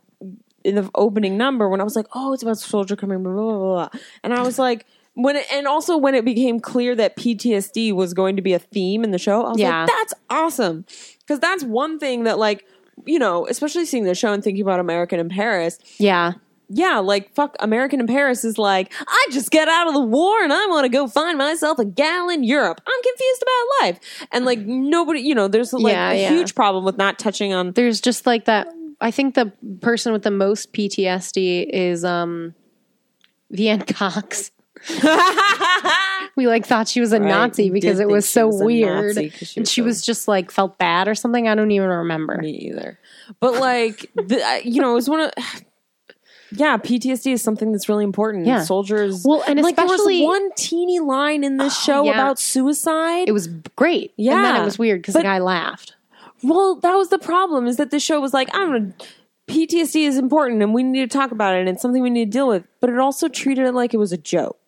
in 0.66 0.76
the 0.76 0.90
opening 0.96 1.38
number 1.38 1.70
when 1.70 1.80
i 1.80 1.84
was 1.84 1.96
like 1.96 2.08
oh 2.16 2.34
it's 2.34 2.42
about 2.42 2.58
soldier 2.58 2.96
coming 2.96 3.22
blah 3.22 3.32
blah 3.32 3.44
blah, 3.44 3.88
blah. 3.90 4.00
and 4.24 4.34
i 4.34 4.42
was 4.42 4.58
like 4.58 4.88
when 5.16 5.36
it, 5.38 5.46
and 5.52 5.66
also 5.68 5.98
when 5.98 6.14
it 6.16 6.24
became 6.24 6.60
clear 6.60 6.96
that 6.96 7.16
ptsd 7.18 7.94
was 7.94 8.14
going 8.14 8.36
to 8.36 8.42
be 8.42 8.54
a 8.54 8.60
theme 8.60 9.04
in 9.04 9.12
the 9.12 9.18
show 9.18 9.44
i 9.44 9.50
was 9.50 9.60
Yeah. 9.60 9.82
like 9.82 9.88
that's 9.90 10.14
awesome 10.30 10.86
because 11.20 11.40
that's 11.40 11.64
one 11.64 12.00
thing 12.00 12.24
that 12.26 12.38
like 12.38 12.66
you 13.06 13.18
know 13.20 13.48
especially 13.48 13.86
seeing 13.86 14.04
the 14.06 14.16
show 14.16 14.32
and 14.34 14.44
thinking 14.44 14.62
about 14.62 14.80
american 14.80 15.20
in 15.20 15.28
paris 15.30 15.80
Yeah, 15.98 16.34
yeah, 16.68 16.98
like 16.98 17.32
fuck, 17.36 17.56
American 17.60 18.00
in 18.00 18.08
Paris 18.08 18.44
is 18.44 18.58
like, 18.58 18.92
I 19.08 19.28
just 19.30 19.52
get 19.52 19.68
out 19.68 19.88
of 19.88 19.94
the 19.94 20.00
war 20.02 20.42
and 20.42 20.52
I 20.52 20.66
want 20.66 20.86
to 20.86 20.90
go 20.90 21.08
find 21.08 21.38
myself 21.38 21.78
a 21.78 21.86
gal 21.86 22.28
in 22.28 22.44
Europe. 22.44 22.82
I'm 22.88 23.02
confused 23.04 23.44
about 23.44 23.86
life. 23.86 24.00
And 24.32 24.46
like 24.46 24.58
nobody, 24.62 25.20
you 25.20 25.36
know, 25.36 25.48
there's 25.48 25.74
like 25.74 25.94
Yeah, 25.94 26.10
a 26.10 26.20
yeah. 26.20 26.30
huge 26.30 26.56
problem 26.56 26.84
with 26.84 26.98
not 26.98 27.20
touching 27.20 27.54
on 27.54 27.74
there's 27.74 28.02
just 28.02 28.26
like 28.26 28.46
that. 28.46 28.68
I 29.00 29.12
think 29.12 29.36
the 29.36 29.54
person 29.82 30.12
with 30.12 30.24
the 30.24 30.32
most 30.32 30.74
PTSD 30.74 31.70
is 31.72 32.04
um, 32.04 32.56
Veanne 33.54 33.86
Cox. 33.96 34.50
We 36.38 36.48
like 36.48 36.66
thought 36.66 36.90
she 36.90 37.00
was 37.00 37.14
a 37.14 37.20
Right, 37.22 37.30
Nazi 37.30 37.70
because 37.70 38.02
it 38.02 38.10
was 38.10 38.28
so 38.28 38.48
was 38.48 38.62
weird, 38.62 39.16
'cause 39.16 39.48
she 39.48 39.60
and 39.60 39.64
was 39.64 39.72
she 39.72 39.82
was 39.82 40.02
just 40.02 40.28
like 40.28 40.52
felt 40.52 40.78
bad 40.78 41.08
or 41.08 41.16
something. 41.16 41.48
I 41.48 41.56
don't 41.56 41.72
even 41.72 41.88
remember. 41.88 42.36
me 42.38 42.52
either. 42.52 43.00
But 43.40 43.54
like, 43.54 44.12
the, 44.16 44.62
you 44.66 44.82
know, 44.82 44.92
it 44.92 44.96
was 44.96 45.10
one 45.10 45.22
of. 45.22 45.32
Yeah, 46.52 46.76
PTSD 46.78 47.32
is 47.34 47.42
something 47.42 47.72
that's 47.72 47.88
really 47.88 48.04
important. 48.04 48.46
Yeah. 48.48 48.64
Soldiers. 48.64 49.24
Well, 49.26 49.44
and 49.48 49.62
like 49.62 49.78
there 49.78 49.86
especially- 49.86 50.22
was 50.22 50.28
one 50.42 50.52
teeny 50.58 51.00
line 51.00 51.44
in 51.46 51.56
this 51.58 51.78
show 51.84 52.04
yeah. 52.04 52.12
about 52.12 52.38
suicide. 52.38 53.30
It 53.30 53.34
was 53.34 53.48
great. 53.78 54.14
and 54.18 54.28
then 54.28 54.56
Yeah. 54.56 54.62
it 54.62 54.66
was 54.66 54.78
weird 54.78 55.02
because 55.02 55.14
the 55.16 55.24
guy 55.24 55.40
laughed. 55.40 55.96
Well, 56.44 56.76
that 56.82 56.96
was 56.96 57.10
the 57.10 57.18
problem 57.20 57.66
is 57.66 57.78
that 57.78 57.92
the 57.92 58.00
show 58.00 58.20
was 58.20 58.34
like, 58.34 58.54
I 58.54 58.60
don't 58.60 58.74
know, 58.90 58.94
PTSD 59.48 60.06
is 60.06 60.18
important 60.18 60.62
and 60.62 60.74
we 60.74 60.84
need 60.84 61.10
to 61.10 61.18
talk 61.18 61.32
about 61.32 61.56
it 61.56 61.60
and 61.62 61.70
it's 61.70 61.82
something 61.82 62.02
we 62.04 62.10
need 62.10 62.26
to 62.32 62.38
deal 62.38 62.48
with. 62.50 62.66
But 62.82 62.90
it 62.90 63.00
also 63.00 63.28
treated 63.30 63.66
it 63.66 63.74
like 63.74 63.94
it 63.94 63.98
was 63.98 64.12
a 64.12 64.18
joke. 64.18 64.65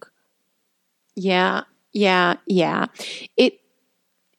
Yeah, 1.18 1.64
yeah, 1.94 2.36
yeah. 2.46 2.86
It 3.36 3.60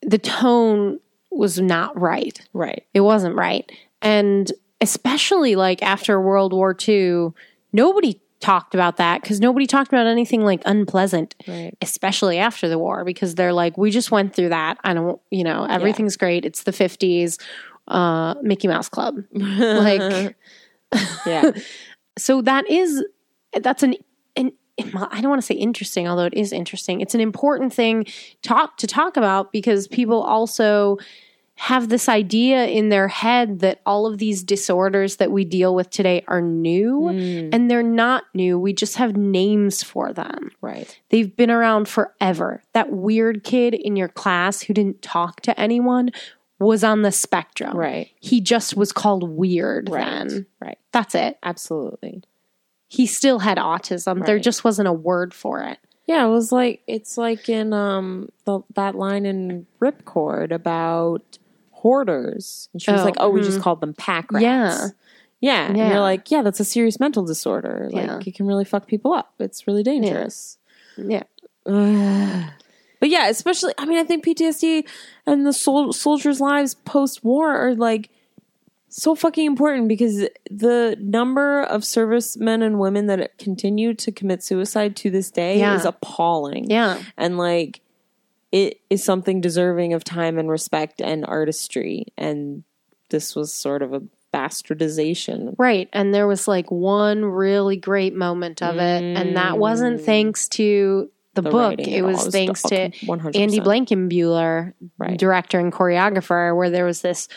the 0.02 0.18
tone 0.18 1.00
was 1.30 1.60
not 1.60 1.98
right. 2.00 2.40
Right. 2.54 2.84
It 2.94 3.00
wasn't 3.00 3.34
right. 3.34 3.70
And 4.00 4.50
especially 4.80 5.56
like 5.56 5.82
after 5.82 6.20
World 6.20 6.52
War 6.52 6.74
II, 6.88 7.30
nobody 7.72 8.20
talked 8.40 8.74
about 8.74 8.96
that 8.98 9.20
because 9.20 9.40
nobody 9.40 9.66
talked 9.66 9.88
about 9.92 10.06
anything 10.06 10.42
like 10.44 10.62
unpleasant, 10.64 11.34
Right. 11.48 11.74
especially 11.82 12.38
after 12.38 12.68
the 12.68 12.78
war, 12.78 13.04
because 13.04 13.34
they're 13.34 13.52
like, 13.52 13.76
we 13.76 13.90
just 13.90 14.12
went 14.12 14.34
through 14.34 14.50
that. 14.50 14.78
I 14.84 14.94
don't, 14.94 15.20
you 15.30 15.42
know, 15.42 15.64
everything's 15.68 16.16
great. 16.16 16.44
It's 16.46 16.62
the 16.62 16.70
50s, 16.70 17.40
uh, 17.88 18.36
Mickey 18.42 18.68
Mouse 18.68 18.88
Club. 18.88 19.16
Like, 19.32 20.36
Yeah. 21.26 21.50
so 22.18 22.40
that 22.42 22.70
is, 22.70 23.04
that's 23.60 23.82
an, 23.82 23.96
an, 24.36 24.52
I 24.78 25.20
don't 25.20 25.30
want 25.30 25.40
to 25.42 25.46
say 25.46 25.54
interesting, 25.54 26.06
although 26.08 26.24
it 26.26 26.34
is 26.34 26.52
interesting. 26.52 27.00
It's 27.00 27.14
an 27.14 27.20
important 27.20 27.72
thing 27.72 28.06
talk 28.42 28.76
to 28.78 28.86
talk 28.86 29.16
about 29.16 29.52
because 29.52 29.88
people 29.88 30.22
also 30.22 30.98
have 31.60 31.88
this 31.88 32.08
idea 32.08 32.66
in 32.66 32.88
their 32.88 33.08
head 33.08 33.58
that 33.58 33.80
all 33.84 34.06
of 34.06 34.18
these 34.18 34.44
disorders 34.44 35.16
that 35.16 35.32
we 35.32 35.44
deal 35.44 35.74
with 35.74 35.90
today 35.90 36.22
are 36.28 36.40
new 36.40 37.00
Mm. 37.12 37.48
and 37.52 37.68
they're 37.68 37.82
not 37.82 38.22
new. 38.32 38.56
We 38.60 38.72
just 38.72 38.94
have 38.94 39.16
names 39.16 39.82
for 39.82 40.12
them. 40.12 40.52
Right. 40.60 40.96
They've 41.08 41.34
been 41.34 41.50
around 41.50 41.88
forever. 41.88 42.62
That 42.74 42.92
weird 42.92 43.42
kid 43.42 43.74
in 43.74 43.96
your 43.96 44.06
class 44.06 44.60
who 44.62 44.72
didn't 44.72 45.02
talk 45.02 45.40
to 45.42 45.60
anyone 45.60 46.10
was 46.60 46.84
on 46.84 47.02
the 47.02 47.10
spectrum. 47.10 47.76
Right. 47.76 48.10
He 48.20 48.40
just 48.40 48.76
was 48.76 48.92
called 48.92 49.28
weird 49.28 49.88
Right. 49.90 50.04
then. 50.28 50.46
Right. 50.60 50.78
That's 50.92 51.16
it. 51.16 51.38
Absolutely. 51.42 52.22
He 52.88 53.06
still 53.06 53.38
had 53.40 53.58
autism. 53.58 54.24
There 54.24 54.38
just 54.38 54.64
wasn't 54.64 54.88
a 54.88 54.92
word 54.92 55.34
for 55.34 55.60
it. 55.62 55.78
Yeah, 56.06 56.24
it 56.24 56.30
was 56.30 56.50
like 56.52 56.80
it's 56.86 57.18
like 57.18 57.48
in 57.50 57.72
um 57.74 58.30
the, 58.46 58.60
that 58.74 58.94
line 58.94 59.26
in 59.26 59.66
Ripcord 59.80 60.50
about 60.52 61.38
hoarders, 61.70 62.68
and 62.72 62.80
she 62.82 62.90
was 62.90 63.02
Oh, 63.02 63.04
like, 63.04 63.14
"Oh, 63.18 63.28
we 63.30 63.40
mhm. 63.40 63.44
just 63.44 63.60
called 63.60 63.80
them 63.80 63.94
pack 63.94 64.32
rats." 64.32 64.42
Yeah. 64.42 64.88
yeah, 65.40 65.66
and 65.68 65.76
you're 65.76 66.00
like, 66.00 66.30
"Yeah, 66.30 66.42
that's 66.42 66.60
a 66.60 66.64
serious 66.64 66.98
mental 66.98 67.24
disorder. 67.24 67.88
Like, 67.92 68.06
Yeah. 68.06 68.20
it 68.24 68.34
can 68.34 68.46
really 68.46 68.64
fuck 68.64 68.86
people 68.86 69.12
up. 69.12 69.34
It's 69.38 69.66
really 69.66 69.82
dangerous." 69.82 70.58
Yeah. 70.96 71.24
Ugh. 71.66 72.44
But 73.00 73.10
yeah, 73.10 73.28
especially, 73.28 73.72
I 73.78 73.86
mean, 73.86 73.96
I 73.98 74.02
think 74.02 74.24
PTSD 74.24 74.84
and 75.24 75.46
the 75.46 75.52
sol- 75.52 75.92
soldiers' 75.92 76.40
lives 76.40 76.74
post 76.74 77.22
war 77.22 77.54
are 77.54 77.76
like 77.76 78.10
so 78.88 79.14
fucking 79.14 79.44
important 79.44 79.88
because 79.88 80.26
the 80.50 80.96
number 81.00 81.62
of 81.62 81.84
servicemen 81.84 82.62
and 82.62 82.78
women 82.78 83.06
that 83.06 83.38
continue 83.38 83.94
to 83.94 84.12
commit 84.12 84.42
suicide 84.42 84.96
to 84.96 85.10
this 85.10 85.30
day 85.30 85.58
Yeah. 85.58 85.76
is 85.76 85.84
appalling. 85.84 86.70
Yeah. 86.70 87.02
And 87.16 87.38
like, 87.38 87.80
it 88.50 88.80
is 88.88 89.04
something 89.04 89.40
deserving 89.40 89.92
of 89.92 90.04
time 90.04 90.38
and 90.38 90.48
respect 90.48 91.02
and 91.02 91.24
artistry. 91.26 92.06
And 92.16 92.64
this 93.10 93.36
was 93.36 93.52
sort 93.52 93.82
of 93.82 93.92
a 93.92 94.02
bastardization. 94.32 95.54
Right. 95.58 95.88
And 95.92 96.14
there 96.14 96.26
was 96.26 96.48
like 96.48 96.70
one 96.70 97.24
really 97.24 97.76
great 97.76 98.14
moment 98.14 98.62
of 98.62 98.76
it. 98.76 99.02
And 99.02 99.36
that 99.36 99.58
wasn't 99.58 100.00
mm. 100.00 100.04
thanks 100.04 100.48
to 100.48 101.10
the, 101.34 101.42
The 101.42 101.50
book. 101.50 101.78
It 101.78 102.02
was 102.02 102.24
was 102.24 102.32
thanks 102.32 102.62
to 102.62 102.90
100%. 102.90 103.36
Andy 103.36 103.60
Blankenbuehler, 103.60 104.74
Right. 104.98 105.18
director 105.18 105.58
and 105.58 105.72
choreographer, 105.72 106.56
where 106.56 106.70
there 106.70 106.84
was 106.84 107.00
this 107.02 107.28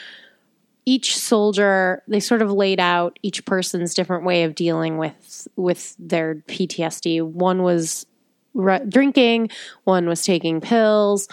each 0.85 1.17
soldier 1.17 2.01
they 2.07 2.19
sort 2.19 2.41
of 2.41 2.51
laid 2.51 2.79
out 2.79 3.19
each 3.21 3.45
person's 3.45 3.93
different 3.93 4.25
way 4.25 4.43
of 4.43 4.55
dealing 4.55 4.97
with 4.97 5.47
with 5.55 5.95
their 5.99 6.35
PTSD. 6.47 7.21
One 7.23 7.63
was 7.63 8.05
re- 8.53 8.85
drinking, 8.87 9.49
one 9.83 10.07
was 10.07 10.23
taking 10.23 10.61
pills, 10.61 11.27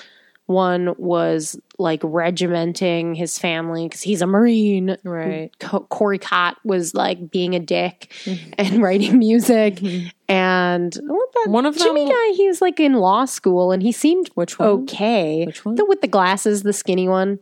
one 0.48 0.94
was 0.96 1.60
like 1.78 2.00
regimenting 2.02 3.14
his 3.14 3.38
family 3.38 3.86
because 3.86 4.00
he's 4.00 4.22
a 4.22 4.26
marine. 4.26 4.96
Right. 5.04 5.50
Co- 5.60 5.86
Corey 5.90 6.18
Cott 6.18 6.56
was 6.64 6.94
like 6.94 7.30
being 7.30 7.54
a 7.54 7.60
dick 7.60 8.12
mm-hmm. 8.24 8.52
and 8.56 8.82
writing 8.82 9.18
music, 9.18 9.76
mm-hmm. 9.76 10.08
and 10.26 10.94
what 11.02 11.28
the, 11.44 11.50
One 11.50 11.66
of 11.66 11.76
Jimmy 11.76 12.06
them- 12.06 12.14
guy, 12.14 12.32
he 12.34 12.48
was 12.48 12.62
like 12.62 12.80
in 12.80 12.94
law 12.94 13.26
school, 13.26 13.72
and 13.72 13.82
he 13.82 13.92
seemed 13.92 14.30
Which 14.34 14.58
one? 14.58 14.68
okay. 14.68 15.44
Which 15.44 15.64
one? 15.64 15.74
The 15.74 15.84
with 15.84 16.00
the 16.00 16.08
glasses, 16.08 16.62
the 16.62 16.72
skinny 16.72 17.08
one. 17.08 17.40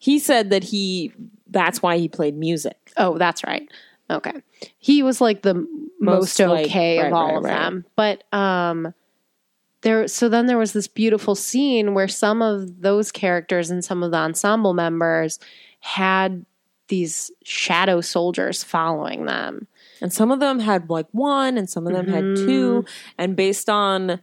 He 0.00 0.18
said 0.18 0.50
that 0.50 0.64
he, 0.64 1.12
that's 1.46 1.80
why 1.80 1.98
he 1.98 2.08
played 2.08 2.36
music. 2.36 2.92
Oh, 2.96 3.16
that's 3.18 3.44
right. 3.44 3.68
Okay. 4.10 4.42
He 4.78 5.04
was 5.04 5.20
like 5.20 5.42
the 5.42 5.54
most, 6.00 6.40
Most, 6.40 6.40
like, 6.40 6.66
okay 6.66 6.98
right, 6.98 7.06
of 7.06 7.12
all 7.12 7.26
right, 7.28 7.36
of 7.36 7.44
right. 7.44 7.52
them. 7.52 7.84
But 7.94 8.24
um 8.36 8.92
there 9.82 10.08
so 10.08 10.28
then 10.28 10.46
there 10.46 10.58
was 10.58 10.72
this 10.72 10.88
beautiful 10.88 11.34
scene 11.34 11.94
where 11.94 12.08
some 12.08 12.42
of 12.42 12.80
those 12.80 13.12
characters 13.12 13.70
and 13.70 13.84
some 13.84 14.02
of 14.02 14.10
the 14.10 14.16
ensemble 14.16 14.74
members 14.74 15.38
had 15.80 16.44
these 16.88 17.30
shadow 17.44 18.00
soldiers 18.00 18.64
following 18.64 19.26
them. 19.26 19.68
And 20.02 20.12
some 20.12 20.32
of 20.32 20.40
them 20.40 20.58
had 20.58 20.90
like 20.90 21.06
one, 21.12 21.56
and 21.56 21.70
some 21.70 21.86
of 21.86 21.92
them 21.92 22.08
had 22.08 22.36
two. 22.36 22.84
And 23.16 23.36
based 23.36 23.68
on 23.68 24.20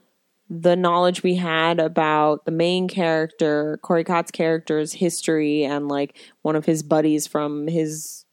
the 0.49 0.75
knowledge 0.75 1.23
we 1.23 1.35
had 1.35 1.79
about 1.79 2.45
the 2.45 2.51
main 2.51 2.87
character, 2.87 3.79
Corey 3.81 4.03
Cott's 4.03 4.31
character's 4.31 4.93
history, 4.93 5.63
and 5.63 5.87
like 5.87 6.15
one 6.41 6.55
of 6.55 6.65
his 6.65 6.83
buddies 6.83 7.27
from 7.27 7.67
his, 7.67 8.25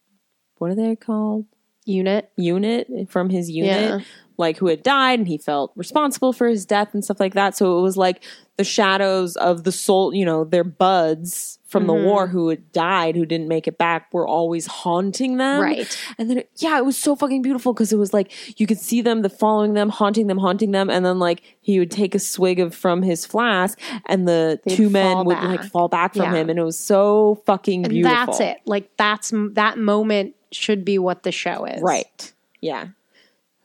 what 0.57 0.71
are 0.71 0.75
they 0.75 0.95
called? 0.95 1.45
Unit. 1.85 2.31
Unit 2.37 2.87
from 3.09 3.29
his 3.29 3.49
unit, 3.51 3.71
Yeah. 3.81 3.99
like 4.37 4.57
who 4.57 4.67
had 4.67 4.81
died, 4.81 5.19
and 5.19 5.27
he 5.27 5.37
felt 5.37 5.71
responsible 5.75 6.31
for 6.33 6.47
his 6.47 6.65
death 6.65 6.93
and 6.93 7.03
stuff 7.03 7.19
like 7.19 7.33
that. 7.33 7.55
So 7.55 7.77
it 7.77 7.81
was 7.81 7.97
like 7.97 8.23
the 8.57 8.63
shadows 8.63 9.35
of 9.35 9.63
the 9.65 9.71
soul, 9.71 10.13
you 10.13 10.25
know, 10.25 10.45
their 10.45 10.63
buds 10.63 11.59
from 11.77 11.87
the 11.87 11.93
war 11.93 12.23
mm-hmm. 12.25 12.31
who 12.37 12.49
had 12.49 12.71
died, 12.71 13.15
who 13.15 13.25
didn't 13.25 13.47
make 13.47 13.67
it 13.67 13.77
back, 13.77 14.13
were 14.13 14.27
always 14.27 14.65
haunting 14.65 15.37
them. 15.37 15.61
Right. 15.61 15.97
And 16.17 16.29
then, 16.29 16.37
it, 16.39 16.49
yeah, 16.57 16.77
it 16.77 16.85
was 16.85 16.97
so 16.97 17.15
fucking 17.15 17.41
beautiful 17.41 17.73
because 17.73 17.91
it 17.91 17.97
was 17.97 18.13
like 18.13 18.31
you 18.59 18.65
could 18.65 18.79
see 18.79 19.01
them, 19.01 19.21
the 19.21 19.29
following 19.29 19.73
them, 19.73 19.89
haunting 19.89 20.27
them, 20.27 20.37
haunting 20.37 20.71
them, 20.71 20.89
and 20.89 21.05
then 21.05 21.19
like 21.19 21.41
he 21.61 21.79
would 21.79 21.91
take 21.91 22.15
a 22.15 22.19
swig 22.19 22.59
of 22.59 22.73
from 22.73 23.01
his 23.01 23.25
flask, 23.25 23.79
and 24.05 24.27
the 24.27 24.59
They'd 24.65 24.75
two 24.75 24.89
men 24.89 25.25
would 25.25 25.35
back. 25.35 25.43
like 25.43 25.63
fall 25.65 25.87
back 25.87 26.13
from 26.13 26.33
Yeah. 26.33 26.35
him, 26.35 26.49
and 26.49 26.57
it 26.59 26.63
was 26.63 26.79
so 26.79 27.41
fucking 27.45 27.83
And 27.85 27.89
beautiful. 27.91 28.25
that's 28.25 28.39
it. 28.39 28.57
Like 28.65 28.89
that's 28.97 29.31
that 29.51 29.77
moment 29.77 30.35
should 30.51 30.85
be 30.85 30.97
what 30.97 31.23
the 31.23 31.31
show 31.31 31.65
is. 31.65 31.81
right? 31.81 32.33
Yeah, 32.61 32.87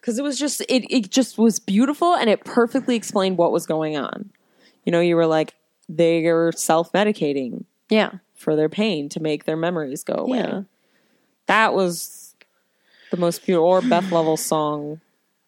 because 0.00 0.18
it 0.18 0.22
was 0.22 0.38
just 0.38 0.60
it. 0.62 0.84
It 0.90 1.10
just 1.10 1.38
was 1.38 1.58
beautiful, 1.58 2.14
and 2.14 2.28
it 2.28 2.44
perfectly 2.44 2.96
explained 2.96 3.38
what 3.38 3.52
was 3.52 3.66
going 3.66 3.96
on. 3.96 4.30
You 4.84 4.92
know, 4.92 5.00
you 5.00 5.14
were 5.16 5.26
like 5.26 5.54
they 5.88 6.26
are 6.26 6.52
self 6.52 6.92
medicating 6.92 7.64
Yeah. 7.90 8.12
for 8.34 8.56
their 8.56 8.68
pain 8.68 9.08
to 9.10 9.20
make 9.20 9.44
their 9.44 9.56
memories 9.56 10.02
go 10.04 10.14
away. 10.14 10.38
Yeah. 10.38 10.62
That 11.46 11.74
was 11.74 12.34
the 13.10 13.16
most 13.16 13.44
beautiful. 13.44 13.66
Or 13.66 13.82
Beth 13.82 14.04
Leavel's 14.12 14.44
song 14.44 15.00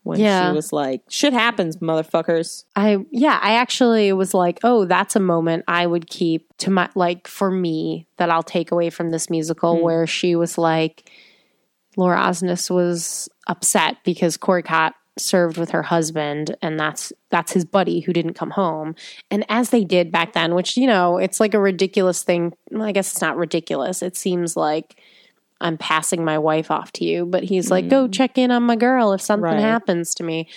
when 0.03 0.19
Yeah. 0.21 0.51
she 0.51 0.57
was 0.57 0.73
like, 0.73 1.03
"Shit 1.09 1.33
happens, 1.33 1.77
motherfuckers." 1.77 2.65
I 2.75 2.99
yeah, 3.11 3.39
I 3.41 3.55
actually 3.55 4.13
was 4.13 4.35
like, 4.35 4.59
oh, 4.65 4.85
that's 4.85 5.17
a 5.17 5.21
moment 5.21 5.65
I 5.69 5.87
would 5.87 6.09
keep 6.09 6.55
to 6.59 6.71
my 6.71 6.89
like 6.95 7.29
for 7.29 7.51
me 7.51 8.07
that 8.17 8.31
I'll 8.31 8.43
take 8.43 8.73
away 8.73 8.91
from 8.91 9.11
this 9.11 9.31
musical 9.31 9.77
hmm. 9.77 9.83
where 9.83 10.07
she 10.07 10.35
was 10.37 10.59
like 10.59 11.11
Laura 11.97 12.19
Osnes 12.19 12.71
was 12.71 13.29
upset 13.47 13.99
because 14.05 14.37
Corey 14.37 14.63
Cott 14.63 14.95
served 15.19 15.59
with 15.59 15.71
her 15.71 15.83
husband 15.83 16.57
and 16.63 16.81
that's 16.81 17.13
that's 17.29 17.53
his 17.53 17.65
buddy 17.65 18.01
who 18.01 18.13
didn't 18.13 18.35
come 18.35 18.51
home. 18.51 18.95
And 19.31 19.45
as 19.49 19.71
they 19.71 19.85
did 19.85 20.11
back 20.11 20.33
then, 20.33 20.55
which 20.55 20.77
you 20.77 20.87
know, 20.87 21.19
it's 21.19 21.41
like 21.41 21.55
a 21.55 21.61
ridiculous 21.61 22.23
thing. 22.23 22.55
Well, 22.71 22.83
I 22.85 22.93
guess 22.93 23.13
it's 23.13 23.21
not 23.21 23.37
ridiculous. 23.37 24.03
It 24.03 24.17
seems 24.17 24.57
like 24.57 24.97
I'm 25.61 25.79
passing 25.79 26.25
my 26.25 26.39
wife 26.39 26.71
off 26.71 26.93
to 26.95 27.05
you, 27.05 27.25
but 27.25 27.45
he's 27.45 27.71
like, 27.71 27.89
go 27.89 28.09
mm. 28.09 28.13
check 28.13 28.37
in 28.37 28.51
on 28.51 28.65
my 28.65 28.77
girl 28.77 29.13
if 29.13 29.21
something 29.21 29.45
Right. 29.45 29.61
happens 29.61 30.15
to 30.17 30.25
me. 30.25 30.49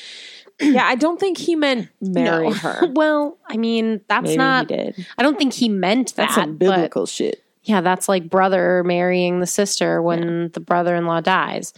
yeah, 0.60 0.86
I 0.86 0.96
don't 0.96 1.20
think 1.20 1.38
he 1.38 1.56
meant 1.56 1.90
marry 2.02 2.50
No. 2.50 2.54
her. 2.54 2.88
well, 2.94 3.38
I 3.48 3.58
mean, 3.58 4.02
that's 4.08 4.24
Maybe 4.24 4.38
not. 4.38 4.72
I 4.72 5.24
don't 5.24 5.38
think 5.38 5.54
he 5.54 5.70
meant 5.70 6.16
that. 6.16 6.24
That's 6.24 6.36
some 6.36 6.58
but 6.58 6.60
biblical 6.60 7.06
shit. 7.06 7.44
yeah, 7.64 7.82
that's 7.82 8.10
like 8.10 8.30
brother 8.30 8.84
marrying 8.84 9.42
the 9.42 9.48
sister 9.48 10.02
when 10.02 10.50
the 10.54 10.60
brother-in-law 10.60 11.22
dies. 11.22 11.74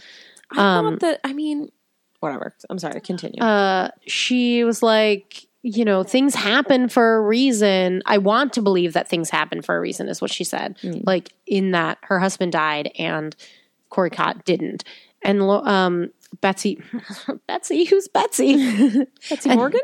I 0.52 0.54
thought 0.54 0.84
um, 0.84 0.96
that. 1.00 1.20
I 1.24 1.34
mean, 1.34 1.70
whatever. 2.20 2.54
I'm 2.68 2.78
sorry. 2.78 3.00
Continue. 3.00 3.40
Uh, 3.42 3.90
she 4.06 4.64
was 4.64 4.82
like, 4.82 5.46
you 5.62 5.84
know, 5.84 6.02
things 6.02 6.34
happen 6.34 6.88
for 6.88 7.16
a 7.16 7.20
reason. 7.20 8.02
I 8.06 8.18
want 8.18 8.52
to 8.54 8.62
believe 8.62 8.92
that 8.92 9.08
things 9.08 9.30
happen 9.30 9.62
for 9.62 9.76
a 9.76 9.80
reason, 9.80 10.08
is 10.08 10.20
what 10.20 10.30
she 10.30 10.44
said. 10.44 10.76
Like 10.82 11.32
in 11.46 11.72
that 11.72 11.98
her 12.02 12.18
husband 12.18 12.52
died 12.52 12.90
and 12.98 13.34
Corey 13.90 14.10
Cott 14.10 14.44
didn't, 14.44 14.84
and 15.22 15.42
um, 15.42 16.10
Betsy, 16.40 16.80
Betsy, 17.46 17.84
who's 17.84 18.08
Betsy? 18.08 19.04
Betsy 19.28 19.54
Morgan. 19.54 19.80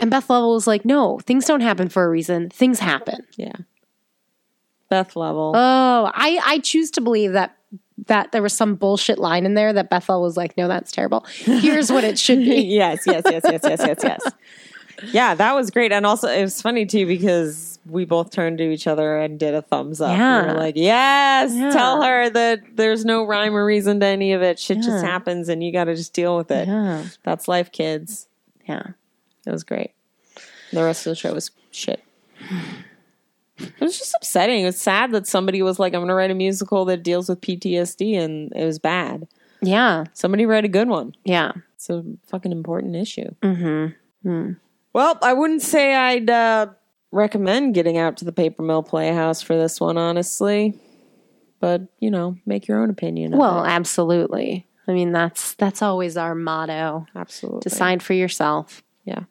and 0.00 0.10
Beth 0.10 0.28
Leavel 0.28 0.52
was 0.52 0.66
like, 0.66 0.84
no, 0.84 1.18
things 1.20 1.44
don't 1.44 1.60
happen 1.60 1.88
for 1.88 2.04
a 2.04 2.08
reason. 2.08 2.50
Things 2.50 2.80
happen. 2.80 3.26
Yeah. 3.36 3.52
Beth 4.90 5.14
Leavel. 5.16 5.52
Oh, 5.54 6.10
I 6.12 6.40
I 6.44 6.58
choose 6.58 6.90
to 6.92 7.00
believe 7.00 7.32
that 7.32 7.56
that 8.06 8.32
there 8.32 8.42
was 8.42 8.52
some 8.52 8.74
bullshit 8.76 9.18
line 9.18 9.44
in 9.46 9.54
there 9.54 9.72
that 9.72 9.90
Bethel 9.90 10.22
was 10.22 10.36
like, 10.36 10.56
no, 10.56 10.68
that's 10.68 10.92
terrible. 10.92 11.24
Here's 11.44 11.90
what 11.92 12.04
it 12.04 12.18
should 12.18 12.38
be. 12.38 12.60
yes, 12.62 13.02
yes, 13.06 13.22
yes, 13.26 13.42
yes, 13.44 13.60
yes, 13.64 13.80
yes, 13.86 13.98
yes. 14.02 14.32
Yeah, 15.12 15.34
that 15.34 15.54
was 15.54 15.70
great, 15.70 15.92
and 15.92 16.04
also 16.04 16.28
it 16.28 16.42
was 16.42 16.60
funny 16.60 16.84
too 16.84 17.06
because 17.06 17.78
we 17.86 18.04
both 18.04 18.30
turned 18.30 18.58
to 18.58 18.70
each 18.70 18.86
other 18.86 19.16
and 19.18 19.38
did 19.38 19.54
a 19.54 19.62
thumbs 19.62 19.98
up. 20.00 20.10
Yeah. 20.16 20.42
we 20.46 20.52
were 20.52 20.58
like, 20.58 20.76
"Yes, 20.76 21.54
Yeah. 21.54 21.70
tell 21.70 22.02
her 22.02 22.28
that 22.28 22.76
there's 22.76 23.04
no 23.06 23.24
rhyme 23.24 23.54
or 23.56 23.64
reason 23.64 24.00
to 24.00 24.06
any 24.06 24.34
of 24.34 24.42
it. 24.42 24.58
Shit 24.58 24.82
just 24.82 25.02
happens, 25.02 25.48
and 25.48 25.64
you 25.64 25.72
got 25.72 25.84
to 25.84 25.94
just 25.96 26.12
deal 26.12 26.36
with 26.36 26.50
it. 26.50 26.68
Yeah. 26.68 27.04
That's 27.22 27.48
life, 27.48 27.72
kids." 27.72 28.28
Yeah. 28.68 28.88
It 29.46 29.50
was 29.50 29.64
great. 29.64 29.92
The 30.72 30.84
rest 30.84 31.06
of 31.06 31.12
the 31.12 31.16
show 31.16 31.32
was 31.32 31.50
shit. 31.70 32.02
It 33.60 33.80
was 33.80 33.98
just 33.98 34.14
upsetting. 34.14 34.62
It 34.62 34.66
was 34.66 34.78
sad 34.80 35.12
that 35.12 35.26
somebody 35.26 35.62
was 35.62 35.78
like, 35.78 35.92
"I'm 35.94 36.00
going 36.00 36.08
to 36.08 36.14
write 36.14 36.30
a 36.30 36.34
musical 36.34 36.84
that 36.86 37.02
deals 37.02 37.28
with 37.28 37.40
PTSD," 37.40 38.16
and 38.18 38.52
it 38.54 38.64
was 38.64 38.78
bad. 38.78 39.28
Yeah. 39.62 40.04
Somebody 40.14 40.46
write 40.46 40.64
a 40.64 40.68
good 40.68 40.88
one. 40.88 41.14
Yeah. 41.24 41.52
It's 41.74 41.90
a 41.90 42.02
fucking 42.28 42.52
important 42.52 42.96
issue. 42.96 43.34
Mm-hmm. 43.42 44.52
Well, 44.92 45.18
I 45.22 45.32
wouldn't 45.32 45.62
say 45.62 45.94
I'd 45.94 46.28
uh, 46.30 46.68
recommend 47.12 47.74
getting 47.74 47.96
out 47.98 48.16
to 48.18 48.24
the 48.24 48.32
Paper 48.32 48.62
Mill 48.62 48.82
Playhouse 48.82 49.42
for 49.42 49.56
this 49.56 49.80
one, 49.80 49.96
honestly. 49.98 50.78
But 51.60 51.82
you 51.98 52.10
know, 52.10 52.36
make 52.46 52.66
your 52.68 52.82
own 52.82 52.90
opinion. 52.90 53.34
of 53.34 53.38
Well, 53.38 53.64
it. 53.64 53.68
absolutely. 53.68 54.66
I 54.88 54.92
mean, 54.92 55.12
that's 55.12 55.54
that's 55.54 55.82
always 55.82 56.16
our 56.16 56.34
motto. 56.34 57.06
absolutely. 57.14 57.60
Decide 57.60 58.02
for 58.02 58.14
yourself. 58.14 58.82
Yeah. 59.04 59.24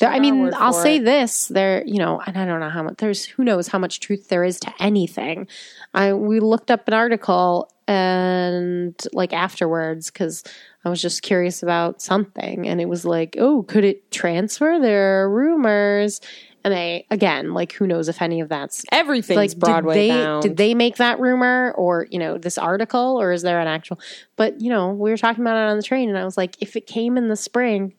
I 0.00 0.18
mean, 0.20 0.52
I'll 0.54 0.72
say 0.72 0.96
it. 0.96 1.04
this: 1.04 1.48
there, 1.48 1.84
you 1.86 1.98
know, 1.98 2.20
and 2.26 2.36
I 2.36 2.44
don't 2.44 2.60
know 2.60 2.68
how 2.70 2.82
much. 2.82 2.96
There's 2.98 3.24
who 3.24 3.44
knows 3.44 3.68
how 3.68 3.78
much 3.78 4.00
truth 4.00 4.28
there 4.28 4.44
is 4.44 4.60
to 4.60 4.72
anything. 4.80 5.48
I 5.94 6.14
we 6.14 6.40
looked 6.40 6.70
up 6.70 6.88
an 6.88 6.94
article 6.94 7.70
and 7.88 8.94
like 9.12 9.32
afterwards 9.32 10.10
because 10.10 10.44
I 10.84 10.88
was 10.88 11.00
just 11.00 11.22
curious 11.22 11.62
about 11.62 12.02
something, 12.02 12.66
and 12.66 12.80
it 12.80 12.88
was 12.88 13.04
like, 13.04 13.36
oh, 13.38 13.62
could 13.62 13.84
it 13.84 14.10
transfer? 14.10 14.78
There 14.80 15.22
are 15.22 15.30
rumors, 15.30 16.20
and 16.64 16.72
they 16.72 17.06
again, 17.10 17.54
like, 17.54 17.72
who 17.72 17.86
knows 17.86 18.08
if 18.08 18.22
any 18.22 18.40
of 18.40 18.48
that's 18.48 18.84
everything's 18.92 19.36
like 19.36 19.58
Broadway 19.58 19.94
did 19.94 20.00
they 20.00 20.08
bound. 20.08 20.42
did 20.42 20.56
they 20.56 20.74
make 20.74 20.96
that 20.96 21.20
rumor 21.20 21.72
or 21.76 22.06
you 22.10 22.18
know 22.18 22.38
this 22.38 22.58
article 22.58 23.20
or 23.20 23.32
is 23.32 23.42
there 23.42 23.60
an 23.60 23.66
actual 23.68 23.98
but 24.36 24.60
you 24.60 24.70
know 24.70 24.92
we 24.92 25.10
were 25.10 25.16
talking 25.16 25.42
about 25.42 25.56
it 25.56 25.70
on 25.70 25.76
the 25.76 25.82
train 25.82 26.08
and 26.08 26.18
i 26.18 26.24
was 26.24 26.36
like 26.36 26.56
if 26.60 26.76
it 26.76 26.86
came 26.86 27.16
in 27.16 27.28
the 27.28 27.36
spring 27.36 27.94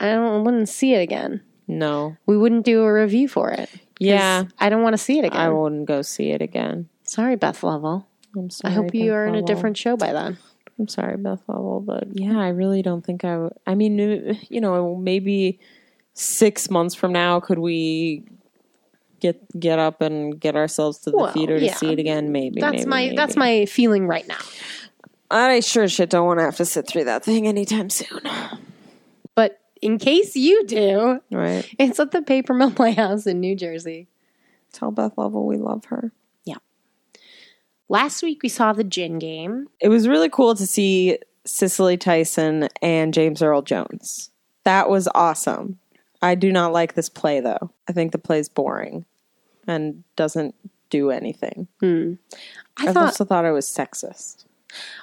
i 0.00 0.06
don't 0.06 0.44
wouldn't 0.44 0.68
see 0.68 0.94
it 0.94 1.00
again 1.00 1.40
no. 1.68 2.16
we 2.26 2.36
wouldn't 2.36 2.64
do 2.64 2.82
a 2.84 2.92
review 2.92 3.26
for 3.26 3.50
it. 3.50 3.68
Yeah. 3.98 4.44
i 4.60 4.68
don't 4.68 4.82
want 4.82 4.92
to 4.94 4.98
see 4.98 5.18
it 5.18 5.24
again 5.24 5.40
I 5.40 5.48
wouldn't 5.48 5.86
go 5.86 6.02
see 6.02 6.30
it 6.30 6.40
again. 6.42 6.88
sorry 7.04 7.36
beth 7.36 7.62
Leavel. 7.62 8.06
I'm 8.36 8.50
sorry. 8.50 8.72
i 8.72 8.74
hope 8.76 8.94
you 8.94 9.06
Beth 9.10 9.14
are 9.14 9.26
in 9.26 9.34
a 9.34 9.42
different 9.42 9.76
show 9.76 9.96
by 9.96 10.12
then 10.12 10.38
I'm 10.78 10.88
sorry, 10.88 11.16
Beth 11.16 11.40
Leavel, 11.48 11.80
but 11.80 12.04
yeah, 12.12 12.38
I 12.38 12.48
really 12.48 12.82
don't 12.82 13.02
think 13.02 13.24
I. 13.24 13.30
w- 13.32 13.50
I 13.66 13.74
mean, 13.74 14.38
you 14.50 14.60
know, 14.60 14.94
maybe 14.94 15.58
six 16.12 16.68
months 16.70 16.94
from 16.94 17.12
now, 17.12 17.40
could 17.40 17.58
we 17.58 18.24
get 19.20 19.40
get 19.58 19.78
up 19.78 20.02
and 20.02 20.38
get 20.38 20.54
ourselves 20.54 20.98
to 20.98 21.10
the 21.10 21.16
Well, 21.16 21.32
theater 21.32 21.58
to 21.58 21.64
yeah. 21.64 21.74
see 21.74 21.92
it 21.92 21.98
again? 21.98 22.30
Maybe. 22.30 22.60
that's 22.60 22.72
maybe, 22.80 22.86
my 22.90 23.00
maybe. 23.04 23.16
that's 23.16 23.36
my 23.36 23.64
feeling 23.64 24.06
right 24.06 24.28
now 24.28 24.38
I 25.30 25.60
sure 25.60 25.88
shit 25.88 26.10
don't 26.10 26.26
want 26.26 26.38
to 26.40 26.44
have 26.44 26.56
to 26.56 26.64
sit 26.64 26.86
through 26.86 27.04
that 27.04 27.24
thing 27.24 27.46
anytime 27.46 27.88
soon. 27.90 28.20
but 29.34 29.58
in 29.86 29.98
case 29.98 30.36
you 30.36 30.64
do 30.66 31.20
Right. 31.30 31.66
it's 31.78 32.00
at 32.00 32.10
the 32.10 32.22
paper 32.22 32.52
mill 32.54 32.70
playhouse 32.72 33.26
in 33.26 33.40
new 33.40 33.54
jersey 33.56 34.08
Tell 34.72 34.90
Beth 34.90 35.16
Leavel 35.16 35.46
we 35.46 35.56
love 35.56 35.86
her. 35.86 36.12
Yeah. 36.44 36.56
Last 37.88 38.22
week 38.22 38.42
we 38.42 38.48
saw 38.48 38.72
the 38.72 38.84
gin 38.84 39.18
game 39.18 39.68
It 39.80 39.88
was 39.88 40.08
really 40.08 40.28
cool 40.28 40.54
to 40.54 40.66
see 40.66 41.18
Cicely 41.46 41.96
Tyson 41.96 42.68
and 42.82 43.14
James 43.14 43.40
Earl 43.40 43.62
Jones. 43.62 44.30
That 44.64 44.90
was 44.90 45.08
awesome. 45.14 45.78
I 46.20 46.34
do 46.34 46.50
not 46.50 46.72
like 46.72 46.94
this 46.94 47.08
play 47.08 47.40
though. 47.40 47.70
I 47.88 47.92
think 47.92 48.12
the 48.12 48.18
play's 48.18 48.48
boring 48.48 49.04
and 49.66 50.02
doesn't 50.16 50.54
do 50.90 51.10
anything. 51.10 51.68
Hmm. 51.80 52.14
i 52.76 52.88
I 52.88 52.92
thought 52.92 53.06
also 53.06 53.24
thought 53.24 53.44
it 53.44 53.52
was 53.52 53.66
sexist. 53.66 54.44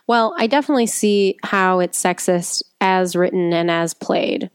Well, 0.08 0.36
I 0.38 0.48
definitely 0.48 0.88
see 0.88 1.38
how 1.44 1.80
it's 1.80 2.02
sexist 2.02 2.64
as 2.82 3.16
written 3.16 3.54
and 3.54 3.72
as 3.72 3.94
played. 3.94 4.50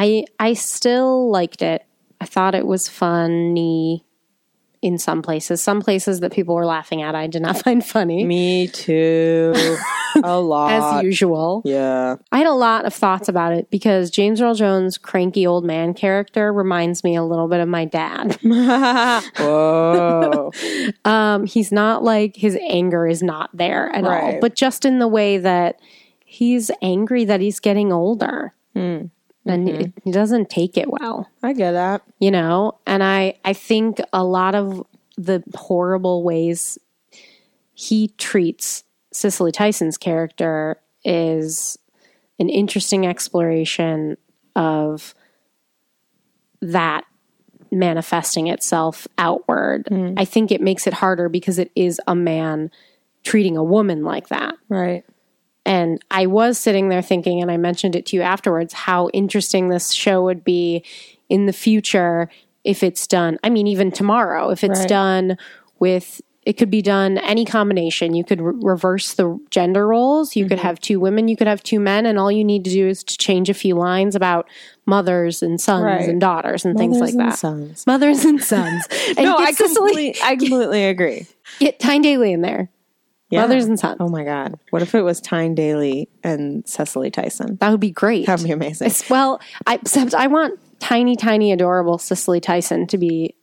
I 0.00 0.24
I 0.38 0.54
still 0.54 1.30
liked 1.30 1.60
it. 1.60 1.84
I 2.22 2.24
thought 2.24 2.54
it 2.54 2.66
was 2.66 2.88
funny 2.88 4.06
in 4.80 4.96
some 4.96 5.20
places. 5.20 5.60
Some 5.60 5.82
places 5.82 6.20
that 6.20 6.32
people 6.32 6.54
were 6.54 6.64
laughing 6.64 7.02
at, 7.02 7.14
I 7.14 7.26
did 7.26 7.42
not 7.42 7.58
find 7.64 7.84
funny. 7.84 8.24
Me 8.24 8.68
too. 8.68 9.52
a 10.24 10.40
lot. 10.40 10.72
as 10.72 11.04
usual. 11.04 11.60
yeah. 11.66 12.16
I 12.32 12.38
had 12.38 12.46
a 12.46 12.54
lot 12.54 12.86
of 12.86 12.94
thoughts 12.94 13.28
about 13.28 13.52
it 13.52 13.70
because 13.70 14.10
James 14.10 14.40
Earl 14.40 14.54
Jones' 14.54 14.96
cranky 14.96 15.46
old 15.46 15.66
man 15.66 15.92
character 15.92 16.50
reminds 16.50 17.04
me 17.04 17.14
a 17.14 17.22
little 17.22 17.46
bit 17.46 17.60
of 17.60 17.68
my 17.68 17.84
dad. 17.84 18.38
Whoa. 18.42 20.50
Um, 21.04 21.44
he's 21.44 21.70
not 21.70 22.02
like 22.02 22.36
his 22.36 22.56
anger 22.66 23.06
is 23.06 23.22
not 23.22 23.50
there 23.52 23.94
at 23.94 24.04
all, 24.04 24.40
but 24.40 24.54
just 24.54 24.86
in 24.86 24.98
the 24.98 25.08
way 25.08 25.36
that 25.36 25.78
he's 26.24 26.70
angry 26.80 27.26
that 27.26 27.40
he's 27.40 27.60
getting 27.60 27.92
older. 27.92 28.54
Hmm. 28.74 29.06
And 29.46 29.66
Mm-hmm. 29.66 29.80
he, 29.80 29.92
he 30.04 30.10
doesn't 30.12 30.50
take 30.50 30.76
it 30.76 30.88
well, 30.90 31.28
I 31.42 31.52
get 31.54 31.72
that. 31.72 32.02
you 32.18 32.30
know? 32.30 32.78
And 32.86 33.02
I, 33.02 33.38
I 33.44 33.52
think 33.54 34.00
a 34.12 34.22
lot 34.22 34.54
of 34.54 34.84
the 35.16 35.42
horrible 35.54 36.22
ways 36.22 36.78
he 37.74 38.08
treats 38.18 38.84
Cicely 39.12 39.50
Tyson's 39.50 39.96
character 39.98 40.78
is 41.04 41.78
an 42.38 42.48
interesting 42.50 43.06
exploration 43.06 44.16
of 44.54 45.14
that 46.60 47.04
manifesting 47.72 48.46
itself 48.48 49.06
outward. 49.16 49.88
I 50.18 50.24
think 50.24 50.50
it 50.52 50.60
makes 50.60 50.86
it 50.86 50.92
harder 50.92 51.28
because 51.28 51.58
it 51.58 51.70
is 51.74 52.00
a 52.06 52.14
man 52.14 52.70
treating 53.24 53.56
a 53.56 53.64
woman 53.64 54.04
like 54.04 54.28
that. 54.28 54.54
Right. 54.68 55.04
And 55.66 56.02
I 56.10 56.26
was 56.26 56.58
sitting 56.58 56.88
there 56.88 57.02
thinking, 57.02 57.42
and 57.42 57.50
I 57.50 57.56
mentioned 57.56 57.94
it 57.94 58.06
to 58.06 58.16
you 58.16 58.22
afterwards, 58.22 58.72
how 58.72 59.08
interesting 59.10 59.68
this 59.68 59.92
show 59.92 60.22
would 60.24 60.42
be 60.44 60.82
in 61.28 61.46
the 61.46 61.52
future 61.52 62.28
if 62.64 62.82
it's 62.82 63.06
done. 63.06 63.38
I 63.44 63.50
mean, 63.50 63.66
even 63.66 63.90
tomorrow, 63.92 64.50
if 64.50 64.64
it's 64.64 64.80
Right. 64.80 64.88
done 64.88 65.38
with, 65.78 66.20
it 66.46 66.54
could 66.54 66.70
be 66.70 66.80
done 66.82 67.18
any 67.18 67.44
combination. 67.44 68.14
You 68.14 68.24
could 68.24 68.40
re- 68.40 68.54
reverse 68.56 69.12
the 69.14 69.38
gender 69.50 69.86
roles. 69.86 70.34
You 70.34 70.46
could 70.46 70.58
Mm-hmm. 70.58 70.66
have 70.66 70.80
two 70.80 70.98
women, 70.98 71.28
you 71.28 71.36
could 71.36 71.46
have 71.46 71.62
two 71.62 71.78
men, 71.78 72.06
and 72.06 72.18
all 72.18 72.32
you 72.32 72.42
need 72.44 72.64
to 72.64 72.70
do 72.70 72.88
is 72.88 73.04
to 73.04 73.16
change 73.18 73.48
a 73.50 73.54
few 73.54 73.74
lines 73.74 74.16
about 74.16 74.48
mothers 74.86 75.42
and 75.42 75.60
sons 75.60 75.84
Right. 75.84 76.08
and 76.08 76.20
daughters 76.20 76.64
and 76.64 76.76
things 76.76 76.98
like 76.98 77.14
Mothers 77.14 77.14
and 77.14 77.32
that. 77.32 77.38
sons. 77.38 77.86
Mothers 77.86 78.24
and 78.24 78.42
sons. 78.42 78.84
And 79.08 79.18
No, 79.26 79.36
I 79.36 79.52
Cicely- 79.52 79.74
completely, 79.74 80.16
I 80.24 80.36
completely 80.36 80.84
agree. 80.86 81.26
get 81.60 81.78
Tyne 81.78 82.02
Daly 82.02 82.32
in 82.32 82.40
there. 82.40 82.70
Yeah. 83.30 83.42
Mothers 83.42 83.64
and 83.66 83.78
sons. 83.78 83.96
Oh 84.00 84.08
my 84.08 84.24
god! 84.24 84.58
What 84.70 84.82
if 84.82 84.94
it 84.94 85.02
was 85.02 85.20
Tyne 85.20 85.54
Daly 85.54 86.08
and 86.24 86.66
Cicely 86.68 87.10
Tyson? 87.10 87.56
That 87.60 87.70
would 87.70 87.80
be 87.80 87.90
great. 87.92 88.26
That'd 88.26 88.44
be 88.44 88.52
amazing. 88.52 88.86
It's- 88.86 89.08
well, 89.08 89.40
I, 89.66 89.74
except 89.76 90.14
I 90.14 90.26
want 90.26 90.58
tiny, 90.80 91.14
tiny, 91.14 91.52
adorable 91.52 91.98
Cicely 91.98 92.40
Tyson 92.40 92.86
to 92.88 92.98
be 92.98 93.34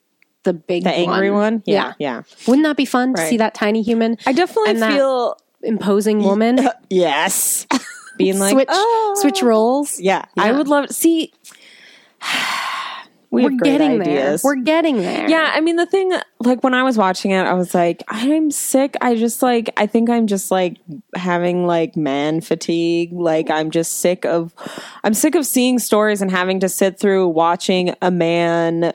the 0.43 0.53
big, 0.53 0.83
The 0.83 0.91
angry 0.91 1.31
one? 1.31 1.63
Yeah. 1.65 1.93
yeah. 1.99 2.23
Wouldn't 2.47 2.65
that 2.65 2.75
be 2.77 2.85
fun 2.85 3.13
to 3.13 3.21
Right. 3.21 3.29
see 3.29 3.37
that 3.37 3.53
tiny 3.53 3.81
human, 3.81 4.17
I 4.25 4.33
definitely 4.33 4.71
And 4.71 4.81
that- 4.81 4.93
feel 4.93 5.37
imposing 5.63 6.21
woman 6.23 6.69
yes, 6.89 7.65
being 8.17 8.39
like 8.39 8.51
switch 8.53 8.67
"Oh." 8.71 9.15
switch 9.19 9.41
roles? 9.41 9.99
Yeah, 9.99 10.25
I 10.37 10.47
Yeah. 10.51 10.57
would 10.57 10.67
love 10.67 10.87
to 10.87 10.93
see. 10.93 11.31
We 13.29 13.43
great 13.43 13.59
getting 13.61 14.01
ideas. 14.01 14.41
there. 14.41 14.49
We're 14.55 14.61
getting 14.63 14.97
there. 14.97 15.29
Yeah, 15.29 15.51
I 15.53 15.59
mean 15.61 15.75
the 15.75 15.85
thing 15.85 16.13
like 16.39 16.63
when 16.63 16.73
I 16.73 16.83
was 16.83 16.97
watching 16.97 17.31
it, 17.31 17.41
I 17.41 17.53
was 17.53 17.73
like, 17.73 18.03
I'm 18.07 18.51
sick. 18.51 18.95
I 19.01 19.15
just 19.15 19.41
like 19.41 19.69
I 19.77 19.85
think 19.85 20.09
I'm 20.09 20.27
just 20.27 20.49
like 20.51 20.77
having 21.15 21.67
like 21.67 21.97
man 21.97 22.39
fatigue. 22.41 23.11
Like 23.11 23.49
I'm 23.49 23.69
just 23.71 23.99
sick 23.99 24.25
of 24.25 24.53
I'm 25.03 25.13
sick 25.13 25.35
of 25.35 25.45
seeing 25.45 25.77
stories 25.79 26.21
and 26.21 26.31
having 26.31 26.59
to 26.61 26.69
sit 26.69 26.99
through 26.99 27.27
watching 27.29 27.93
a 28.01 28.11
man 28.11 28.93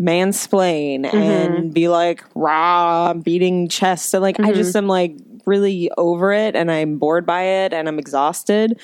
mansplain 0.00 1.04
Mm-hmm. 1.04 1.16
and 1.16 1.74
be 1.74 1.88
like 1.88 2.24
rah 2.34 3.14
beating 3.14 3.68
chest 3.68 4.14
and 4.14 4.22
like 4.22 4.38
I 4.40 4.52
just 4.52 4.70
Mm-hmm. 4.70 4.78
am 4.78 4.86
like 4.88 5.16
really 5.46 5.90
over 5.96 6.32
it 6.32 6.54
and 6.54 6.70
I'm 6.70 6.98
bored 6.98 7.24
by 7.26 7.42
it 7.42 7.72
and 7.72 7.88
I'm 7.88 7.98
exhausted. 7.98 8.78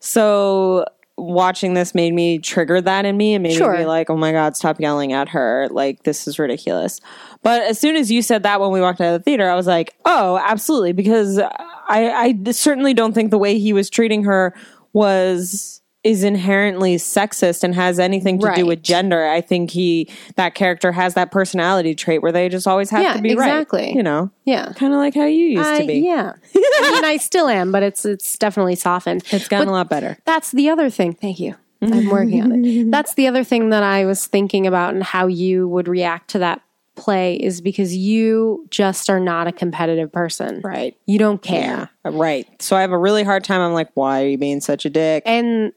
So 0.00 0.84
watching 1.20 1.74
this 1.74 1.94
made 1.94 2.14
me 2.14 2.38
trigger 2.38 2.80
that 2.80 3.04
in 3.04 3.16
me 3.16 3.34
and 3.34 3.42
made 3.42 3.54
Sure. 3.56 3.72
me 3.72 3.78
be 3.78 3.84
like, 3.84 4.10
oh 4.10 4.16
my 4.16 4.32
God, 4.32 4.56
stop 4.56 4.80
yelling 4.80 5.12
at 5.12 5.28
her. 5.30 5.68
Like, 5.70 6.02
this 6.04 6.26
is 6.26 6.38
ridiculous. 6.38 7.00
But 7.42 7.62
as 7.62 7.78
soon 7.78 7.96
as 7.96 8.10
you 8.10 8.22
said 8.22 8.42
that 8.42 8.60
when 8.60 8.70
we 8.70 8.80
walked 8.80 9.00
out 9.00 9.14
of 9.14 9.20
the 9.20 9.24
theater, 9.24 9.48
I 9.50 9.54
was 9.54 9.66
like, 9.66 9.94
oh, 10.04 10.38
absolutely. 10.42 10.92
Because 10.92 11.38
I, 11.38 12.34
I 12.46 12.52
certainly 12.52 12.94
don't 12.94 13.12
think 13.12 13.30
the 13.30 13.38
way 13.38 13.58
he 13.58 13.72
was 13.72 13.90
treating 13.90 14.24
her 14.24 14.54
was 14.92 15.80
is 16.02 16.24
inherently 16.24 16.96
sexist 16.96 17.62
and 17.62 17.74
has 17.74 17.98
anything 17.98 18.38
to 18.38 18.50
do 18.54 18.64
with 18.64 18.82
gender. 18.82 19.26
I 19.26 19.40
think 19.42 19.70
he 19.70 20.08
that 20.36 20.54
character 20.54 20.92
has 20.92 21.12
that 21.14 21.30
personality 21.30 21.94
trait 21.94 22.22
where 22.22 22.32
they 22.32 22.48
just 22.48 22.66
always 22.66 22.88
have 22.90 23.02
Yeah, 23.02 23.14
to 23.14 23.20
be 23.22 23.34
right. 23.34 23.48
exactly. 23.48 23.82
right. 23.82 23.94
You 23.94 24.02
know? 24.02 24.30
yeah. 24.46 24.72
Kind 24.76 24.94
of 24.94 24.98
like 24.98 25.14
how 25.14 25.26
you 25.26 25.44
used 25.46 25.68
I- 25.68 25.80
to 25.80 25.86
be. 25.86 25.98
yeah. 25.98 26.32
I 26.56 26.90
mean, 26.94 27.04
I 27.04 27.18
still 27.18 27.48
am, 27.48 27.70
but 27.70 27.82
it's 27.82 28.04
it's 28.06 28.38
definitely 28.38 28.76
softened. 28.76 29.22
It's 29.30 29.46
gotten 29.48 29.66
But 29.66 29.72
a 29.72 29.74
lot 29.74 29.90
better. 29.90 30.16
That's 30.24 30.52
the 30.52 30.70
other 30.70 30.88
thing. 30.88 31.12
Thank 31.12 31.38
you. 31.38 31.54
I'm 31.82 32.08
working 32.08 32.42
on 32.42 32.64
it. 32.64 32.90
That's 32.90 33.14
the 33.14 33.26
other 33.26 33.42
thing 33.44 33.70
that 33.70 33.82
I 33.82 34.04
was 34.06 34.26
thinking 34.26 34.66
about 34.66 34.94
and 34.94 35.02
how 35.02 35.26
you 35.26 35.66
would 35.68 35.88
react 35.88 36.28
to 36.30 36.38
that 36.40 36.60
play 36.96 37.36
is 37.36 37.62
because 37.62 37.96
you 37.96 38.66
just 38.70 39.08
are 39.08 39.20
not 39.20 39.46
a 39.46 39.52
competitive 39.52 40.12
person. 40.12 40.60
Right. 40.62 40.94
You 41.06 41.18
don't 41.18 41.40
care. 41.40 41.90
Yeah. 42.04 42.10
Right. 42.12 42.46
So 42.60 42.76
I 42.76 42.82
have 42.82 42.92
a 42.92 42.98
really 42.98 43.22
hard 43.22 43.44
time. 43.44 43.60
I'm 43.62 43.72
like, 43.72 43.88
why 43.94 44.22
are 44.22 44.26
you 44.26 44.36
being 44.36 44.60
such 44.60 44.84
a 44.84 44.90
dick? 44.90 45.22
And 45.24 45.72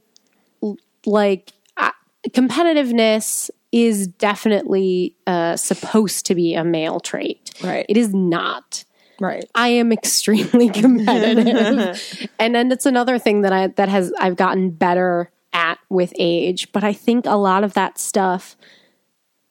like 1.06 1.52
I, 1.78 1.92
competitiveness 2.30 3.50
is 3.72 4.08
definitely 4.08 5.16
uh, 5.26 5.56
supposed 5.56 6.28
to 6.28 6.36
be 6.36 6.54
a 6.54 6.64
male 6.64 7.00
trait. 7.00 7.52
Right. 7.64 7.86
It 7.90 7.98
is 7.98 8.14
not. 8.14 8.84
Right. 9.20 9.46
I 9.56 9.70
am 9.70 9.92
extremely 9.92 10.70
competitive. 10.82 12.28
and 12.40 12.56
then 12.56 12.72
it's 12.72 12.86
another 12.86 13.18
thing 13.18 13.42
that 13.42 13.54
I 13.54 13.68
that 13.68 13.90
has 13.90 14.14
I've 14.20 14.36
gotten 14.36 14.70
better 14.70 15.32
at 15.54 15.80
with 15.90 16.14
age, 16.18 16.72
but 16.72 16.84
I 16.84 16.94
think 16.94 17.26
a 17.26 17.36
lot 17.36 17.64
of 17.64 17.74
that 17.74 17.98
stuff 17.98 18.56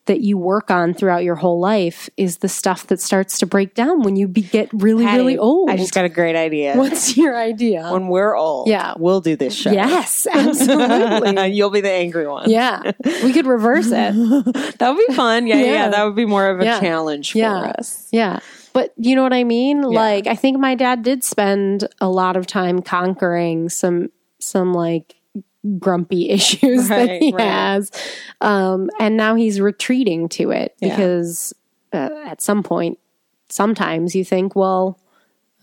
that 0.07 0.21
you 0.21 0.37
work 0.37 0.69
on 0.71 0.95
throughout 0.95 1.23
your 1.23 1.37
whole 1.37 1.61
life 1.61 2.11
is 2.17 2.39
the 2.39 2.49
stuff 2.49 2.89
that 2.89 3.01
starts 3.01 3.39
to 3.39 3.47
break 3.47 3.75
down 3.75 4.03
when 4.03 4.17
you 4.17 4.27
be, 4.27 4.43
get 4.43 4.69
really, 4.73 5.05
Patty, 5.05 5.19
really 5.19 5.39
old. 5.39 5.71
I 5.71 5.77
just 5.77 5.95
got 5.95 6.05
a 6.05 6.09
great 6.09 6.35
idea. 6.35 6.75
What's 6.77 7.17
your 7.17 7.37
idea? 7.37 7.89
when 7.93 8.09
we're 8.09 8.37
old, 8.37 8.67
Yeah. 8.69 8.95
we'll 8.99 9.21
do 9.21 9.37
this 9.37 9.55
show. 9.55 9.71
yes, 9.71 10.27
absolutely. 10.33 11.51
You'll 11.55 11.71
be 11.71 11.81
the 11.83 11.91
angry 11.93 12.27
one. 12.27 12.51
yeah, 12.51 12.93
we 13.23 13.33
could 13.33 13.47
reverse 13.47 13.91
it. 13.93 14.13
That 14.79 14.91
would 14.97 15.07
be 15.07 15.15
fun. 15.15 15.47
Yeah, 15.47 15.57
yeah, 15.57 15.65
Yeah. 15.65 15.89
That 15.91 16.05
would 16.05 16.17
be 16.17 16.27
more 16.27 16.49
of 16.49 16.61
a 16.61 16.65
Yeah. 16.65 16.81
challenge 16.81 17.33
for 17.33 17.39
Yeah. 17.39 17.73
us. 17.79 18.09
Yeah. 18.11 18.41
But 18.73 18.93
you 18.97 19.15
know 19.15 19.23
what 19.23 19.33
I 19.35 19.45
mean? 19.45 19.83
Like 19.83 20.27
I 20.27 20.35
think 20.35 20.59
my 20.59 20.75
dad 20.75 21.03
did 21.03 21.23
spend 21.23 21.87
a 22.01 22.09
lot 22.09 22.37
of 22.37 22.47
time 22.47 22.83
conquering 22.83 23.69
some 23.69 24.09
some 24.41 24.73
like 24.75 25.15
grumpy 25.79 26.29
issues 26.31 26.89
that 26.89 27.21
he 27.21 27.33
right. 27.33 27.45
has. 27.47 27.91
Um 28.41 28.91
and 29.01 29.17
now 29.17 29.35
he's 29.35 29.61
retreating 29.61 30.29
to 30.31 30.51
it 30.51 30.75
Yeah. 30.81 30.91
because 30.91 31.55
uh, 31.93 32.09
at 32.25 32.41
some 32.41 32.63
point 32.63 32.99
sometimes 33.49 34.15
you 34.15 34.25
think, 34.25 34.57
well, 34.57 34.99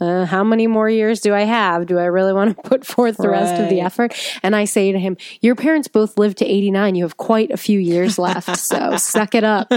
uh, 0.01 0.23
how 0.25 0.43
many 0.45 0.65
more 0.67 0.89
years 0.89 1.19
do 1.19 1.33
I 1.33 1.41
have? 1.41 1.85
Do 1.85 1.97
I 1.99 2.05
really 2.05 2.31
want 2.31 2.55
to 2.55 2.61
put 2.69 2.85
forth 2.85 3.17
the 3.17 3.27
rest 3.29 3.61
of 3.61 3.69
the 3.69 3.81
effort? 3.81 4.13
And 4.43 4.55
I 4.55 4.63
say 4.65 4.91
to 4.93 4.99
him, 4.99 5.17
Your 5.41 5.55
parents 5.55 5.89
both 5.89 6.17
lived 6.17 6.37
to 6.37 6.45
89. 6.45 6.95
You 6.95 7.03
have 7.03 7.17
quite 7.17 7.51
a 7.51 7.57
few 7.57 7.79
years 7.79 8.17
left. 8.17 8.57
So 8.57 8.95
suck 8.97 9.35
it 9.35 9.43
up. 9.43 9.69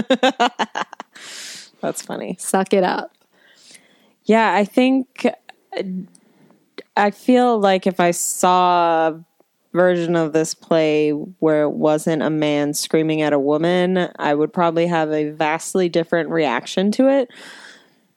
That's 1.81 2.01
funny. 2.01 2.37
Suck 2.39 2.71
it 2.71 2.83
up. 2.85 3.11
Yeah, 4.23 4.53
I 4.53 4.63
think 4.63 5.27
I 6.95 7.11
feel 7.11 7.59
like 7.59 7.85
if 7.87 7.99
I 7.99 8.11
saw 8.11 9.17
version 9.73 10.15
of 10.15 10.33
this 10.33 10.53
play 10.53 11.09
where 11.11 11.63
it 11.63 11.71
wasn't 11.71 12.21
a 12.21 12.29
man 12.29 12.73
screaming 12.73 13.21
at 13.21 13.33
a 13.33 13.39
woman, 13.39 14.09
I 14.17 14.33
would 14.33 14.53
probably 14.53 14.87
have 14.87 15.11
a 15.11 15.31
vastly 15.31 15.89
different 15.89 16.29
reaction 16.29 16.91
to 16.93 17.09
it 17.09 17.29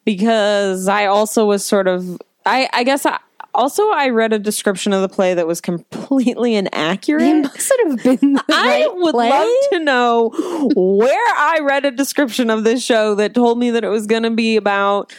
because 0.04 0.88
I 0.88 1.07
also 1.07 1.46
was 1.46 1.64
sort 1.64 1.88
of 1.88 2.20
I 2.44 2.68
I 2.72 2.84
guess 2.84 3.04
I 3.07 3.18
also 3.54 3.88
I 3.90 4.11
read 4.11 4.32
a 4.32 4.38
description 4.38 4.92
of 4.92 5.02
the 5.02 5.09
play 5.09 5.34
that 5.34 5.46
was 5.46 5.61
completely 5.61 6.54
inaccurate. 6.54 7.22
It 7.22 7.42
must 7.42 7.72
have 7.84 8.02
been 8.02 8.38
I 8.50 8.84
right 8.86 8.94
would 8.94 9.12
play. 9.12 9.30
love 9.30 9.48
to 9.72 9.78
know 9.80 10.30
where 10.76 11.34
I 11.36 11.61
read 11.62 11.84
a 11.84 11.90
description 11.90 12.50
of 12.50 12.64
this 12.64 12.84
show 12.84 13.14
that 13.16 13.34
told 13.34 13.59
me 13.59 13.70
that 13.70 13.82
it 13.82 13.88
was 13.88 14.07
going 14.07 14.22
to 14.24 14.30
be 14.30 14.57
about 14.57 15.12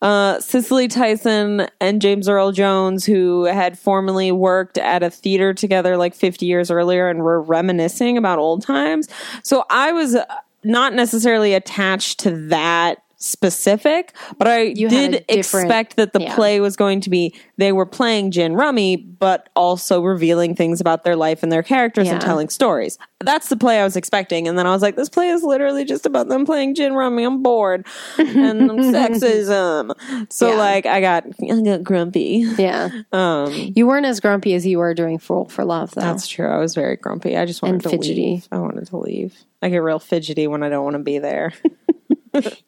uh, 0.00 0.40
Cicely 0.40 0.88
Tyson 0.88 1.66
and 1.80 2.00
James 2.00 2.28
Earl 2.28 2.52
Jones, 2.52 3.04
who 3.04 3.44
had 3.44 3.78
formerly 3.78 4.30
worked 4.30 4.78
at 4.78 5.02
a 5.02 5.10
theater 5.10 5.52
together 5.52 5.96
like 5.96 6.14
50 6.14 6.46
years 6.46 6.70
earlier 6.70 7.08
and 7.08 7.22
were 7.22 7.42
reminiscing 7.42 8.16
about 8.16 8.38
old 8.38 8.62
times. 8.62 9.08
So 9.42 9.64
I 9.70 9.92
was 9.92 10.16
not 10.64 10.94
necessarily 10.94 11.54
attached 11.54 12.20
to 12.20 12.30
that 12.48 13.02
specific, 13.18 14.14
but 14.38 14.46
I 14.48 14.62
You 14.62 14.88
did 14.88 15.24
expect 15.28 15.96
that 15.96 16.12
the 16.12 16.20
yeah. 16.22 16.34
play 16.34 16.60
was 16.60 16.76
going 16.76 17.00
to 17.02 17.10
be 17.10 17.34
they 17.56 17.72
were 17.72 17.86
playing 17.86 18.30
gin 18.30 18.54
rummy, 18.54 18.96
but 18.96 19.48
also 19.56 20.00
revealing 20.02 20.54
things 20.54 20.80
about 20.80 21.02
their 21.02 21.16
life 21.16 21.42
and 21.42 21.50
their 21.50 21.62
characters 21.62 22.08
and 22.08 22.20
telling 22.20 22.48
stories. 22.48 22.96
That's 23.20 23.48
the 23.48 23.56
play 23.56 23.80
I 23.80 23.84
was 23.84 23.96
expecting, 23.96 24.46
and 24.46 24.56
then 24.56 24.66
I 24.66 24.70
was 24.70 24.80
like, 24.80 24.94
this 24.94 25.08
play 25.08 25.28
is 25.30 25.42
literally 25.42 25.84
just 25.84 26.06
about 26.06 26.28
them 26.28 26.46
playing 26.46 26.76
gin 26.76 26.94
rummy. 26.94 27.24
I'm 27.24 27.42
bored 27.42 27.84
and 28.16 28.70
sexism. 28.70 29.92
So 30.32 30.50
Yeah. 30.50 30.54
like, 30.56 30.86
I 30.86 31.00
got 31.00 31.24
I 31.50 31.60
got 31.62 31.82
grumpy. 31.82 32.46
Yeah. 32.56 32.90
Um, 33.12 33.52
You 33.52 33.86
weren't 33.88 34.06
as 34.06 34.20
grumpy 34.20 34.54
as 34.54 34.64
you 34.66 34.78
were 34.78 34.94
doing 34.94 35.18
Fool 35.18 35.46
for 35.48 35.64
Love, 35.64 35.92
though. 35.94 36.00
that's 36.02 36.28
true. 36.28 36.46
I 36.48 36.58
was 36.58 36.74
very 36.74 36.96
grumpy. 36.96 37.36
I 37.36 37.44
just 37.44 37.62
wanted 37.62 37.74
And 37.74 37.82
to 37.82 37.88
fidgety. 37.90 38.14
leave. 38.14 38.48
I 38.52 38.58
wanted 38.58 38.86
to 38.86 38.96
leave. 38.96 39.34
I 39.60 39.68
get 39.70 39.78
real 39.78 39.98
fidgety 39.98 40.46
when 40.46 40.62
I 40.62 40.68
don't 40.68 40.84
want 40.84 40.94
to 40.94 41.02
be 41.02 41.18
there. 41.18 41.52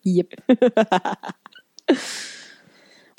yep. 0.03 0.27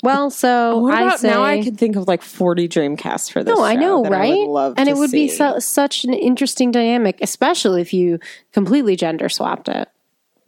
well, 0.02 0.30
so 0.30 0.78
What 0.78 0.94
I 0.94 1.16
say, 1.16 1.28
now? 1.28 1.42
I 1.42 1.62
could 1.62 1.78
think 1.78 1.96
of 1.96 2.08
like 2.08 2.22
40 2.22 2.68
Dreamcasts 2.68 3.30
for 3.30 3.42
this. 3.44 3.54
No, 3.56 3.62
I 3.62 3.74
know, 3.74 4.04
I 4.04 4.08
right? 4.08 4.38
would 4.38 4.48
love 4.48 4.74
and 4.76 4.88
it 4.88 4.96
would 4.96 5.10
be 5.10 5.28
see. 5.28 5.36
so, 5.36 5.58
such 5.58 6.04
an 6.04 6.14
interesting 6.14 6.70
dynamic, 6.70 7.18
especially 7.20 7.80
if 7.80 7.92
you 7.92 8.18
completely 8.52 8.96
gender 8.96 9.28
swapped 9.28 9.68
it. 9.68 9.88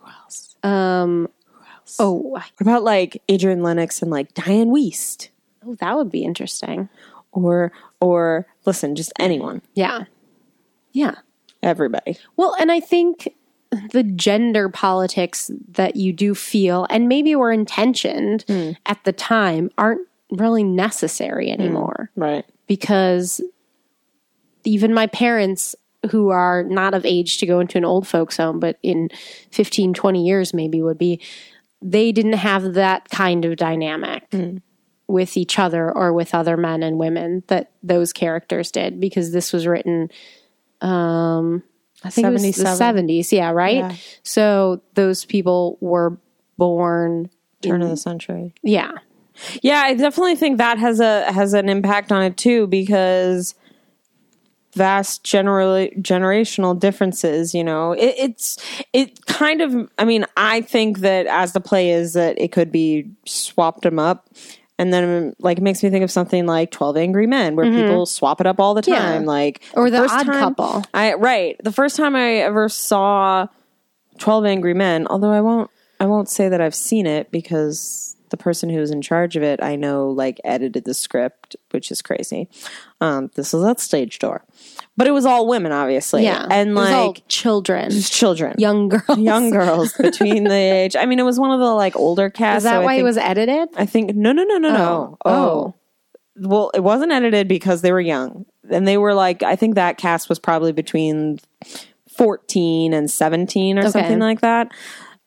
Who 0.00 0.06
else? 0.06 0.56
Um, 0.62 1.28
Who 1.44 1.64
else? 1.76 1.96
oh, 1.98 2.12
What 2.12 2.44
about 2.60 2.82
like 2.84 3.22
Adriane 3.28 3.62
Lenox 3.62 4.02
and 4.02 4.10
like 4.10 4.34
Dianne 4.34 4.68
Wiest? 4.68 5.28
oh, 5.66 5.74
that 5.76 5.96
would 5.96 6.10
be 6.10 6.24
interesting. 6.24 6.88
Or 7.32 7.72
or 8.00 8.46
listen, 8.66 8.94
just 8.94 9.12
anyone. 9.18 9.62
Yeah. 9.74 10.04
Yeah. 10.92 11.14
Everybody. 11.62 12.18
Well, 12.36 12.54
and 12.60 12.70
I 12.70 12.80
think 12.80 13.32
the 13.92 14.02
gender 14.02 14.68
politics 14.68 15.50
that 15.68 15.96
you 15.96 16.12
do 16.12 16.34
feel 16.34 16.86
and 16.90 17.08
maybe 17.08 17.34
were 17.34 17.50
intentioned 17.52 18.44
at 18.84 19.02
the 19.04 19.12
time 19.14 19.70
aren't 19.78 20.06
really 20.32 20.64
necessary 20.64 21.50
anymore 21.50 22.10
Right. 22.16 22.44
because 22.66 23.40
even 24.64 24.92
my 24.94 25.06
parents 25.06 25.74
who 26.10 26.30
are 26.30 26.64
not 26.64 26.94
of 26.94 27.04
age 27.06 27.38
to 27.38 27.46
go 27.46 27.60
into 27.60 27.78
an 27.78 27.84
old 27.84 28.06
folks 28.08 28.36
home 28.38 28.58
but 28.58 28.78
in 28.82 29.08
15 29.52 29.94
20 29.94 30.26
years 30.26 30.52
maybe 30.54 30.82
would 30.82 30.98
be 30.98 31.20
they 31.80 32.12
didn't 32.12 32.32
have 32.34 32.74
that 32.74 33.08
kind 33.10 33.44
of 33.44 33.56
dynamic 33.56 34.24
with 35.06 35.36
each 35.36 35.58
other 35.58 35.92
or 35.92 36.12
with 36.12 36.34
other 36.34 36.56
men 36.56 36.82
and 36.82 36.98
women 36.98 37.42
that 37.48 37.70
those 37.82 38.12
characters 38.12 38.70
did 38.72 38.98
because 39.00 39.32
this 39.32 39.52
was 39.52 39.66
written 39.66 40.10
um 40.80 41.62
I 42.04 42.10
think 42.10 42.26
it 42.26 42.32
was 42.32 42.42
the 42.42 42.50
70s, 42.64 43.30
yeah, 43.30 43.52
right? 43.52 43.76
Yeah. 43.76 43.94
So 44.24 44.82
those 44.94 45.24
people 45.24 45.78
were 45.80 46.18
born 46.58 47.30
Turn 47.60 47.80
of 47.80 47.90
the 47.90 47.96
century. 47.96 48.54
yeah. 48.64 48.90
Yeah, 49.62 49.82
I 49.84 49.94
definitely 49.94 50.36
think 50.36 50.58
that 50.58 50.78
has 50.78 51.00
a 51.00 51.30
has 51.32 51.54
an 51.54 51.68
impact 51.68 52.12
on 52.12 52.22
it 52.22 52.36
too 52.36 52.66
because 52.66 53.54
vast 54.74 55.24
generational 55.24 56.78
differences. 56.78 57.54
You 57.54 57.64
know, 57.64 57.92
it, 57.92 58.14
it's 58.18 58.58
it 58.92 59.24
kind 59.26 59.60
of. 59.60 59.90
I 59.98 60.04
mean, 60.04 60.26
I 60.36 60.60
think 60.60 61.00
that 61.00 61.26
as 61.26 61.52
the 61.52 61.60
play 61.60 61.90
is 61.90 62.14
that 62.14 62.38
it 62.38 62.52
could 62.52 62.72
be 62.72 63.10
swapped 63.26 63.82
them 63.82 63.98
up. 63.98 64.28
And 64.78 64.92
then, 64.92 65.34
like, 65.38 65.58
it 65.58 65.60
makes 65.60 65.82
me 65.82 65.90
think 65.90 66.02
of 66.02 66.10
something 66.10 66.46
like 66.46 66.70
Twelve 66.72 66.96
Angry 66.96 67.26
Men, 67.26 67.54
where 67.54 67.66
mm-hmm. 67.66 67.82
people 67.82 68.06
swap 68.06 68.40
it 68.40 68.46
up 68.46 68.58
all 68.58 68.74
the 68.74 68.82
Yeah. 68.84 68.98
time. 68.98 69.26
Like, 69.26 69.62
Or 69.74 69.90
The 69.90 69.98
first 69.98 70.14
Odd 70.14 70.26
time- 70.26 70.40
Couple. 70.40 70.84
I 70.92 71.14
right. 71.14 71.56
The 71.62 71.70
first 71.70 71.94
time 71.96 72.16
I 72.16 72.36
ever 72.36 72.68
saw 72.68 73.46
Twelve 74.18 74.44
Angry 74.44 74.74
Men, 74.74 75.06
although 75.08 75.30
I 75.30 75.40
won't 75.40 75.70
I 76.00 76.06
won't 76.06 76.28
say 76.28 76.48
that 76.48 76.60
I've 76.60 76.74
seen 76.74 77.06
it 77.06 77.30
because 77.30 78.16
the 78.32 78.36
person 78.36 78.68
who 78.68 78.80
was 78.80 78.90
in 78.90 79.00
charge 79.00 79.36
of 79.36 79.44
it, 79.44 79.62
I 79.62 79.76
know, 79.76 80.08
like 80.08 80.40
edited 80.44 80.84
the 80.84 80.94
script, 80.94 81.54
which 81.70 81.92
is 81.92 82.02
crazy. 82.02 82.48
Um, 83.00 83.30
this 83.36 83.52
was 83.52 83.62
at 83.64 83.78
Stage 83.78 84.18
Door, 84.18 84.44
but 84.96 85.06
it 85.06 85.12
was 85.12 85.24
all 85.24 85.46
women, 85.46 85.70
obviously, 85.70 86.24
Yeah. 86.24 86.46
and 86.50 86.70
It 86.70 86.74
was 86.74 86.90
all 86.90 87.06
like 87.08 87.22
children, 87.28 87.90
just 87.90 88.12
children, 88.12 88.56
young 88.58 88.88
girls. 88.88 89.18
young 89.18 89.50
girls 89.50 89.92
between 90.00 90.44
the 90.44 90.54
age. 90.54 90.96
I 90.96 91.06
mean, 91.06 91.20
it 91.20 91.24
was 91.24 91.38
one 91.38 91.52
of 91.52 91.60
the 91.60 91.72
like 91.72 91.94
older 91.94 92.28
cast. 92.28 92.58
Is 92.58 92.62
that 92.64 92.78
so 92.80 92.82
why 92.82 92.94
it 92.94 93.04
was 93.04 93.16
edited? 93.16 93.68
I 93.76 93.86
think 93.86 94.16
no, 94.16 94.32
no, 94.32 94.42
no, 94.42 94.58
no, 94.58 94.70
no. 94.72 95.18
Oh. 95.24 95.30
Oh, 95.30 95.74
well, 96.36 96.70
it 96.74 96.80
wasn't 96.80 97.12
edited 97.12 97.46
because 97.46 97.82
they 97.82 97.92
were 97.92 98.00
young, 98.00 98.46
and 98.70 98.88
they 98.88 98.96
were 98.98 99.14
like, 99.14 99.42
I 99.44 99.54
think 99.54 99.76
that 99.76 99.98
cast 99.98 100.28
was 100.28 100.38
probably 100.38 100.72
between 100.72 101.38
fourteen 102.16 102.92
and 102.92 103.10
seventeen 103.10 103.78
or 103.78 103.82
Okay. 103.82 103.90
something 103.90 104.18
like 104.18 104.40
that. 104.40 104.70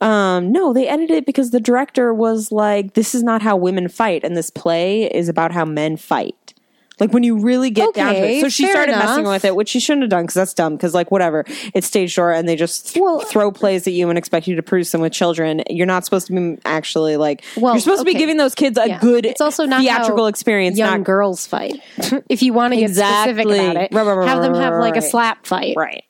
Um, 0.02 0.52
no, 0.52 0.74
they 0.74 0.88
edited 0.88 1.18
it 1.18 1.26
because 1.26 1.52
the 1.52 1.60
director 1.60 2.14
was 2.14 2.52
like, 2.52 2.94
"This 2.94 3.16
is 3.16 3.24
not 3.24 3.42
how 3.42 3.56
women 3.56 3.88
fight," 3.88 4.24
and 4.24 4.36
this 4.36 4.50
play 4.50 5.04
is 5.12 5.30
about 5.30 5.52
how 5.52 5.66
men 5.66 5.96
fight. 5.98 6.54
Like 6.98 7.12
when 7.12 7.24
you 7.24 7.38
really 7.40 7.72
get 7.72 7.94
down 7.94 8.14
to 8.14 8.20
it. 8.26 8.40
So 8.40 8.48
she 8.48 8.68
started 8.68 8.94
messing 8.94 9.26
with 9.26 9.44
it, 9.44 9.54
which 9.54 9.68
she 9.68 9.82
shouldn't 9.82 10.04
have 10.04 10.10
done 10.10 10.24
because 10.24 10.36
that's 10.36 10.54
dumb. 10.54 10.78
Because 10.78 10.94
like 10.94 11.12
whatever, 11.12 11.44
it's 11.74 11.88
stage 11.88 12.16
door, 12.16 12.32
and 12.32 12.48
they 12.48 12.56
just 12.56 12.94
th- 12.94 13.02
Well- 13.02 13.20
throw 13.20 13.52
plays 13.52 13.86
at 13.86 13.92
you 13.92 14.08
and 14.08 14.18
expect 14.18 14.48
you 14.48 14.56
to 14.56 14.64
produce 14.64 14.92
them 14.92 15.02
with 15.02 15.12
children. 15.12 15.62
You're 15.70 15.88
not 15.88 16.06
supposed 16.06 16.28
to 16.28 16.34
be 16.34 16.58
actually 16.64 17.18
like. 17.18 17.44
Well, 17.58 17.74
you're 17.74 17.82
supposed 17.82 18.00
to 18.00 18.06
be 18.06 18.14
giving 18.14 18.38
those 18.38 18.56
kids 18.56 18.78
a 18.78 18.88
Yeah. 18.88 19.00
good. 19.00 19.26
It's 19.26 19.42
also 19.42 19.66
not 19.66 19.82
theatrical 19.82 20.28
experience. 20.28 20.78
Young 20.78 21.00
not 21.00 21.04
girls 21.04 21.46
fight. 21.46 21.82
if 22.30 22.42
you 22.42 22.54
want 22.54 22.74
to 22.74 22.80
get 22.80 22.96
specific 22.96 23.46
about 23.46 23.76
it, 23.76 23.90
Right, 23.92 24.06
right, 24.06 24.14
right, 24.14 24.28
have 24.30 24.42
them 24.42 24.56
have 24.56 24.76
like 24.80 24.96
a 24.96 25.02
slap 25.02 25.46
fight. 25.46 25.74
right. 25.76 26.04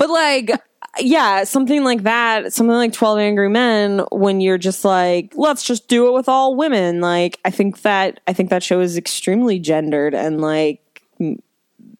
But 0.00 0.10
like, 0.10 0.50
yeah, 1.00 1.44
something 1.44 1.84
like 1.84 2.02
that, 2.04 2.52
something 2.52 2.74
like 2.74 2.92
12 2.92 3.18
Angry 3.18 3.48
Men 3.48 4.04
when 4.12 4.40
you're 4.40 4.58
just 4.58 4.84
like, 4.84 5.32
let's 5.36 5.64
just 5.64 5.88
do 5.88 6.08
it 6.08 6.12
with 6.12 6.28
all 6.28 6.54
women. 6.56 7.00
Like 7.00 7.38
I 7.44 7.50
think 7.50 7.82
that 7.82 8.20
I 8.26 8.32
think 8.32 8.50
that 8.50 8.62
show 8.62 8.80
is 8.80 8.96
extremely 8.96 9.58
gendered 9.58 10.14
and 10.14 10.40
like 10.40 10.80
m- 11.20 11.42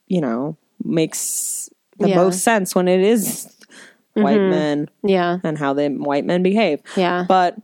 you 0.07 0.21
know, 0.21 0.57
makes 0.83 1.69
the 1.99 2.09
Yeah. 2.11 2.17
most 2.17 2.43
sense 2.43 2.75
when 2.75 2.89
it 2.89 3.01
is 3.01 3.47
mm-hmm. 4.17 4.23
white 4.23 4.41
men 4.41 4.89
Yeah. 5.03 5.39
and 5.43 5.59
how 5.59 5.73
the 5.73 5.89
white 5.89 6.25
men 6.25 6.43
behave. 6.43 6.81
Yeah. 6.97 7.25
But 7.27 7.57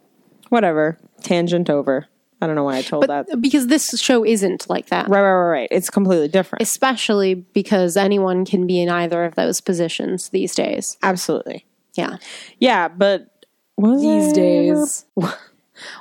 whatever, 0.48 0.98
tangent 1.22 1.68
over. 1.70 2.06
I 2.40 2.46
don't 2.46 2.56
know 2.56 2.64
why 2.64 2.76
I 2.78 2.82
told 2.82 3.06
that. 3.08 3.26
Because 3.40 3.66
this 3.66 4.00
show 4.00 4.24
isn't 4.24 4.68
like 4.70 4.86
that. 4.86 5.08
Right, 5.08 5.20
right, 5.20 5.32
right, 5.32 5.50
right. 5.50 5.68
It's 5.70 5.90
completely 5.90 6.28
different. 6.28 6.62
Especially 6.62 7.34
because 7.34 7.96
anyone 7.96 8.44
can 8.44 8.66
be 8.66 8.80
in 8.80 8.88
either 8.88 9.24
of 9.24 9.34
those 9.34 9.60
positions 9.60 10.30
these 10.30 10.54
days. 10.54 10.96
Absolutely. 11.02 11.66
Yeah. 11.94 12.16
Yeah, 12.58 12.88
but 12.88 13.46
was 13.76 14.00
These 14.02 14.32
days. 14.32 15.06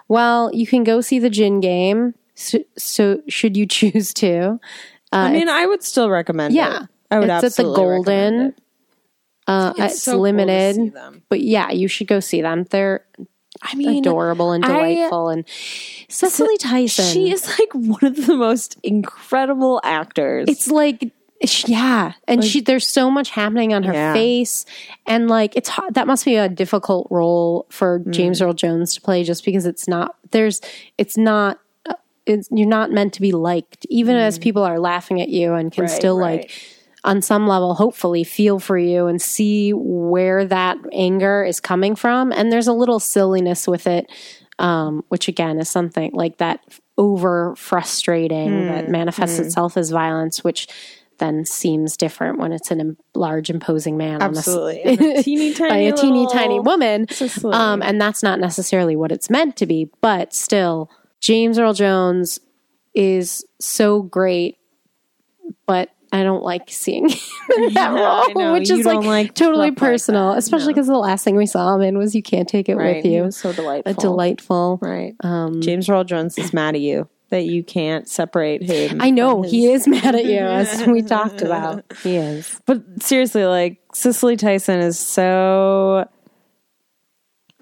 Well, 0.10 0.52
you 0.54 0.68
can 0.68 0.84
go 0.84 1.00
see 1.00 1.20
the 1.20 1.30
gin 1.30 1.62
game. 1.62 2.14
So, 2.36 2.60
so 2.78 3.22
should 3.30 3.56
you 3.56 3.66
choose 3.78 4.14
to? 4.16 4.60
I 5.14 5.32
mean, 5.32 5.48
I 5.50 5.66
would 5.66 5.84
still 5.84 6.10
recommend 6.10 6.54
Yeah. 6.54 6.84
it. 6.84 6.90
I 7.12 7.20
would 7.20 7.30
it's 7.30 7.32
at 7.32 7.40
the 7.42 7.46
absolutely 7.48 7.84
recommend 7.86 8.06
Golden. 8.06 8.48
it. 8.50 8.62
Uh, 9.48 9.74
it's 9.78 10.04
so 10.04 10.12
cool 10.12 10.18
to 10.20 10.22
limited. 10.24 10.76
see 10.76 10.90
them. 10.90 11.24
But 11.30 11.42
yeah, 11.42 11.72
you 11.72 11.88
should 11.88 12.08
go 12.08 12.20
see 12.20 12.42
them. 12.42 12.66
They're 12.70 13.06
I 13.62 13.76
mean, 13.76 14.00
adorable 14.00 14.52
and 14.52 14.64
I- 14.66 14.68
delightful. 14.96 15.30
and 15.30 15.46
Cicely 16.08 16.58
Tyson. 16.58 17.06
she 17.06 17.32
is 17.32 17.48
like 17.60 17.74
one 17.74 18.04
of 18.06 18.26
the 18.26 18.36
most 18.36 18.78
incredible 18.84 19.82
actors. 19.84 20.46
it's 20.48 20.68
like 20.70 21.12
yeah 21.68 22.12
and 22.28 22.44
she 22.44 22.60
there's 22.60 22.86
so 22.86 23.10
much 23.10 23.30
happening 23.30 23.74
on 23.74 23.84
her 23.84 23.94
Yeah. 23.94 24.12
face 24.14 24.66
and 25.08 25.30
like 25.30 25.56
it's 25.56 25.70
hard, 25.70 25.94
that 25.94 26.06
must 26.06 26.26
be 26.26 26.36
a 26.36 26.50
difficult 26.50 27.08
role 27.10 27.66
for 27.70 28.00
Mm. 28.02 28.12
James 28.12 28.42
Earl 28.42 28.52
Jones 28.54 28.94
to 28.96 29.02
play 29.02 29.24
just 29.24 29.46
because 29.46 29.66
it's 29.66 29.88
not 29.88 30.16
there's 30.32 30.60
it's 30.98 31.16
not 31.18 31.60
uh, 31.86 31.94
it's 32.26 32.50
you're 32.52 32.68
not 32.68 32.92
meant 32.92 33.14
to 33.14 33.22
be 33.22 33.32
liked 33.32 33.86
even 33.90 34.18
as 34.18 34.38
people 34.38 34.64
are 34.64 34.80
laughing 34.80 35.22
at 35.22 35.30
you 35.30 35.54
and 35.54 35.72
can 35.72 35.86
Mm. 35.86 35.88
Right, 35.88 35.96
still 35.96 36.18
right. 36.18 36.42
like 36.42 36.52
on 37.04 37.22
some 37.22 37.48
level 37.48 37.74
hopefully 37.76 38.24
feel 38.24 38.60
for 38.60 38.78
you 38.78 39.08
and 39.08 39.22
see 39.22 39.72
where 39.74 40.46
that 40.46 40.78
anger 40.92 41.44
is 41.44 41.60
coming 41.60 41.96
from. 41.96 42.32
And 42.32 42.52
there's 42.52 42.68
a 42.68 42.74
little 42.74 43.00
silliness 43.00 43.68
with 43.68 43.88
it 43.88 44.08
um, 44.60 45.06
which 45.08 45.30
again 45.30 45.58
is 45.60 45.70
something 45.70 46.12
like 46.14 46.38
that 46.38 46.60
over 46.98 47.56
frustrating 47.56 48.50
Hmm, 48.64 48.68
that 48.68 48.90
manifests 48.90 49.40
itself 49.40 49.78
as 49.78 49.90
violence 49.90 50.44
which 50.44 50.68
then 51.20 51.46
seems 51.46 51.96
different 51.96 52.40
when 52.40 52.52
it's 52.52 52.70
an 52.72 52.80
im- 52.82 52.98
large 53.16 53.50
imposing 53.50 53.96
man 53.98 54.22
absolutely. 54.22 54.84
On 54.84 54.90
And 55.00 55.02
a 55.18 55.24
teeny 55.24 55.52
a, 55.52 55.54
by 55.54 55.58
tiny 55.70 55.88
a 55.88 55.92
teeny 55.94 56.28
tiny 56.28 56.60
woman. 56.60 57.08
um, 57.46 57.82
and 57.82 58.02
that's 58.02 58.22
not 58.22 58.40
necessarily 58.42 58.98
what 58.98 59.14
it's 59.14 59.30
meant 59.30 59.56
to 59.58 59.66
be 59.66 59.90
but 60.02 60.34
still 60.34 60.90
james 61.22 61.58
earl 61.58 61.74
jones 61.74 62.40
is 62.94 63.46
so 63.62 64.02
great 64.02 64.58
but 65.66 65.90
I 66.12 66.24
don't 66.24 66.44
like 66.44 66.70
seeing 66.70 67.08
him 67.10 67.20
in 67.58 67.74
that 67.74 67.92
role, 67.94 68.54
which 68.54 68.70
You 68.70 68.80
is 68.80 68.86
like, 68.86 69.04
like 69.06 69.34
totally 69.36 69.70
like 69.70 69.78
personal, 69.78 70.32
that. 70.32 70.38
especially 70.40 70.68
No. 70.68 70.74
because 70.74 70.88
the 70.88 70.98
last 70.98 71.24
thing 71.24 71.36
we 71.36 71.46
saw 71.46 71.76
him 71.76 71.82
in 71.82 71.98
was 71.98 72.16
"You 72.16 72.24
Can't 72.24 72.48
Take 72.48 72.68
It 72.70 72.76
right. 72.76 72.98
with 72.98 73.06
You." 73.06 73.24
was 73.24 73.38
so 73.38 73.54
delightful. 73.54 73.92
A 73.92 73.96
delightful. 73.96 74.80
Right. 74.82 75.16
Um, 75.22 75.62
James 75.62 75.88
Earl 75.90 76.04
Jones 76.04 76.38
is 76.38 76.54
mad 76.54 76.76
at 76.76 76.82
you 76.82 77.08
that 77.30 77.46
you 77.46 77.64
can't 77.64 78.10
separate 78.10 78.64
him. 78.64 78.98
I 79.02 79.12
know 79.12 79.44
his- 79.44 79.52
he 79.52 79.72
is 79.72 79.88
mad 79.88 80.16
at 80.16 80.26
you, 80.26 80.40
as 80.40 80.88
we 80.88 81.02
talked 81.04 81.42
about. 81.44 81.84
He 82.04 82.16
is. 82.16 82.60
But 82.66 82.82
seriously, 83.04 83.46
like 83.46 83.80
Cicely 83.94 84.36
Tyson 84.36 84.80
is 84.80 84.98
so 84.98 86.08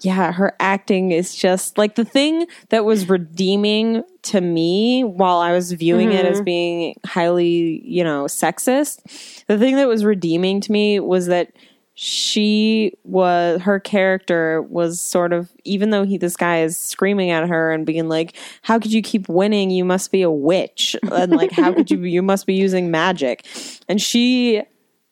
yeah, 0.02 0.32
her 0.32 0.56
acting 0.60 1.12
is 1.12 1.36
just 1.36 1.78
like 1.78 1.96
the 1.96 2.06
thing 2.06 2.46
that 2.70 2.86
was 2.86 3.10
redeeming 3.10 4.04
to 4.24 4.42
me 4.42 5.04
while 5.04 5.40
I 5.40 5.54
was 5.54 5.72
viewing 5.72 6.12
it 6.12 6.26
as 6.26 6.38
mm-hmm. 6.38 6.44
being 6.44 6.96
highly, 7.06 7.82
you 7.84 8.04
know, 8.04 8.26
sexist. 8.26 9.46
The 9.48 9.58
thing 9.58 9.76
that 9.78 9.88
was 9.88 10.06
redeeming 10.06 10.62
to 10.62 10.72
me 10.72 11.00
was 11.00 11.28
that 11.28 11.52
she 12.00 12.94
was 13.06 13.60
her 13.62 13.80
character 13.80 14.62
was 14.62 15.02
sort 15.02 15.34
of 15.34 15.50
even 15.64 15.90
though 15.90 16.04
he 16.04 16.16
this 16.20 16.38
guy 16.38 16.62
is 16.62 16.78
screaming 16.78 17.32
at 17.32 17.50
her 17.50 17.72
and 17.72 17.88
being 17.88 18.08
like 18.08 18.36
how 18.62 18.78
could 18.78 18.94
you 18.94 19.02
keep 19.02 19.28
winning 19.28 19.72
you 19.72 19.84
must 19.84 20.12
be 20.12 20.22
a 20.22 20.30
witch 20.30 20.96
and 21.12 21.32
like 21.32 21.52
how 21.52 21.74
could 21.74 21.90
you 21.90 22.00
you 22.04 22.22
must 22.22 22.46
be 22.46 22.54
using 22.54 22.92
magic 22.92 23.44
and 23.90 24.00
she 24.00 24.62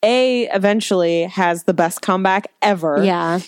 a 0.04 0.44
eventually 0.50 1.24
has 1.24 1.64
the 1.64 1.74
best 1.74 2.04
comeback 2.04 2.52
ever 2.62 3.04
Yeah. 3.04 3.40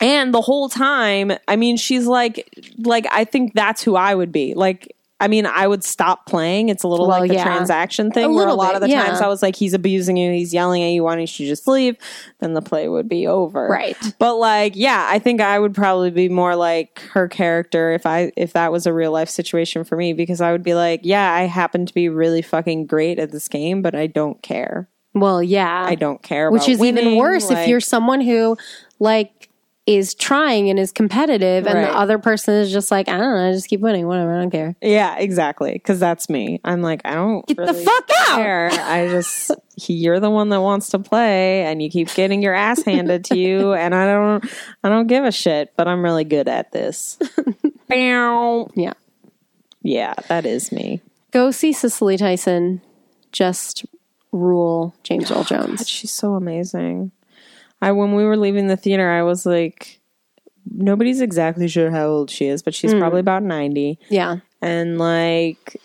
And 0.00 0.32
the 0.34 0.40
whole 0.40 0.68
time 0.68 1.32
i 1.48 1.56
mean 1.56 1.76
she's 1.76 2.06
like 2.06 2.48
like 2.78 3.06
i 3.10 3.24
think 3.24 3.52
that's 3.54 3.82
who 3.82 3.96
i 3.96 4.14
would 4.14 4.32
be 4.32 4.54
like 4.54 4.94
i 5.20 5.28
mean 5.28 5.44
i 5.44 5.66
would 5.66 5.84
stop 5.84 6.24
playing 6.26 6.68
it's 6.70 6.82
a 6.82 6.88
little 6.88 7.06
Well, 7.06 7.20
like 7.20 7.28
the 7.28 7.34
yeah. 7.34 7.44
transaction 7.44 8.10
thing 8.10 8.24
A 8.24 8.32
where 8.32 8.48
a 8.48 8.54
lot 8.54 8.68
bit, 8.68 8.74
of 8.76 8.80
the 8.82 8.88
yeah. 8.88 9.06
times 9.06 9.20
i 9.20 9.28
was 9.28 9.42
like 9.42 9.56
he's 9.56 9.74
abusing 9.74 10.16
you 10.16 10.32
he's 10.32 10.54
yelling 10.54 10.82
at 10.82 10.88
you 10.92 11.04
why 11.04 11.16
don't 11.16 11.38
you 11.38 11.46
just 11.46 11.68
leave 11.68 11.96
then 12.38 12.54
the 12.54 12.62
play 12.62 12.88
would 12.88 13.08
be 13.08 13.26
over 13.26 13.68
Right. 13.68 13.96
but 14.18 14.36
like 14.36 14.74
yeah 14.76 15.06
i 15.10 15.18
think 15.18 15.40
i 15.42 15.58
would 15.58 15.74
probably 15.74 16.10
be 16.10 16.28
more 16.30 16.56
like 16.56 17.00
her 17.12 17.28
character 17.28 17.92
if 17.92 18.06
i 18.06 18.32
if 18.36 18.54
that 18.54 18.72
was 18.72 18.86
a 18.86 18.92
real 18.94 19.12
life 19.12 19.28
situation 19.28 19.84
for 19.84 19.96
me 19.96 20.12
because 20.14 20.40
i 20.40 20.50
would 20.52 20.62
be 20.62 20.74
like 20.74 21.00
yeah 21.02 21.32
i 21.34 21.42
happen 21.42 21.84
to 21.86 21.92
be 21.92 22.08
really 22.08 22.40
fucking 22.42 22.86
great 22.86 23.18
at 23.18 23.30
this 23.32 23.48
game 23.48 23.82
but 23.82 23.94
i 23.94 24.06
don't 24.06 24.40
care 24.42 24.88
Well, 25.12 25.42
yeah. 25.42 25.84
i 25.86 25.94
don't 25.96 26.22
care 26.22 26.50
Which 26.50 26.68
is 26.68 26.80
even 26.82 26.94
winning, 27.04 27.18
worse 27.18 27.50
if 27.50 27.68
you're 27.68 27.80
someone 27.80 28.20
who 28.22 28.56
like 29.02 29.39
is 29.86 30.14
trying 30.14 30.68
and 30.70 30.78
is 30.78 30.92
competitive, 30.92 31.66
and 31.66 31.74
Right. 31.76 31.86
the 31.86 31.96
other 31.96 32.18
person 32.18 32.54
is 32.54 32.70
just 32.70 32.90
like, 32.90 33.08
I 33.08 33.16
don't 33.16 33.34
know, 33.36 33.48
I 33.48 33.52
just 33.52 33.66
keep 33.68 33.80
winning, 33.80 34.06
whatever, 34.06 34.36
I 34.36 34.40
don't 34.40 34.50
care. 34.50 34.76
Yeah, 34.82 35.16
exactly. 35.16 35.72
Because 35.72 35.98
that's 35.98 36.28
me. 36.28 36.60
I'm 36.64 36.82
like, 36.82 37.00
I 37.04 37.14
don't 37.14 37.44
Get 37.46 37.56
the 37.56 37.62
really 37.64 37.84
fuck 37.84 38.08
out! 38.28 38.36
care. 38.36 38.68
I 38.72 39.08
just 39.08 39.50
you're 39.88 40.20
the 40.20 40.30
one 40.30 40.50
that 40.50 40.60
wants 40.60 40.90
to 40.90 40.98
play, 40.98 41.62
and 41.64 41.82
you 41.82 41.90
keep 41.90 42.12
getting 42.14 42.42
your 42.42 42.54
ass 42.54 42.82
handed 42.84 43.24
to 43.26 43.38
you, 43.38 43.72
and 43.74 43.94
I 43.94 44.06
don't, 44.06 44.44
I 44.84 44.88
don't 44.90 45.06
give 45.06 45.24
a 45.24 45.32
shit. 45.32 45.72
But 45.76 45.88
I'm 45.88 46.02
really 46.04 46.24
good 46.24 46.46
at 46.48 46.72
this. 46.72 47.18
Yeah. 47.92 48.92
yeah, 49.82 50.14
that 50.28 50.46
is 50.46 50.70
me. 50.70 51.00
Go 51.32 51.50
see 51.50 51.72
Cicely 51.72 52.16
Tyson. 52.16 52.80
Just 53.32 53.84
rule 54.30 54.94
James 55.02 55.30
Earl 55.32 55.38
God, 55.44 55.48
Jones. 55.66 55.88
she's 55.88 56.12
so 56.12 56.34
amazing. 56.34 57.10
I 57.82 57.92
when 57.92 58.14
we 58.14 58.24
were 58.24 58.36
leaving 58.36 58.66
the 58.66 58.76
theater, 58.76 59.10
I 59.10 59.22
was 59.22 59.46
like, 59.46 60.00
nobody's 60.70 61.20
exactly 61.20 61.68
sure 61.68 61.90
how 61.90 62.06
old 62.06 62.30
she 62.30 62.46
is, 62.46 62.62
but 62.62 62.74
she's 62.74 62.92
hmm. 62.92 62.98
probably 62.98 63.20
about 63.20 63.42
ninety. 63.42 63.98
Yeah. 64.08 64.36
and 64.60 64.98
like 64.98 65.76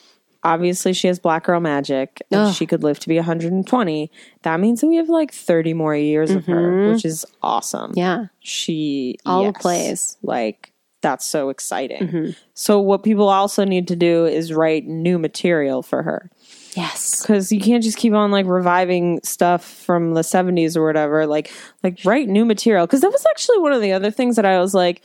obviously 0.44 0.94
she 0.94 1.08
has 1.08 1.18
black 1.18 1.46
girl 1.46 1.60
magic 1.60 2.22
and 2.30 2.42
Ugh. 2.42 2.54
she 2.54 2.68
could 2.68 2.84
live 2.84 3.00
to 3.00 3.08
be 3.08 3.16
120 3.16 4.12
that 4.44 4.60
means 4.60 4.80
that 4.82 4.88
we 4.88 4.98
have 4.98 5.10
like 5.10 5.34
30 5.34 5.74
more 5.74 5.96
years 5.96 6.30
of 6.30 6.46
her 6.46 6.72
mm-hmm. 6.72 6.94
which 6.94 7.04
is 7.04 7.26
awesome 7.42 7.94
Yeah. 7.96 8.26
she 8.42 9.18
All 9.26 9.40
the 9.40 9.46
yes, 9.54 9.62
plays. 9.62 10.18
like 10.22 10.72
that's 11.02 11.26
so 11.26 11.50
exciting 11.50 12.02
mm-hmm. 12.08 12.30
so 12.54 12.80
what 12.80 13.02
people 13.02 13.28
also 13.28 13.64
need 13.64 13.88
to 13.88 13.96
do 13.96 14.26
is 14.26 14.54
write 14.54 14.86
new 14.86 15.18
material 15.18 15.82
for 15.82 16.04
her 16.04 16.30
Yes. 16.76 17.22
because 17.22 17.52
you 17.52 17.60
can't 17.60 17.84
just 17.84 17.98
keep 17.98 18.14
on 18.14 18.32
like 18.32 18.46
reviving 18.46 19.22
stuff 19.24 19.64
from 19.64 20.14
the 20.14 20.22
70s 20.22 20.76
or 20.76 20.86
whatever 20.86 21.26
like 21.26 21.52
like 21.84 22.00
write 22.04 22.28
new 22.28 22.46
material 22.46 22.86
because 22.86 23.02
that 23.02 23.12
was 23.12 23.26
actually 23.30 23.60
one 23.60 23.72
of 23.72 23.82
the 23.82 23.94
other 23.94 24.12
things 24.12 24.36
that 24.36 24.46
i 24.46 24.60
was 24.60 24.74
like 24.74 25.02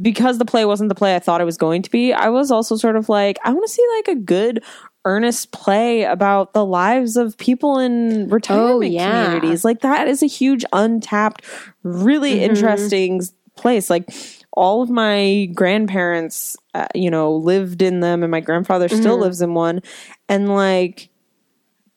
because 0.00 0.38
the 0.38 0.44
play 0.44 0.64
wasn't 0.64 0.88
the 0.88 0.94
play 0.94 1.16
i 1.16 1.18
thought 1.18 1.40
it 1.40 1.44
was 1.44 1.56
going 1.56 1.82
to 1.82 1.90
be 1.90 2.12
i 2.12 2.28
was 2.28 2.50
also 2.50 2.76
sort 2.76 2.96
of 2.96 3.08
like 3.08 3.38
i 3.44 3.52
want 3.52 3.66
to 3.66 3.72
see 3.72 3.86
like 3.96 4.16
a 4.16 4.20
good 4.20 4.62
earnest 5.04 5.50
play 5.52 6.04
about 6.04 6.52
the 6.52 6.64
lives 6.64 7.16
of 7.16 7.36
people 7.36 7.78
in 7.78 8.28
retirement 8.28 8.74
oh, 8.74 8.80
yeah. 8.80 9.24
communities 9.24 9.64
like 9.64 9.80
that 9.80 10.06
is 10.06 10.22
a 10.22 10.26
huge 10.26 10.64
untapped 10.72 11.44
really 11.82 12.34
mm-hmm. 12.34 12.50
interesting 12.50 13.20
place 13.56 13.90
like 13.90 14.08
all 14.52 14.82
of 14.82 14.90
my 14.90 15.48
grandparents 15.54 16.56
uh, 16.74 16.86
you 16.94 17.10
know 17.10 17.34
lived 17.34 17.82
in 17.82 18.00
them 18.00 18.22
and 18.22 18.30
my 18.30 18.40
grandfather 18.40 18.88
still 18.88 19.14
mm-hmm. 19.14 19.22
lives 19.22 19.42
in 19.42 19.54
one 19.54 19.80
and 20.28 20.54
like 20.54 21.08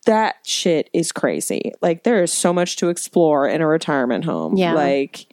that 0.06 0.36
shit 0.44 0.90
is 0.94 1.12
crazy 1.12 1.72
like 1.82 2.04
there 2.04 2.22
is 2.22 2.32
so 2.32 2.54
much 2.54 2.76
to 2.76 2.90
explore 2.90 3.48
in 3.48 3.62
a 3.62 3.68
retirement 3.68 4.26
home 4.26 4.56
Yeah. 4.56 4.74
like 4.74 5.28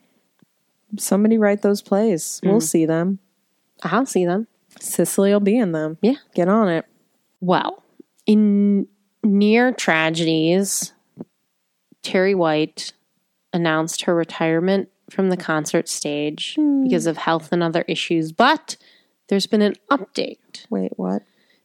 somebody 0.98 1.38
write 1.38 1.62
those 1.62 1.82
plays 1.82 2.40
we'll 2.42 2.58
mm. 2.58 2.62
see 2.62 2.86
them 2.86 3.18
I'll 3.82 4.06
see 4.06 4.24
them. 4.24 4.46
Cicely 4.80 5.32
will 5.32 5.40
be 5.40 5.58
in 5.58 5.72
them. 5.72 5.98
Yeah. 6.00 6.16
Get 6.34 6.48
on 6.48 6.68
it. 6.68 6.86
Well, 7.40 7.82
in 8.26 8.86
near 9.22 9.72
tragedies, 9.72 10.92
Terri 12.02 12.34
White 12.34 12.92
announced 13.52 14.02
her 14.02 14.14
retirement 14.14 14.88
from 15.10 15.28
the 15.28 15.36
concert 15.36 15.88
stage 15.88 16.54
hmm. 16.54 16.84
because 16.84 17.06
of 17.06 17.18
health 17.18 17.52
and 17.52 17.62
other 17.62 17.84
issues. 17.86 18.32
But 18.32 18.76
there's 19.28 19.46
been 19.46 19.62
an 19.62 19.74
update 19.90 20.66
Wait, 20.70 20.92
what? 20.96 21.22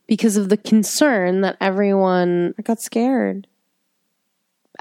because 0.08 0.38
of 0.38 0.50
the 0.50 0.58
concern 0.58 1.42
that 1.42 1.58
everyone 1.60 2.54
I 2.58 2.62
got 2.62 2.80
scared. 2.82 3.48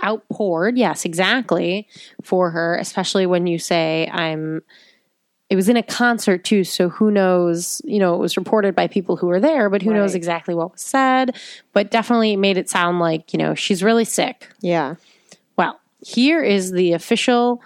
outpoured. 0.03 0.77
Yes, 0.77 1.05
exactly 1.05 1.89
for 2.22 2.51
her, 2.51 2.77
especially 2.77 3.27
when 3.27 3.47
you 3.47 3.59
say 3.59 4.09
I'm. 4.12 4.62
It 5.49 5.55
was 5.55 5.68
in 5.68 5.77
a 5.77 5.83
concert 5.83 6.43
too, 6.43 6.64
so 6.64 6.89
who 6.89 7.11
knows? 7.12 7.81
You 7.85 8.01
know, 8.01 8.14
it 8.14 8.18
was 8.18 8.37
reported 8.37 8.74
by 8.74 8.89
people 8.89 9.16
who 9.16 9.29
were 9.29 9.39
there, 9.39 9.70
but 9.70 9.81
who 9.81 9.93
knows 9.95 10.16
exactly 10.16 10.55
what 10.57 10.72
was 10.72 10.81
said. 10.81 11.37
But 11.72 11.93
definitely 11.93 12.35
made 12.37 12.57
it 12.57 12.68
sound 12.68 12.99
like 12.99 13.33
you 13.33 13.39
know 13.39 13.55
she's 13.55 13.83
really 13.83 14.05
sick. 14.05 14.49
Yeah. 14.61 14.97
Well, 15.57 15.79
here 16.01 16.43
is 16.43 16.72
the 16.72 16.93
official, 16.93 17.62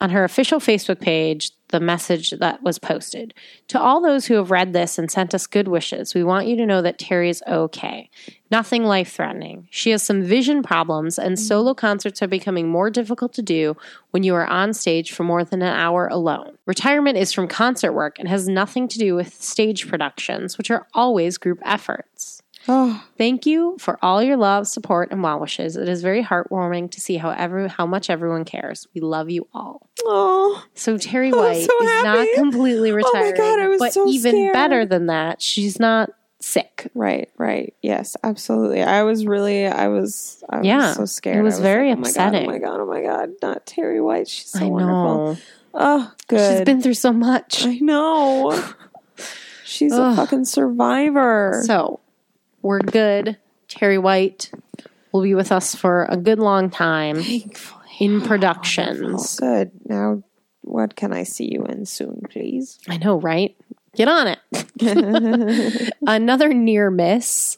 on 0.00 0.10
her 0.10 0.22
official 0.24 0.60
Facebook 0.60 1.00
page, 1.00 1.50
the 1.76 1.84
message 1.84 2.30
that 2.30 2.62
was 2.62 2.78
posted. 2.78 3.34
To 3.68 3.78
all 3.78 4.00
those 4.00 4.24
who 4.24 4.34
have 4.36 4.50
read 4.50 4.72
this 4.72 4.98
and 4.98 5.10
sent 5.10 5.34
us 5.34 5.46
good 5.46 5.68
wishes, 5.68 6.14
we 6.14 6.24
want 6.24 6.46
you 6.46 6.56
to 6.56 6.64
know 6.64 6.80
that 6.80 6.98
Terri 6.98 7.28
is 7.28 7.42
okay. 7.46 8.08
Nothing 8.50 8.84
life 8.84 9.12
threatening. 9.12 9.68
She 9.70 9.90
has 9.90 10.02
some 10.02 10.22
vision 10.22 10.62
problems, 10.62 11.18
and 11.18 11.36
mm-hmm. 11.36 11.44
solo 11.44 11.74
concerts 11.74 12.22
are 12.22 12.28
becoming 12.28 12.66
more 12.66 12.88
difficult 12.88 13.34
to 13.34 13.42
do 13.42 13.76
when 14.12 14.22
you 14.22 14.34
are 14.34 14.46
on 14.46 14.72
stage 14.72 15.12
for 15.12 15.22
more 15.22 15.44
than 15.44 15.60
an 15.60 15.74
hour 15.74 16.06
alone. 16.06 16.56
Retirement 16.64 17.18
is 17.18 17.30
from 17.30 17.46
concert 17.46 17.92
work 17.92 18.18
and 18.18 18.26
has 18.26 18.48
nothing 18.48 18.88
to 18.88 18.98
do 18.98 19.14
with 19.14 19.34
stage 19.34 19.86
productions, 19.86 20.56
which 20.56 20.70
are 20.70 20.86
always 20.94 21.36
group 21.36 21.60
efforts. 21.62 22.42
Oh, 22.68 23.02
Thank 23.16 23.46
you 23.46 23.76
for 23.78 23.98
all 24.02 24.22
your 24.22 24.36
love, 24.36 24.66
support, 24.66 25.10
and 25.12 25.22
well 25.22 25.38
wishes. 25.40 25.76
It 25.76 25.88
is 25.88 26.02
very 26.02 26.22
heartwarming 26.22 26.90
to 26.92 27.00
see 27.00 27.16
how 27.16 27.30
every, 27.30 27.68
how 27.68 27.86
much 27.86 28.10
everyone 28.10 28.44
cares. 28.44 28.86
We 28.94 29.00
love 29.00 29.30
you 29.30 29.46
all. 29.54 29.88
oh. 30.04 30.64
So 30.74 30.96
Terri 30.96 31.30
White 31.36 31.64
so 31.64 31.82
is 31.82 32.02
not 32.04 32.18
happy. 32.18 32.34
completely 32.34 32.90
Oh 32.92 32.94
retired, 32.96 33.36
God, 33.36 33.60
I 33.60 33.68
was 33.68 33.78
but 33.78 33.92
so 33.92 34.08
even 34.08 34.32
scared. 34.32 34.52
better 34.52 34.84
than 34.86 35.06
that, 35.06 35.40
she's 35.40 35.78
not 35.78 36.10
sick. 36.40 36.90
Right, 36.94 37.30
right. 37.38 37.72
Yes, 37.82 38.16
absolutely. 38.22 38.82
I 38.82 39.02
was 39.04 39.26
really, 39.26 39.66
I 39.66 39.88
was, 39.88 40.42
I 40.50 40.58
was 40.58 40.66
Yeah, 40.66 40.92
so 40.92 41.04
scared. 41.06 41.38
it 41.38 41.42
was 41.42 41.60
I 41.60 41.62
very 41.62 41.90
like, 41.94 41.98
upsetting. 42.08 42.48
Oh 42.48 42.52
my 42.52 42.58
god! 42.58 42.80
Oh 42.80 42.86
my 42.86 43.00
god! 43.00 43.10
Oh 43.10 43.16
my 43.20 43.26
god! 43.26 43.30
Not 43.42 43.66
Terri 43.66 44.04
White. 44.04 44.28
She's 44.28 44.46
so 44.50 44.60
I 44.60 44.68
wonderful. 44.68 44.94
know 45.34 45.36
Oh, 45.78 46.12
good. 46.28 46.56
she's 46.58 46.64
been 46.64 46.80
through 46.82 46.94
so 46.94 47.12
much. 47.12 47.64
I 47.66 47.74
know. 47.80 48.64
She's 49.64 49.92
a 49.92 50.14
fucking 50.16 50.44
survivor. 50.46 51.62
So 51.66 52.00
we're 52.66 52.80
good. 52.80 53.36
Terri 53.68 54.00
White 54.00 54.50
will 55.12 55.22
be 55.22 55.34
with 55.34 55.50
us 55.52 55.74
for 55.74 56.06
a 56.10 56.16
good 56.16 56.38
long 56.38 56.70
time 56.70 57.22
Thankfully. 57.22 57.84
in 58.00 58.20
Oh, 58.22 58.26
productions. 58.26 59.38
good. 59.40 59.70
Now, 59.84 60.22
what 60.62 60.96
can 60.96 61.12
I 61.12 61.22
see 61.22 61.48
you 61.52 61.64
in 61.64 61.86
soon, 61.86 62.22
please? 62.30 62.78
I 62.88 62.96
know, 62.98 63.18
right? 63.20 63.56
Get 63.94 64.08
on 64.08 64.26
it. 64.28 65.92
Another 66.06 66.52
near 66.52 66.90
miss 66.90 67.56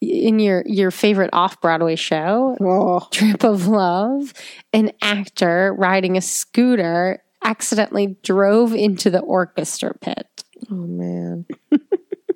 in 0.00 0.38
your 0.38 0.62
your 0.66 0.90
favorite 0.90 1.30
off 1.32 1.60
Broadway 1.60 1.96
show, 1.96 2.56
Oh, 2.60 3.06
Trip 3.10 3.42
of 3.44 3.66
Love. 3.66 4.32
An 4.72 4.92
actor 5.02 5.74
riding 5.76 6.16
a 6.16 6.20
scooter 6.20 7.22
accidentally 7.42 8.16
drove 8.22 8.72
into 8.74 9.10
the 9.10 9.20
orchestra 9.20 9.94
pit. 9.94 10.26
oh 10.70 10.74
man. 10.74 11.46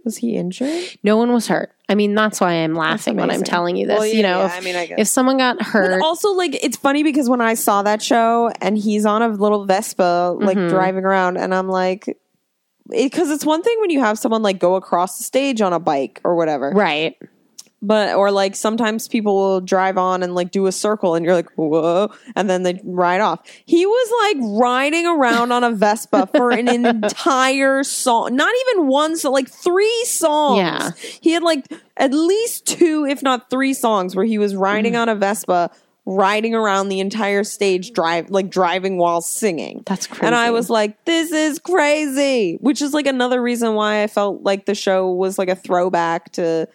Was 0.04 0.18
he 0.18 0.36
injured? 0.36 0.82
No 1.02 1.16
one 1.16 1.32
was 1.32 1.48
hurt. 1.48 1.72
I 1.88 1.94
mean, 1.94 2.14
that's 2.14 2.40
why 2.40 2.52
I'm 2.52 2.74
laughing 2.74 3.16
when 3.16 3.30
I'm 3.30 3.42
telling 3.42 3.76
you 3.76 3.86
this. 3.86 3.98
Well, 3.98 4.06
you 4.06 4.22
know, 4.22 4.40
yeah, 4.40 4.46
if, 4.46 4.52
I 4.52 4.60
mean, 4.60 4.76
I 4.76 4.86
guess. 4.86 4.98
if 5.00 5.08
someone 5.08 5.38
got 5.38 5.60
hurt, 5.62 5.98
But 6.00 6.04
also, 6.04 6.32
like, 6.32 6.54
it's 6.62 6.76
funny 6.76 7.02
because 7.02 7.28
when 7.28 7.40
I 7.40 7.54
saw 7.54 7.82
that 7.82 8.02
show 8.02 8.50
and 8.60 8.76
he's 8.76 9.06
on 9.06 9.22
a 9.22 9.28
little 9.28 9.64
Vespa, 9.64 10.34
like 10.38 10.58
Mhm. 10.58 10.68
driving 10.68 11.04
around, 11.04 11.38
and 11.38 11.54
I'm 11.54 11.68
like, 11.68 12.18
because 12.90 13.30
it's 13.30 13.46
one 13.46 13.62
thing 13.62 13.76
when 13.80 13.88
you 13.90 14.00
have 14.00 14.18
someone 14.18 14.42
like 14.42 14.58
go 14.58 14.74
across 14.74 15.16
the 15.18 15.24
stage 15.24 15.62
on 15.62 15.72
a 15.72 15.80
bike 15.80 16.20
or 16.22 16.34
whatever, 16.36 16.70
right? 16.70 17.16
But 17.86 18.14
or 18.14 18.30
like 18.30 18.56
sometimes 18.56 19.08
people 19.08 19.34
will 19.34 19.60
drive 19.60 19.98
on 19.98 20.22
and 20.22 20.34
like 20.34 20.50
do 20.50 20.66
a 20.66 20.72
circle, 20.72 21.14
and 21.14 21.24
you're 21.24 21.34
like, 21.34 21.50
whoa, 21.56 22.10
and 22.34 22.48
then 22.48 22.62
they 22.62 22.80
ride 22.84 23.20
off. 23.20 23.40
He 23.64 23.86
was 23.86 24.34
like 24.34 24.60
riding 24.60 25.06
around 25.06 25.52
on 25.52 25.64
a 25.64 25.70
Vespa 25.70 26.28
for 26.34 26.50
an 26.50 26.68
entire 26.86 27.84
song, 27.84 28.34
not 28.36 28.52
even 28.68 28.86
one, 28.86 29.16
so 29.16 29.30
like 29.30 29.48
three 29.48 30.04
songs. 30.04 30.58
Yeah. 30.58 30.90
he 31.20 31.32
had 31.32 31.42
like 31.42 31.66
at 31.96 32.12
least 32.12 32.66
two, 32.66 33.06
if 33.06 33.22
not 33.22 33.50
three 33.50 33.74
songs 33.74 34.16
where 34.16 34.24
he 34.24 34.38
was 34.38 34.56
riding 34.56 34.94
mm. 34.94 35.00
on 35.02 35.08
a 35.08 35.14
Vespa, 35.14 35.70
riding 36.06 36.54
around 36.54 36.88
the 36.88 37.00
entire 37.00 37.44
stage, 37.44 37.92
drive 37.92 38.30
like 38.30 38.50
driving 38.50 38.98
while 38.98 39.20
singing. 39.20 39.82
That's 39.86 40.06
crazy. 40.06 40.26
And 40.26 40.34
I 40.34 40.50
was 40.50 40.68
like, 40.68 41.04
this 41.04 41.32
is 41.32 41.58
crazy, 41.58 42.56
which 42.60 42.82
is 42.82 42.92
like 42.92 43.06
another 43.06 43.40
reason 43.40 43.74
why 43.74 44.02
I 44.02 44.06
felt 44.06 44.42
like 44.42 44.66
the 44.66 44.74
show 44.74 45.10
was 45.10 45.38
like 45.38 45.48
a 45.48 45.56
throwback 45.56 46.32
to 46.32 46.68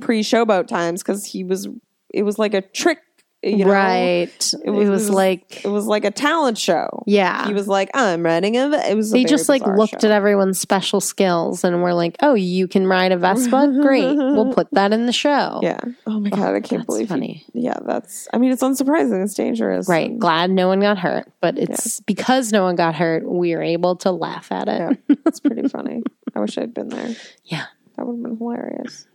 pre 0.00 0.22
showboat 0.22 0.66
times 0.68 1.02
because 1.02 1.24
he 1.24 1.44
was, 1.44 1.68
it 2.12 2.22
was 2.22 2.38
like 2.38 2.54
a 2.54 2.62
trick, 2.62 2.98
you 3.42 3.64
know? 3.64 3.70
right. 3.72 4.54
It 4.64 4.70
was, 4.70 4.88
it 4.88 4.90
was- 4.90 5.10
like, 5.10 5.64
It 5.64 5.68
was 5.68 5.86
like 5.86 6.04
a 6.04 6.10
talent 6.10 6.58
show. 6.58 7.02
yeah. 7.06 7.46
He 7.46 7.52
was 7.54 7.68
like, 7.68 7.90
I'm 7.94 8.22
running 8.24 8.56
a, 8.56 8.70
it 8.88 8.96
was, 8.96 9.10
they 9.12 9.24
just 9.24 9.48
like 9.48 9.64
looked 9.66 10.00
show. 10.00 10.08
at 10.08 10.10
everyone's 10.10 10.58
special 10.58 11.00
skills 11.00 11.62
and 11.62 11.82
were 11.82 11.94
like, 11.94 12.16
"Oh, 12.22 12.34
you 12.34 12.66
can 12.66 12.86
ride 12.86 13.12
a 13.12 13.16
Vespa? 13.16 13.72
Great, 13.82 14.16
we'll 14.16 14.52
put 14.52 14.68
that 14.72 14.92
in 14.92 15.06
the 15.06 15.12
show." 15.12 15.60
Yeah. 15.62 15.78
Oh 16.06 16.18
my 16.18 16.30
God. 16.30 16.54
I 16.54 16.60
can't 16.60 16.86
believe 16.86 17.06
he- 17.06 17.08
funny. 17.08 17.44
yeah. 17.52 17.78
That's, 17.84 18.26
I 18.32 18.38
mean, 18.38 18.50
it's 18.52 18.62
unsurprising. 18.62 19.22
It's 19.22 19.34
dangerous. 19.34 19.88
Right. 19.88 20.18
Glad 20.18 20.50
no 20.50 20.66
one 20.68 20.80
got 20.80 20.98
hurt, 20.98 21.30
but 21.40 21.58
it's 21.58 22.00
because 22.00 22.52
no 22.52 22.64
one 22.64 22.74
got 22.74 22.94
hurt, 22.94 23.28
we 23.28 23.54
were 23.54 23.62
able 23.62 23.96
to 23.96 24.10
laugh 24.10 24.50
at 24.50 24.68
it. 24.68 24.98
Yeah. 25.08 25.16
It's 25.26 25.40
pretty 25.40 25.68
funny. 25.76 26.02
I 26.34 26.40
wish 26.40 26.56
I'd 26.58 26.74
been 26.74 26.88
there. 26.88 27.14
Yeah. 27.44 27.66
That 27.96 28.06
would 28.06 28.16
have 28.16 28.22
been 28.22 28.36
hilarious. 28.38 29.06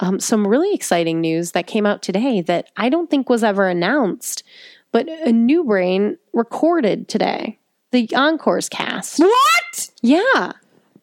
Um, 0.00 0.20
some 0.20 0.46
really 0.46 0.74
exciting 0.74 1.20
news 1.20 1.52
that 1.52 1.66
came 1.66 1.86
out 1.86 2.02
today 2.02 2.40
that 2.42 2.68
I 2.76 2.88
don't 2.88 3.10
think 3.10 3.28
was 3.28 3.42
ever 3.44 3.66
announced, 3.68 4.42
but 4.92 5.08
a 5.08 5.32
new 5.32 5.64
brain 5.64 6.18
recorded 6.32 7.08
today. 7.08 7.58
The 7.92 8.08
Encores 8.14 8.68
cast. 8.68 9.18
What? 9.20 9.90
Yeah. 10.02 10.52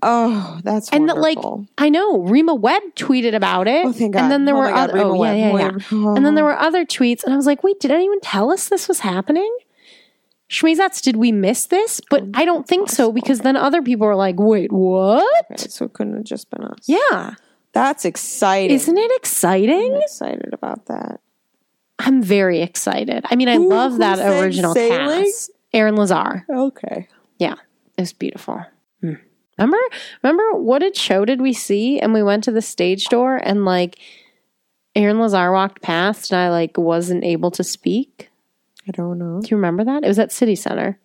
Oh, 0.05 0.59
that's 0.63 0.89
And 0.91 1.07
that, 1.07 1.17
like. 1.17 1.37
I 1.77 1.89
know 1.89 2.19
Rema 2.23 2.53
Webb 2.53 2.83
tweeted 2.95 3.33
about 3.33 3.67
it. 3.67 3.85
Oh, 3.85 3.93
thank 3.93 4.13
God. 4.13 4.23
And 4.23 4.31
then 4.31 4.45
there 4.45 4.55
Oh 4.55 4.59
were 4.59 4.67
God, 4.69 4.89
other, 4.89 4.99
Rema 4.99 5.09
oh, 5.13 5.17
Webb. 5.17 5.37
yeah, 5.37 5.51
yeah, 5.53 5.71
yeah. 5.71 5.77
Oh. 5.93 6.15
And 6.15 6.25
then 6.25 6.35
there 6.35 6.43
were 6.43 6.59
other 6.59 6.85
tweets, 6.85 7.23
and 7.23 7.33
I 7.33 7.37
was 7.37 7.45
like, 7.45 7.63
wait, 7.63 7.79
did 7.79 7.89
anyone 7.89 8.19
tell 8.19 8.51
us 8.51 8.67
this 8.67 8.87
was 8.87 8.99
happening? 8.99 9.57
Schmeezats, 10.49 11.01
did 11.01 11.15
we 11.15 11.31
miss 11.31 11.67
this? 11.67 12.01
But 12.09 12.25
I 12.33 12.45
don't 12.45 12.67
think 12.67 12.89
so 12.89 13.11
because 13.11 13.39
then 13.39 13.55
other 13.55 13.81
people 13.81 14.05
were 14.05 14.15
like, 14.15 14.35
wait, 14.37 14.71
what? 14.71 15.45
Okay, 15.51 15.69
so 15.69 15.85
it 15.85 15.93
couldn't 15.93 16.15
have 16.15 16.25
just 16.25 16.51
been 16.51 16.63
us. 16.63 16.79
Yeah. 16.85 17.35
That's 17.73 18.05
exciting. 18.05 18.75
Isn't 18.75 18.97
it 18.97 19.11
exciting? 19.15 19.93
I'm 19.95 20.01
excited 20.01 20.53
about 20.53 20.85
that. 20.87 21.19
I'm 21.99 22.21
very 22.21 22.61
excited. 22.61 23.25
I 23.29 23.35
mean, 23.35 23.47
I 23.49 23.55
Who- 23.55 23.69
love 23.69 23.97
that 23.99 24.19
original 24.19 24.73
Sailing? 24.73 25.23
cast. 25.25 25.51
Aaron 25.73 25.95
Lazar. 25.95 26.45
Okay. 26.49 27.07
Yeah. 27.39 27.55
It 27.97 28.01
was 28.01 28.13
beautiful. 28.13 28.61
Hmm. 29.01 29.13
Remember, 29.57 29.77
remember 30.21 30.43
what 30.59 30.79
did 30.79 30.95
show 30.95 31.25
did 31.25 31.41
we 31.41 31.53
see? 31.53 31.99
And 31.99 32.13
we 32.13 32.21
went 32.23 32.43
to 32.45 32.51
the 32.51 32.61
stage 32.61 33.05
door 33.05 33.37
and 33.37 33.65
like 33.65 33.97
Aaron 34.95 35.19
Lazar 35.19 35.51
walked 35.51 35.81
past 35.81 36.31
and 36.31 36.39
I 36.39 36.49
like 36.49 36.77
wasn't 36.77 37.23
able 37.23 37.51
to 37.51 37.63
speak. 37.63 38.29
I 38.87 38.91
don't 38.91 39.17
know. 39.17 39.39
Do 39.41 39.47
you 39.49 39.57
remember 39.57 39.83
that? 39.85 40.03
It 40.03 40.07
was 40.07 40.19
at 40.19 40.31
City 40.31 40.55
Center. 40.55 40.99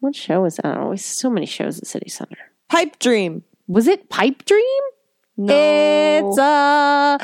What 0.00 0.16
show 0.16 0.42
was 0.42 0.56
that? 0.56 0.78
Always 0.78 1.04
so 1.04 1.28
many 1.30 1.46
shows 1.46 1.78
at 1.78 1.86
City 1.86 2.08
Center. 2.08 2.38
Pipe 2.68 2.98
Dream. 2.98 3.42
Was 3.68 3.86
it 3.86 4.08
Pipe 4.08 4.44
Dream? 4.46 4.82
No. 5.40 6.28
It's 6.28 6.38
a 6.38 7.18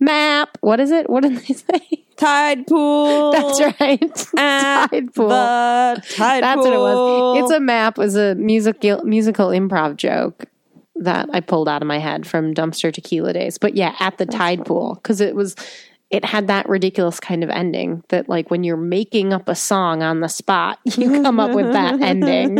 map. 0.00 0.56
What 0.60 0.80
is 0.80 0.90
it? 0.90 1.08
What 1.10 1.22
did 1.22 1.36
they 1.36 1.54
say? 1.54 2.04
Tide 2.16 2.66
Pool. 2.66 3.32
That's 3.32 3.60
right. 3.80 4.14
Tide 4.36 5.14
Pool. 5.14 5.28
The 5.28 6.02
tide 6.16 6.42
That's 6.42 6.56
pool. 6.56 6.64
what 6.64 6.72
it 6.72 6.78
was. 6.78 7.42
It's 7.42 7.52
a 7.52 7.60
map. 7.60 7.96
Was 7.98 8.16
a 8.16 8.34
musical 8.34 9.04
musical 9.04 9.48
improv 9.48 9.96
joke 9.96 10.46
that 10.96 11.28
I 11.32 11.40
pulled 11.40 11.68
out 11.68 11.80
of 11.80 11.86
my 11.86 11.98
head 11.98 12.26
from 12.26 12.54
Dumpster 12.54 12.92
Tequila 12.92 13.32
days. 13.32 13.56
But 13.58 13.76
yeah, 13.76 13.94
at 14.00 14.18
the 14.18 14.26
Tide 14.26 14.64
Pool 14.64 14.94
because 14.94 15.20
it 15.20 15.34
was. 15.34 15.54
It 16.10 16.24
had 16.24 16.46
that 16.46 16.66
ridiculous 16.70 17.20
kind 17.20 17.44
of 17.44 17.50
ending 17.50 18.02
that, 18.08 18.30
like, 18.30 18.50
when 18.50 18.64
you're 18.64 18.78
making 18.78 19.34
up 19.34 19.46
a 19.46 19.54
song 19.54 20.02
on 20.02 20.20
the 20.20 20.28
spot, 20.28 20.78
you 20.86 21.20
come 21.20 21.38
up 21.38 21.54
with 21.54 21.70
that 21.74 22.00
ending. 22.00 22.56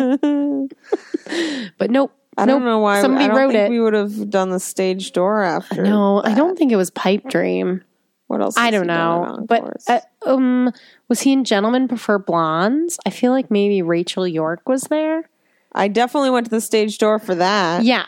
But 1.79 1.91
nope. 1.91 2.13
I 2.39 2.47
don't 2.47 2.65
know 2.65 2.79
why. 2.79 3.01
Somebody 3.03 3.25
I 3.27 3.35
wrote 3.35 3.53
think 3.53 3.67
it. 3.67 3.71
We 3.71 3.81
would 3.81 3.95
have 3.95 4.31
done 4.31 4.51
the 4.51 4.61
stage 4.61 5.13
door 5.13 5.43
after. 5.43 5.83
no, 5.83 6.23
I 6.23 6.35
don't 6.35 6.57
think 6.57 6.73
it 6.73 6.77
was 6.77 6.91
Pipe 6.91 7.29
Dream. 7.29 7.83
What 8.29 8.41
else? 8.43 8.57
I 8.57 8.71
don't 8.71 8.87
know. 8.87 9.45
But 9.49 9.83
uh, 9.89 10.01
um, 10.27 10.73
was 11.09 11.21
he 11.23 11.33
in 11.33 11.45
Gentlemen 11.45 11.89
Prefer 11.89 12.19
Blondes? 12.19 12.99
I 13.07 13.11
feel 13.11 13.33
like 13.33 13.51
maybe 13.51 13.81
Rachel 13.83 14.27
York 14.29 14.69
was 14.69 14.83
there. 14.85 15.29
I 15.73 15.89
definitely 15.89 16.31
went 16.31 16.47
to 16.47 16.51
the 16.51 16.61
stage 16.61 16.99
door 16.99 17.19
for 17.19 17.35
that. 17.35 17.85
Yeah. 17.85 18.07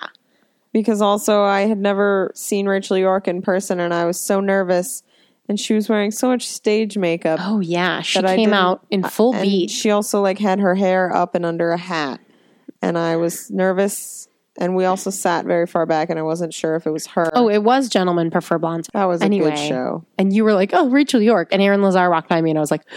because 0.72 1.00
also 1.00 1.42
I 1.42 1.62
had 1.62 1.78
never 1.78 2.32
seen 2.34 2.66
Rachel 2.68 2.98
York 2.98 3.28
in 3.28 3.42
person, 3.42 3.80
and 3.80 3.92
I 3.94 4.04
was 4.04 4.20
so 4.20 4.40
nervous. 4.40 5.02
And 5.48 5.58
she 5.58 5.74
was 5.74 5.88
wearing 5.88 6.12
so 6.12 6.28
much 6.28 6.46
stage 6.46 6.96
makeup. 6.96 7.40
Oh 7.42 7.58
yeah, 7.58 8.02
she 8.02 8.22
came 8.22 8.52
out 8.52 8.86
in 8.88 9.02
full 9.02 9.32
beat. 9.32 9.68
she 9.70 9.90
also 9.90 10.20
like 10.20 10.38
had 10.38 10.60
her 10.60 10.76
hair 10.76 11.12
up 11.12 11.34
and 11.34 11.44
under 11.44 11.72
a 11.72 11.76
hat, 11.78 12.20
and 12.82 12.98
I 12.98 13.16
was 13.16 13.50
nervous 13.50 14.28
and 14.60 14.76
we 14.76 14.84
also 14.84 15.10
sat 15.10 15.46
very 15.46 15.66
far 15.66 15.86
back, 15.86 16.10
and 16.10 16.18
I 16.18 16.22
wasn't 16.22 16.52
sure 16.52 16.76
if 16.76 16.86
it 16.86 16.90
was 16.90 17.06
her. 17.08 17.30
Oh, 17.34 17.48
it 17.48 17.62
was 17.62 17.88
Gentlemen 17.88 18.30
Prefer 18.30 18.58
Blondes. 18.58 18.88
that 18.92 19.04
was 19.06 19.22
a 19.22 19.24
anyway. 19.24 19.50
good 19.50 19.58
show. 19.58 20.04
And 20.18 20.34
you 20.34 20.44
were 20.44 20.52
like, 20.52 20.70
oh, 20.74 20.88
Rachel 20.90 21.22
York. 21.22 21.48
And 21.50 21.62
Aaron 21.62 21.82
Lazar 21.82 22.10
walked 22.10 22.28
by 22.28 22.40
me 22.42 22.50
and 22.50 22.58
I 22.58 22.60
was 22.60 22.70
like, 22.70 22.82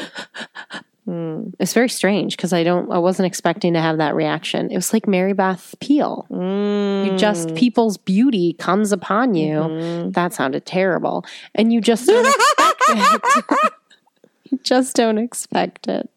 Hmm. 1.06 1.50
it's 1.60 1.74
very 1.74 1.90
strange 1.90 2.38
because 2.38 2.54
I 2.54 2.64
don't, 2.64 2.90
I 2.90 2.98
wasn't 2.98 3.26
expecting 3.26 3.74
to 3.74 3.82
have 3.82 3.98
that 3.98 4.16
reaction. 4.16 4.72
It 4.72 4.76
was 4.76 4.94
like 4.94 5.06
Mary 5.06 5.34
Beth 5.34 5.76
Peil. 5.82 6.26
Mm. 6.32 7.06
You 7.06 7.18
just, 7.18 7.54
people's 7.56 7.98
beauty 7.98 8.54
comes 8.54 8.94
upon 8.94 9.36
you. 9.36 9.56
Mm-hmm. 9.56 10.12
That 10.12 10.34
sounded 10.34 10.66
terrible. 10.66 11.26
And 11.56 11.74
you 11.74 11.82
just 11.82 12.08
don't 12.08 12.26
expect 12.26 12.82
it. 12.88 13.74
you 14.52 14.60
just 14.64 14.96
don't 14.96 15.18
expect 15.18 15.90
it. 15.90 16.10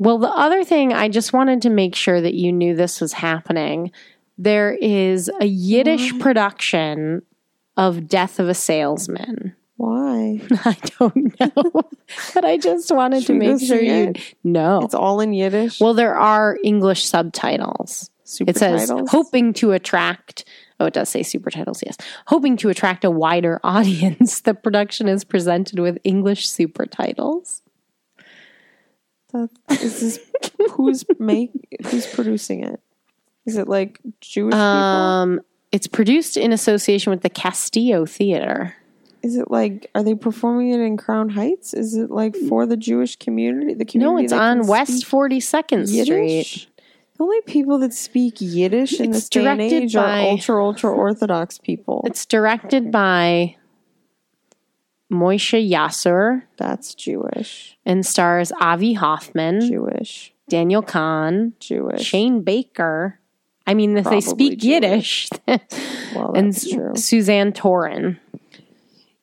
Well, 0.00 0.16
the 0.16 0.30
other 0.30 0.64
thing, 0.64 0.94
I 0.94 1.08
just 1.10 1.34
wanted 1.34 1.60
to 1.62 1.70
make 1.70 1.94
sure 1.94 2.22
that 2.22 2.32
you 2.32 2.52
knew 2.52 2.74
this 2.74 3.02
was 3.02 3.12
happening. 3.12 3.92
There 4.38 4.72
is 4.72 5.30
a 5.42 5.44
Yiddish 5.44 6.18
production 6.18 7.20
of 7.76 8.08
Death 8.08 8.40
of 8.40 8.48
a 8.48 8.54
Salesman. 8.54 9.54
Why? 9.76 10.40
I 10.64 10.76
don't 10.98 11.38
know, 11.38 11.52
but 12.34 12.44
I 12.46 12.56
just 12.56 12.90
wanted 12.90 13.26
to 13.26 13.34
make 13.34 13.60
sure 13.60 13.78
you 13.80 14.14
know. 14.42 14.80
It's 14.84 14.94
all 14.94 15.20
in 15.20 15.34
Yiddish. 15.34 15.80
Well, 15.80 15.92
there 15.92 16.16
are 16.16 16.58
English 16.64 17.04
subtitles. 17.04 18.10
super 18.24 18.50
It 18.50 18.56
says 18.56 18.88
titles? 18.88 19.10
hoping 19.10 19.52
to 19.54 19.72
attract. 19.72 20.46
Oh, 20.78 20.86
it 20.86 20.94
does 20.94 21.10
say 21.10 21.22
super 21.22 21.50
titles. 21.50 21.82
Yes, 21.84 21.98
hoping 22.26 22.56
to 22.58 22.70
attract 22.70 23.04
a 23.04 23.10
wider 23.10 23.60
audience. 23.64 24.40
The 24.40 24.54
production 24.54 25.08
is 25.08 25.24
presented 25.24 25.78
with 25.78 25.98
English 26.04 26.48
super 26.48 26.86
titles. 26.86 27.60
That, 29.32 29.48
is 29.70 30.00
this 30.00 30.20
who's 30.72 31.04
make 31.18 31.50
who's 31.86 32.06
producing 32.06 32.64
it? 32.64 32.80
Is 33.46 33.56
it 33.56 33.68
like 33.68 34.00
Jewish 34.20 34.52
people? 34.52 34.60
Um, 34.60 35.40
it's 35.72 35.86
produced 35.86 36.36
in 36.36 36.52
association 36.52 37.10
with 37.10 37.22
the 37.22 37.30
Castillo 37.30 38.06
Theater. 38.06 38.74
Is 39.22 39.36
it 39.36 39.50
like 39.50 39.90
are 39.94 40.02
they 40.02 40.14
performing 40.14 40.70
it 40.70 40.80
in 40.80 40.96
Crown 40.96 41.28
Heights? 41.28 41.74
Is 41.74 41.96
it 41.96 42.10
like 42.10 42.34
for 42.36 42.66
the 42.66 42.76
Jewish 42.76 43.16
community? 43.16 43.74
The 43.74 43.84
community 43.84 44.14
No, 44.16 44.24
it's 44.24 44.32
on 44.32 44.66
West 44.66 45.04
Forty 45.04 45.40
Second 45.40 45.86
Street. 45.88 46.66
The 47.16 47.24
only 47.24 47.42
people 47.42 47.78
that 47.80 47.92
speak 47.92 48.36
Yiddish 48.40 48.98
in 48.98 49.10
It's 49.10 49.18
this 49.18 49.28
day 49.28 49.46
and 49.46 49.60
age 49.60 49.92
by- 49.94 50.22
are 50.22 50.30
ultra 50.30 50.64
ultra 50.64 50.90
orthodox 50.90 51.58
people. 51.58 52.02
It's 52.06 52.24
directed 52.24 52.90
by 52.90 53.56
Moishe 55.10 55.68
Yassur 55.70 56.42
That's 56.56 56.94
Jewish. 56.94 57.76
and 57.84 58.04
stars 58.06 58.52
Avi 58.60 58.94
Hoffman, 58.94 59.60
Jewish. 59.60 60.32
Daniel 60.48 60.82
Kahn, 60.82 61.52
Jewish. 61.60 62.02
Shane 62.04 62.42
Baker. 62.42 63.18
I 63.66 63.74
mean, 63.74 63.96
if 63.96 64.04
they 64.04 64.20
speak 64.20 64.64
Yiddish, 64.64 65.28
Well, 66.14 66.32
and 66.34 66.56
true. 66.56 66.96
Suzanne 66.96 67.52
Toren. 67.52 68.18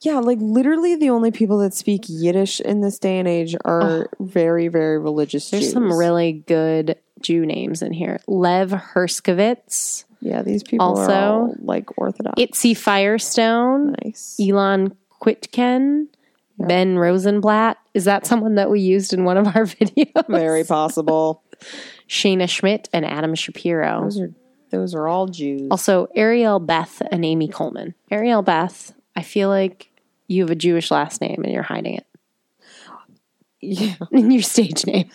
Yeah, 0.02 0.20
like 0.20 0.38
literally 0.40 0.96
the 0.96 1.10
only 1.10 1.32
people 1.32 1.58
that 1.60 1.74
speak 1.74 2.06
Yiddish 2.08 2.62
in 2.62 2.82
this 2.82 3.00
day 3.00 3.18
and 3.20 3.28
age 3.28 3.56
are 3.66 3.82
oh. 3.84 4.06
very, 4.20 4.68
very 4.68 5.00
religious 5.00 5.50
There's 5.50 5.64
Jews. 5.64 5.74
some 5.74 5.92
really 5.92 6.44
good 6.48 6.98
Jew 7.22 7.46
names 7.46 7.82
in 7.82 7.92
here. 7.94 8.20
Lev 8.28 8.70
Herskovitz, 8.70 10.06
Yeah, 10.22 10.44
these 10.44 10.64
people 10.64 10.86
Also- 10.86 11.12
are 11.12 11.32
all 11.32 11.56
like 11.60 11.98
Orthodox. 11.98 12.36
Itzy 12.40 12.74
Firestone, 12.74 13.96
nice. 14.04 14.38
Elon 14.40 14.96
Quitken, 15.20 16.08
Ben 16.60 16.98
Rosenblatt. 16.98 17.78
Is 17.94 18.06
that 18.06 18.26
someone 18.26 18.56
that 18.56 18.70
we 18.70 18.80
used 18.80 19.14
in 19.14 19.24
one 19.24 19.38
of 19.38 19.48
our 19.48 19.66
videos? 19.66 20.28
Very 20.28 20.64
possible. 20.64 21.44
Shayna 22.08 22.48
Schmidt 22.50 22.90
and 22.94 23.06
Adam 23.06 23.36
Shapiro. 23.36 24.04
Those 24.04 24.20
are 24.20 24.34
those 24.70 24.94
are 24.96 25.08
all 25.08 25.28
Jews. 25.28 25.68
Also, 25.72 26.08
Ariel 26.16 26.60
Beth 26.60 27.02
and 27.12 27.24
Amy 27.24 27.48
Coleman. 27.48 27.96
Ariel 28.12 28.42
Beth, 28.42 28.94
I 29.16 29.22
feel 29.24 29.48
like 29.50 29.90
you 30.28 30.44
have 30.44 30.52
a 30.52 30.56
Jewish 30.56 30.92
last 30.92 31.22
name 31.22 31.42
and 31.44 31.54
you're 31.54 31.64
hiding 31.64 31.96
it 31.96 32.06
Yeah. 33.62 33.96
in 34.12 34.30
your 34.30 34.42
stage 34.42 34.86
name. 34.86 35.10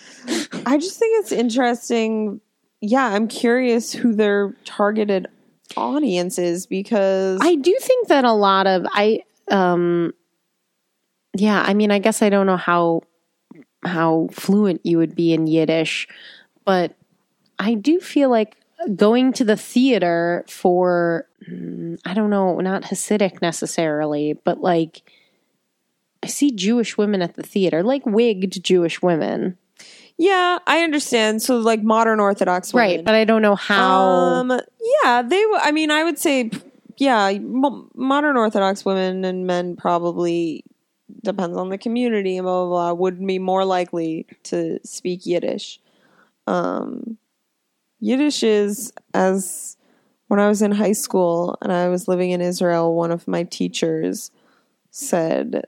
I 0.67 0.79
just 0.79 0.99
think 0.99 1.21
it's 1.23 1.33
interesting. 1.33 2.41
Yeah, 2.81 3.05
I'm 3.07 3.29
curious 3.29 3.93
who 3.93 4.15
their 4.15 4.55
targeted 4.65 5.29
audience 5.77 6.39
is 6.39 6.67
because 6.67 7.39
I 7.43 7.55
do 7.57 7.77
think 7.81 8.09
that 8.09 8.25
a 8.25 8.33
lot 8.33 8.67
of 8.67 8.87
I 8.93 9.23
um 9.49 10.13
yeah, 11.35 11.63
I 11.63 11.75
mean 11.75 11.91
I 11.91 11.99
guess 11.99 12.23
I 12.23 12.29
don't 12.29 12.47
know 12.47 12.57
how 12.57 13.03
how 13.85 14.29
fluent 14.33 14.81
you 14.85 14.99
would 14.99 15.15
be 15.15 15.33
in 15.33 15.47
Yiddish, 15.47 16.07
but 16.65 16.95
I 17.59 17.75
do 17.75 18.01
feel 18.01 18.31
like 18.31 18.57
going 18.97 19.33
to 19.35 19.45
the 19.45 19.57
theater 19.57 20.45
for 20.49 21.27
mm, 21.49 21.99
I 22.05 22.15
don't 22.15 22.31
know, 22.31 22.59
not 22.61 22.85
Hasidic 22.85 23.41
necessarily, 23.43 24.35
but 24.45 24.61
like 24.61 25.03
I 26.23 26.29
see 26.29 26.51
Jewish 26.53 26.97
women 26.97 27.23
at 27.23 27.35
the 27.35 27.43
theater, 27.43 27.83
like 27.83 28.07
wigged 28.07 28.63
Jewish 28.63 29.03
women. 29.03 29.59
yeah, 30.19 30.59
I 30.67 30.83
understand. 30.83 31.43
So 31.43 31.59
like 31.59 31.83
modern 31.83 32.21
Orthodox 32.21 32.73
women. 32.73 32.89
Right, 32.91 33.05
but 33.05 33.15
I 33.15 33.25
don't 33.25 33.43
know 33.43 33.57
how 33.57 34.03
Um, 34.05 34.61
yeah, 35.03 35.23
they. 35.23 35.45
I 35.61 35.73
mean, 35.73 35.91
I 35.91 36.05
would 36.05 36.19
say, 36.19 36.51
yeah, 37.03 37.37
modern 37.95 38.37
Orthodox 38.37 38.85
women 38.85 39.25
and 39.25 39.47
men 39.47 39.75
probably 39.77 40.65
depends 41.25 41.57
on 41.57 41.69
the 41.69 41.79
community 41.79 42.37
and 42.37 42.45
blah 42.45 42.65
blah 42.65 42.69
blah 42.69 42.93
would 42.95 43.25
be 43.27 43.39
more 43.39 43.65
likely 43.65 44.27
to 44.45 44.79
speak 44.85 45.27
Yiddish. 45.27 45.81
Um, 46.47 47.19
Yiddish 48.01 48.43
is 48.43 48.93
as 49.15 49.77
when 50.29 50.41
I 50.41 50.49
was 50.49 50.63
in 50.63 50.73
high 50.73 50.93
school 50.93 51.57
and 51.61 51.73
I 51.73 51.89
was 51.89 52.09
living 52.09 52.31
in 52.31 52.41
Israel. 52.41 52.95
One 52.95 53.11
of 53.13 53.27
my 53.29 53.43
teachers 53.45 54.31
said 54.91 55.65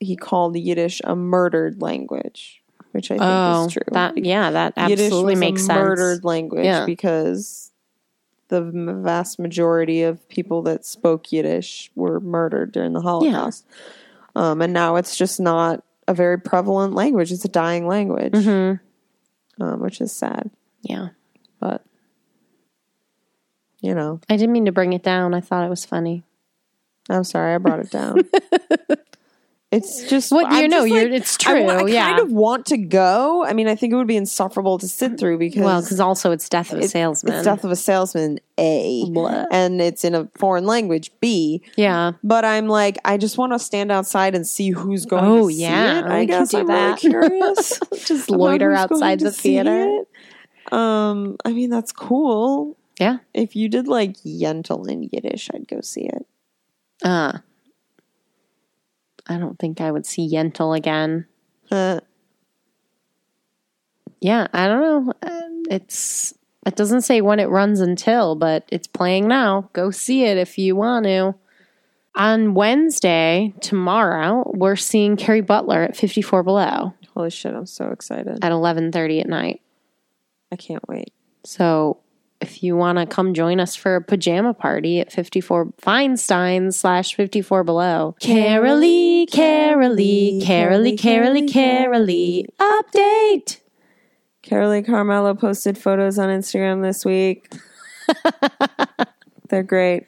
he 0.00 0.16
called 0.16 0.56
Yiddish 0.56 1.00
a 1.04 1.14
murdered 1.14 1.82
language, 1.82 2.62
which 2.92 3.10
I 3.10 3.18
think 3.18 3.22
Oh, 3.22 3.66
is 3.66 3.72
true. 3.72 3.82
that 3.92 4.16
yeah, 4.16 4.50
that 4.50 4.72
absolutely 4.76 5.34
makes 5.36 5.62
a 5.62 5.66
sense. 5.66 5.76
murdered 5.76 6.24
language 6.24 6.64
Yeah. 6.64 6.86
because 6.86 7.72
the 8.48 8.60
vast 8.62 9.38
majority 9.38 10.02
of 10.02 10.26
people 10.28 10.62
that 10.62 10.84
spoke 10.84 11.30
Yiddish 11.32 11.90
were 11.94 12.20
murdered 12.20 12.72
during 12.72 12.92
the 12.92 13.00
Holocaust. 13.00 13.66
Um, 14.34 14.60
and 14.62 14.72
now 14.72 14.96
it's 14.96 15.16
just 15.16 15.38
not 15.40 15.82
a 16.06 16.14
very 16.14 16.38
prevalent 16.38 16.94
language. 16.94 17.30
It's 17.32 17.44
a 17.44 17.48
dying 17.48 17.86
language, 17.86 18.32
Mhm. 18.32 18.80
um, 19.60 19.80
which 19.80 20.00
is 20.00 20.12
sad. 20.12 20.50
Yeah. 20.82 21.08
But, 21.60 21.84
you 23.80 23.94
know, 23.94 24.20
I 24.28 24.36
didn't 24.36 24.52
mean 24.52 24.64
to 24.66 24.72
bring 24.72 24.92
it 24.92 25.02
down. 25.02 25.34
I 25.34 25.40
thought 25.40 25.64
it 25.66 25.70
was 25.70 25.84
funny. 25.84 26.24
I'm 27.10 27.24
sorry 27.24 27.54
I 27.54 27.58
brought 27.58 27.80
it 27.80 27.90
down. 27.90 28.22
it's 29.70 30.08
just 30.08 30.32
What 30.32 30.50
you 30.52 30.66
know, 30.68 30.82
like- 30.84 30.92
it's 31.12 31.36
true. 31.36 31.64
wa- 31.64 31.72
I 31.84 31.86
yeah. 31.88 32.08
kind 32.08 32.20
of 32.20 32.32
want 32.32 32.64
to 32.66 32.78
go. 32.78 33.44
I 33.44 33.52
mean, 33.52 33.68
I 33.68 33.74
think 33.74 33.92
it 33.92 33.96
would 33.96 34.06
be 34.06 34.16
insufferable 34.16 34.78
to 34.78 34.88
sit 34.88 35.18
through 35.18 35.36
because 35.38 35.62
well, 35.62 35.82
because 35.82 36.00
also 36.00 36.30
it's 36.32 36.48
death 36.48 36.72
of 36.72 36.78
a 36.78 36.88
salesman. 36.88 37.34
It's 37.34 37.44
Death 37.44 37.64
of 37.64 37.70
a 37.70 37.76
Salesman, 37.76 38.40
A. 38.56 39.04
Blah. 39.10 39.44
And 39.50 39.80
it's 39.82 40.04
in 40.04 40.14
a 40.14 40.26
foreign 40.38 40.64
language, 40.64 41.10
B. 41.20 41.62
yeah. 41.76 42.12
But 42.24 42.46
I'm 42.46 42.66
like, 42.68 42.96
I 43.04 43.18
just 43.18 43.36
want 43.36 43.52
to 43.52 43.58
stand 43.58 43.92
outside 43.92 44.34
and 44.34 44.46
see 44.46 44.70
who's 44.70 45.04
going 45.04 45.24
Oh, 45.26 45.48
to 45.48 45.54
see 45.54 45.60
yeah, 45.62 46.02
I 46.06 46.20
can 46.24 46.26
guess 46.26 46.50
do 46.52 46.58
I'm 46.60 46.66
that. 46.68 47.02
really 47.02 47.28
curious. 47.28 47.78
Just 48.06 48.30
loiter 48.30 48.72
outside 48.72 49.20
the 49.20 49.30
theater. 49.32 50.04
Um, 50.72 51.36
I 51.44 51.52
mean, 51.52 51.70
that's 51.70 51.92
cool. 51.92 52.76
Yeah. 52.98 53.18
If 53.34 53.54
you 53.54 53.68
did 53.68 53.86
like 53.86 54.14
Yentl 54.24 54.88
in 54.88 55.02
Yiddish, 55.12 55.50
I'd 55.54 55.68
go 55.68 55.80
see 55.82 56.06
it. 56.08 56.26
Uh, 57.04 57.38
I 59.28 59.38
don't 59.38 59.58
think 59.58 59.80
I 59.80 59.90
would 59.90 60.06
see 60.06 60.28
Yentl 60.32 60.76
again. 60.76 61.26
Uh, 61.70 62.00
Yeah, 64.20 64.46
I 64.52 64.66
don't 64.66 64.80
know. 64.80 65.12
Uh, 65.22 65.40
It's 65.70 66.34
it 66.66 66.76
doesn't 66.76 67.02
say 67.02 67.20
when 67.20 67.40
it 67.40 67.48
runs 67.48 67.80
until, 67.80 68.34
but 68.34 68.64
it's 68.70 68.86
playing 68.86 69.28
now. 69.28 69.70
Go 69.72 69.90
see 69.90 70.24
it 70.24 70.36
if 70.36 70.58
you 70.58 70.76
want 70.76 71.04
to. 71.06 71.34
On 72.14 72.52
Wednesday, 72.54 73.54
tomorrow, 73.60 74.50
we're 74.54 74.76
seeing 74.76 75.16
Kerry 75.16 75.40
Butler 75.40 75.82
at 75.82 75.96
54 75.96 76.42
Below 76.42 76.94
holy 77.14 77.30
shit, 77.30 77.52
I'm 77.52 77.66
so 77.66 77.88
excited. 77.90 78.38
at 78.44 78.52
11:30 78.52 79.20
at 79.20 79.28
night. 79.28 79.60
I 80.52 80.56
can't 80.56 80.86
wait. 80.88 81.12
So 81.44 81.98
if 82.40 82.62
you 82.62 82.76
want 82.76 82.98
to 82.98 83.06
come 83.06 83.34
join 83.34 83.60
us 83.60 83.74
for 83.74 83.96
a 83.96 84.02
pajama 84.02 84.54
party 84.54 85.00
at 85.00 85.12
54 85.12 85.66
Feinstein 85.82 86.72
slash 86.72 87.14
54 87.14 87.64
below. 87.64 88.14
Carolee, 88.20 89.26
Carolee, 89.26 90.42
Carolee, 90.42 90.98
Carolee, 90.98 91.48
Carolee, 91.48 92.46
update. 92.58 93.60
Carolee 94.42 94.86
Carmello 94.86 95.38
posted 95.38 95.76
photos 95.76 96.18
on 96.18 96.28
Instagram 96.28 96.82
this 96.82 97.04
week. 97.04 97.52
They're 99.48 99.62
great. 99.62 100.06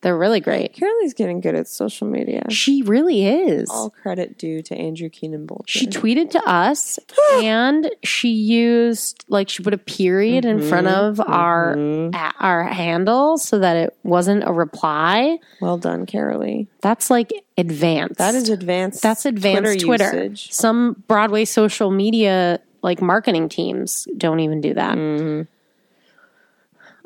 They're 0.00 0.16
really 0.16 0.38
great. 0.40 0.74
Carolee's 0.74 1.12
getting 1.14 1.40
good 1.40 1.54
at 1.56 1.66
social 1.66 2.06
media. 2.06 2.44
She 2.50 2.82
really 2.82 3.26
is. 3.26 3.68
All 3.68 3.90
credit 3.90 4.38
due 4.38 4.62
to 4.62 4.76
Andrew 4.76 5.08
Keenan 5.08 5.46
Bolger. 5.46 5.64
She 5.66 5.86
tweeted 5.88 6.30
to 6.30 6.42
us 6.48 6.98
and 7.42 7.90
she 8.04 8.28
used 8.30 9.24
like 9.28 9.48
she 9.48 9.62
put 9.62 9.74
a 9.74 9.78
period 9.78 10.44
in 10.44 10.62
front 10.62 10.86
of 10.86 11.20
our 11.20 11.72
a- 11.76 12.32
our 12.38 12.64
handle 12.64 13.38
so 13.38 13.58
that 13.58 13.76
it 13.76 13.96
wasn't 14.04 14.44
a 14.46 14.52
reply. 14.52 15.38
well 15.60 15.78
done, 15.78 16.06
Carolee. 16.06 16.68
That's 16.80 17.10
like 17.10 17.32
advanced. 17.56 18.18
That 18.18 18.34
is 18.36 18.48
advanced. 18.50 19.02
that's 19.02 19.26
advanced 19.26 19.80
Twitter. 19.80 20.04
usage. 20.04 20.52
Some 20.52 21.02
Broadway 21.08 21.44
social 21.44 21.90
media 21.90 22.60
like 22.82 23.02
marketing 23.02 23.48
teams 23.48 24.06
don't 24.16 24.38
even 24.40 24.60
do 24.60 24.74
that. 24.74 24.96
Mm-hmm. 24.96 25.42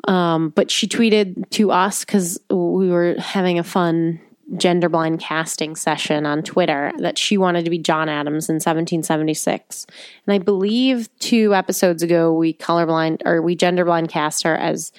Um, 0.07 0.49
but 0.49 0.69
she 0.69 0.87
tweeted 0.87 1.49
to 1.51 1.71
us 1.71 2.03
because 2.03 2.39
we 2.49 2.89
were 2.89 3.15
having 3.17 3.59
a 3.59 3.63
fun 3.63 4.19
gender 4.57 4.89
blind 4.89 5.19
casting 5.19 5.75
session 5.75 6.25
on 6.25 6.43
Twitter 6.43 6.91
that 6.97 7.17
she 7.17 7.37
wanted 7.37 7.63
to 7.65 7.71
be 7.71 7.77
John 7.77 8.09
Adams 8.09 8.49
in 8.49 8.55
1776. 8.55 9.85
And 10.27 10.33
I 10.33 10.37
believe 10.37 11.09
two 11.19 11.55
episodes 11.55 12.03
ago 12.03 12.33
we 12.33 12.53
colorblind 12.53 13.21
or 13.25 13.41
we 13.41 13.55
gender 13.55 13.85
blind 13.85 14.09
cast 14.09 14.43
her 14.43 14.55
as 14.55 14.91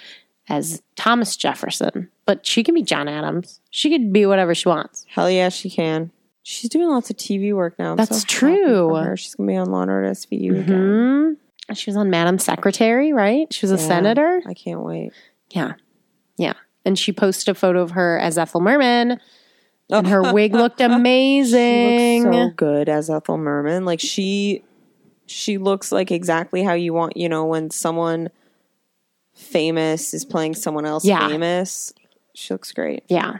as 0.48 0.82
Thomas 0.96 1.36
Jefferson. 1.36 2.10
But 2.26 2.46
she 2.46 2.62
can 2.62 2.74
be 2.74 2.82
John 2.82 3.08
Adams. 3.08 3.60
She 3.70 3.90
could 3.90 4.12
be 4.12 4.26
whatever 4.26 4.54
she 4.54 4.68
wants. 4.68 5.06
Hell 5.08 5.30
yeah, 5.30 5.48
she 5.48 5.70
can. 5.70 6.10
She's 6.42 6.68
doing 6.68 6.88
lots 6.88 7.08
of 7.08 7.16
TV 7.16 7.54
work 7.54 7.78
now. 7.78 7.92
I'm 7.92 7.96
That's 7.96 8.20
so 8.20 8.26
true. 8.26 9.16
She's 9.16 9.34
gonna 9.34 9.46
be 9.46 9.56
on 9.56 9.70
Law 9.70 9.82
and 9.82 9.90
Order 9.90 10.10
SVU 10.10 10.60
again. 10.60 11.36
She 11.72 11.88
was 11.90 11.96
on 11.96 12.10
Madam 12.10 12.38
Secretary, 12.38 13.12
right? 13.12 13.52
She 13.52 13.64
was 13.66 13.72
a 13.72 13.76
Yeah, 13.82 13.88
senator. 13.88 14.42
I 14.46 14.52
can't 14.54 14.82
wait. 14.82 15.12
Yeah. 15.50 15.72
Yeah. 16.36 16.52
And 16.84 16.98
she 16.98 17.12
posted 17.12 17.48
a 17.48 17.54
photo 17.54 17.80
of 17.80 17.92
her 17.92 18.18
as 18.18 18.36
Ethel 18.36 18.60
Merman. 18.60 19.18
Oh. 19.90 19.98
And 19.98 20.06
her 20.08 20.32
wig 20.32 20.52
looked 20.54 20.80
amazing. 20.82 22.22
She 22.22 22.28
looks 22.28 22.36
so 22.36 22.50
good 22.56 22.88
as 22.88 23.08
Ethel 23.08 23.38
Merman. 23.38 23.84
Like 23.86 24.00
she, 24.00 24.62
she 25.26 25.56
looks 25.56 25.90
like 25.90 26.10
exactly 26.10 26.62
how 26.62 26.74
you 26.74 26.92
want. 26.92 27.16
You 27.16 27.28
know, 27.30 27.46
when 27.46 27.70
someone 27.70 28.28
famous 29.34 30.14
is 30.14 30.24
playing 30.24 30.54
someone 30.54 30.84
else 30.84 31.04
Yeah. 31.04 31.26
famous, 31.28 31.92
she 32.34 32.52
looks 32.54 32.72
great. 32.72 33.04
yeah. 33.08 33.38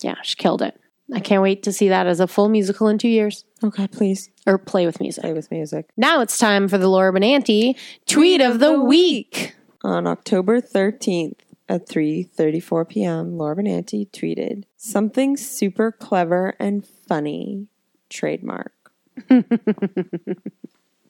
Yeah. 0.00 0.16
She 0.22 0.34
killed 0.34 0.62
it. 0.62 0.78
I 1.14 1.20
can't 1.20 1.42
wait 1.42 1.62
to 1.64 1.72
see 1.72 1.90
that 1.90 2.06
as 2.08 2.18
a 2.18 2.26
full 2.26 2.48
musical 2.48 2.88
in 2.88 2.98
two 2.98 3.08
years 3.08 3.44
Oh 3.62 3.70
God, 3.70 3.92
please 3.92 4.28
or 4.46 4.58
play 4.58 4.86
with 4.86 5.00
music. 5.00 5.22
play 5.22 5.32
with 5.32 5.50
music. 5.50 5.88
Now 5.96 6.20
it's 6.20 6.36
time 6.36 6.66
for 6.68 6.78
the 6.78 6.88
Laura 6.88 7.12
Benanti 7.12 7.76
tweet 8.06 8.40
of 8.40 8.58
the 8.58 8.80
week. 8.80 9.54
On 9.84 10.06
October 10.06 10.60
13th 10.60 11.38
at 11.68 11.88
3:34 11.88 12.88
p.m., 12.88 13.38
Laura 13.38 13.56
Benanti 13.56 14.08
tweeted 14.10 14.64
something 14.76 15.36
super 15.36 15.92
clever 15.92 16.54
and 16.58 16.86
funny. 16.86 17.68
Trademark. 18.08 18.72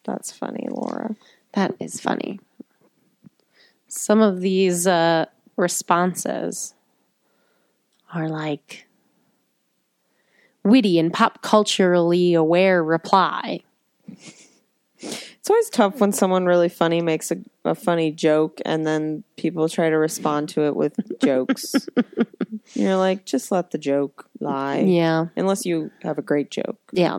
That's 0.05 0.33
funny, 0.33 0.69
Laura. 0.71 1.17
That 1.53 1.75
is 1.81 2.01
funny. 2.01 2.41
Some 3.89 4.21
of 4.21 4.41
these 4.41 4.87
uh, 4.87 5.27
responses 5.57 6.75
are 8.15 8.29
like 8.29 8.87
witty 10.65 10.99
and 10.99 11.13
pop 11.13 11.43
culturally 11.43 12.35
aware 12.35 12.83
reply. 12.83 13.61
It's 14.99 15.51
always 15.51 15.71
tough 15.71 16.01
when 16.01 16.13
someone 16.13 16.47
really 16.47 16.69
funny 16.69 17.01
makes 17.03 17.33
a, 17.33 17.37
a 17.65 17.75
funny 17.75 18.13
joke 18.13 18.61
and 18.65 18.87
then 18.87 19.25
people 19.37 19.69
try 19.69 19.91
to 19.91 19.99
respond 19.99 20.49
to 20.51 20.67
it 20.67 20.77
with 20.77 20.95
jokes. 21.21 21.75
You're 22.75 22.97
like, 22.97 23.27
just 23.27 23.51
let 23.51 23.73
the 23.73 23.79
joke 23.79 24.29
lie. 24.39 24.81
Yeah. 24.81 25.27
Unless 25.35 25.67
you 25.67 25.91
have 26.03 26.19
a 26.19 26.23
great 26.23 26.53
joke. 26.53 26.79
Yeah. 26.93 27.19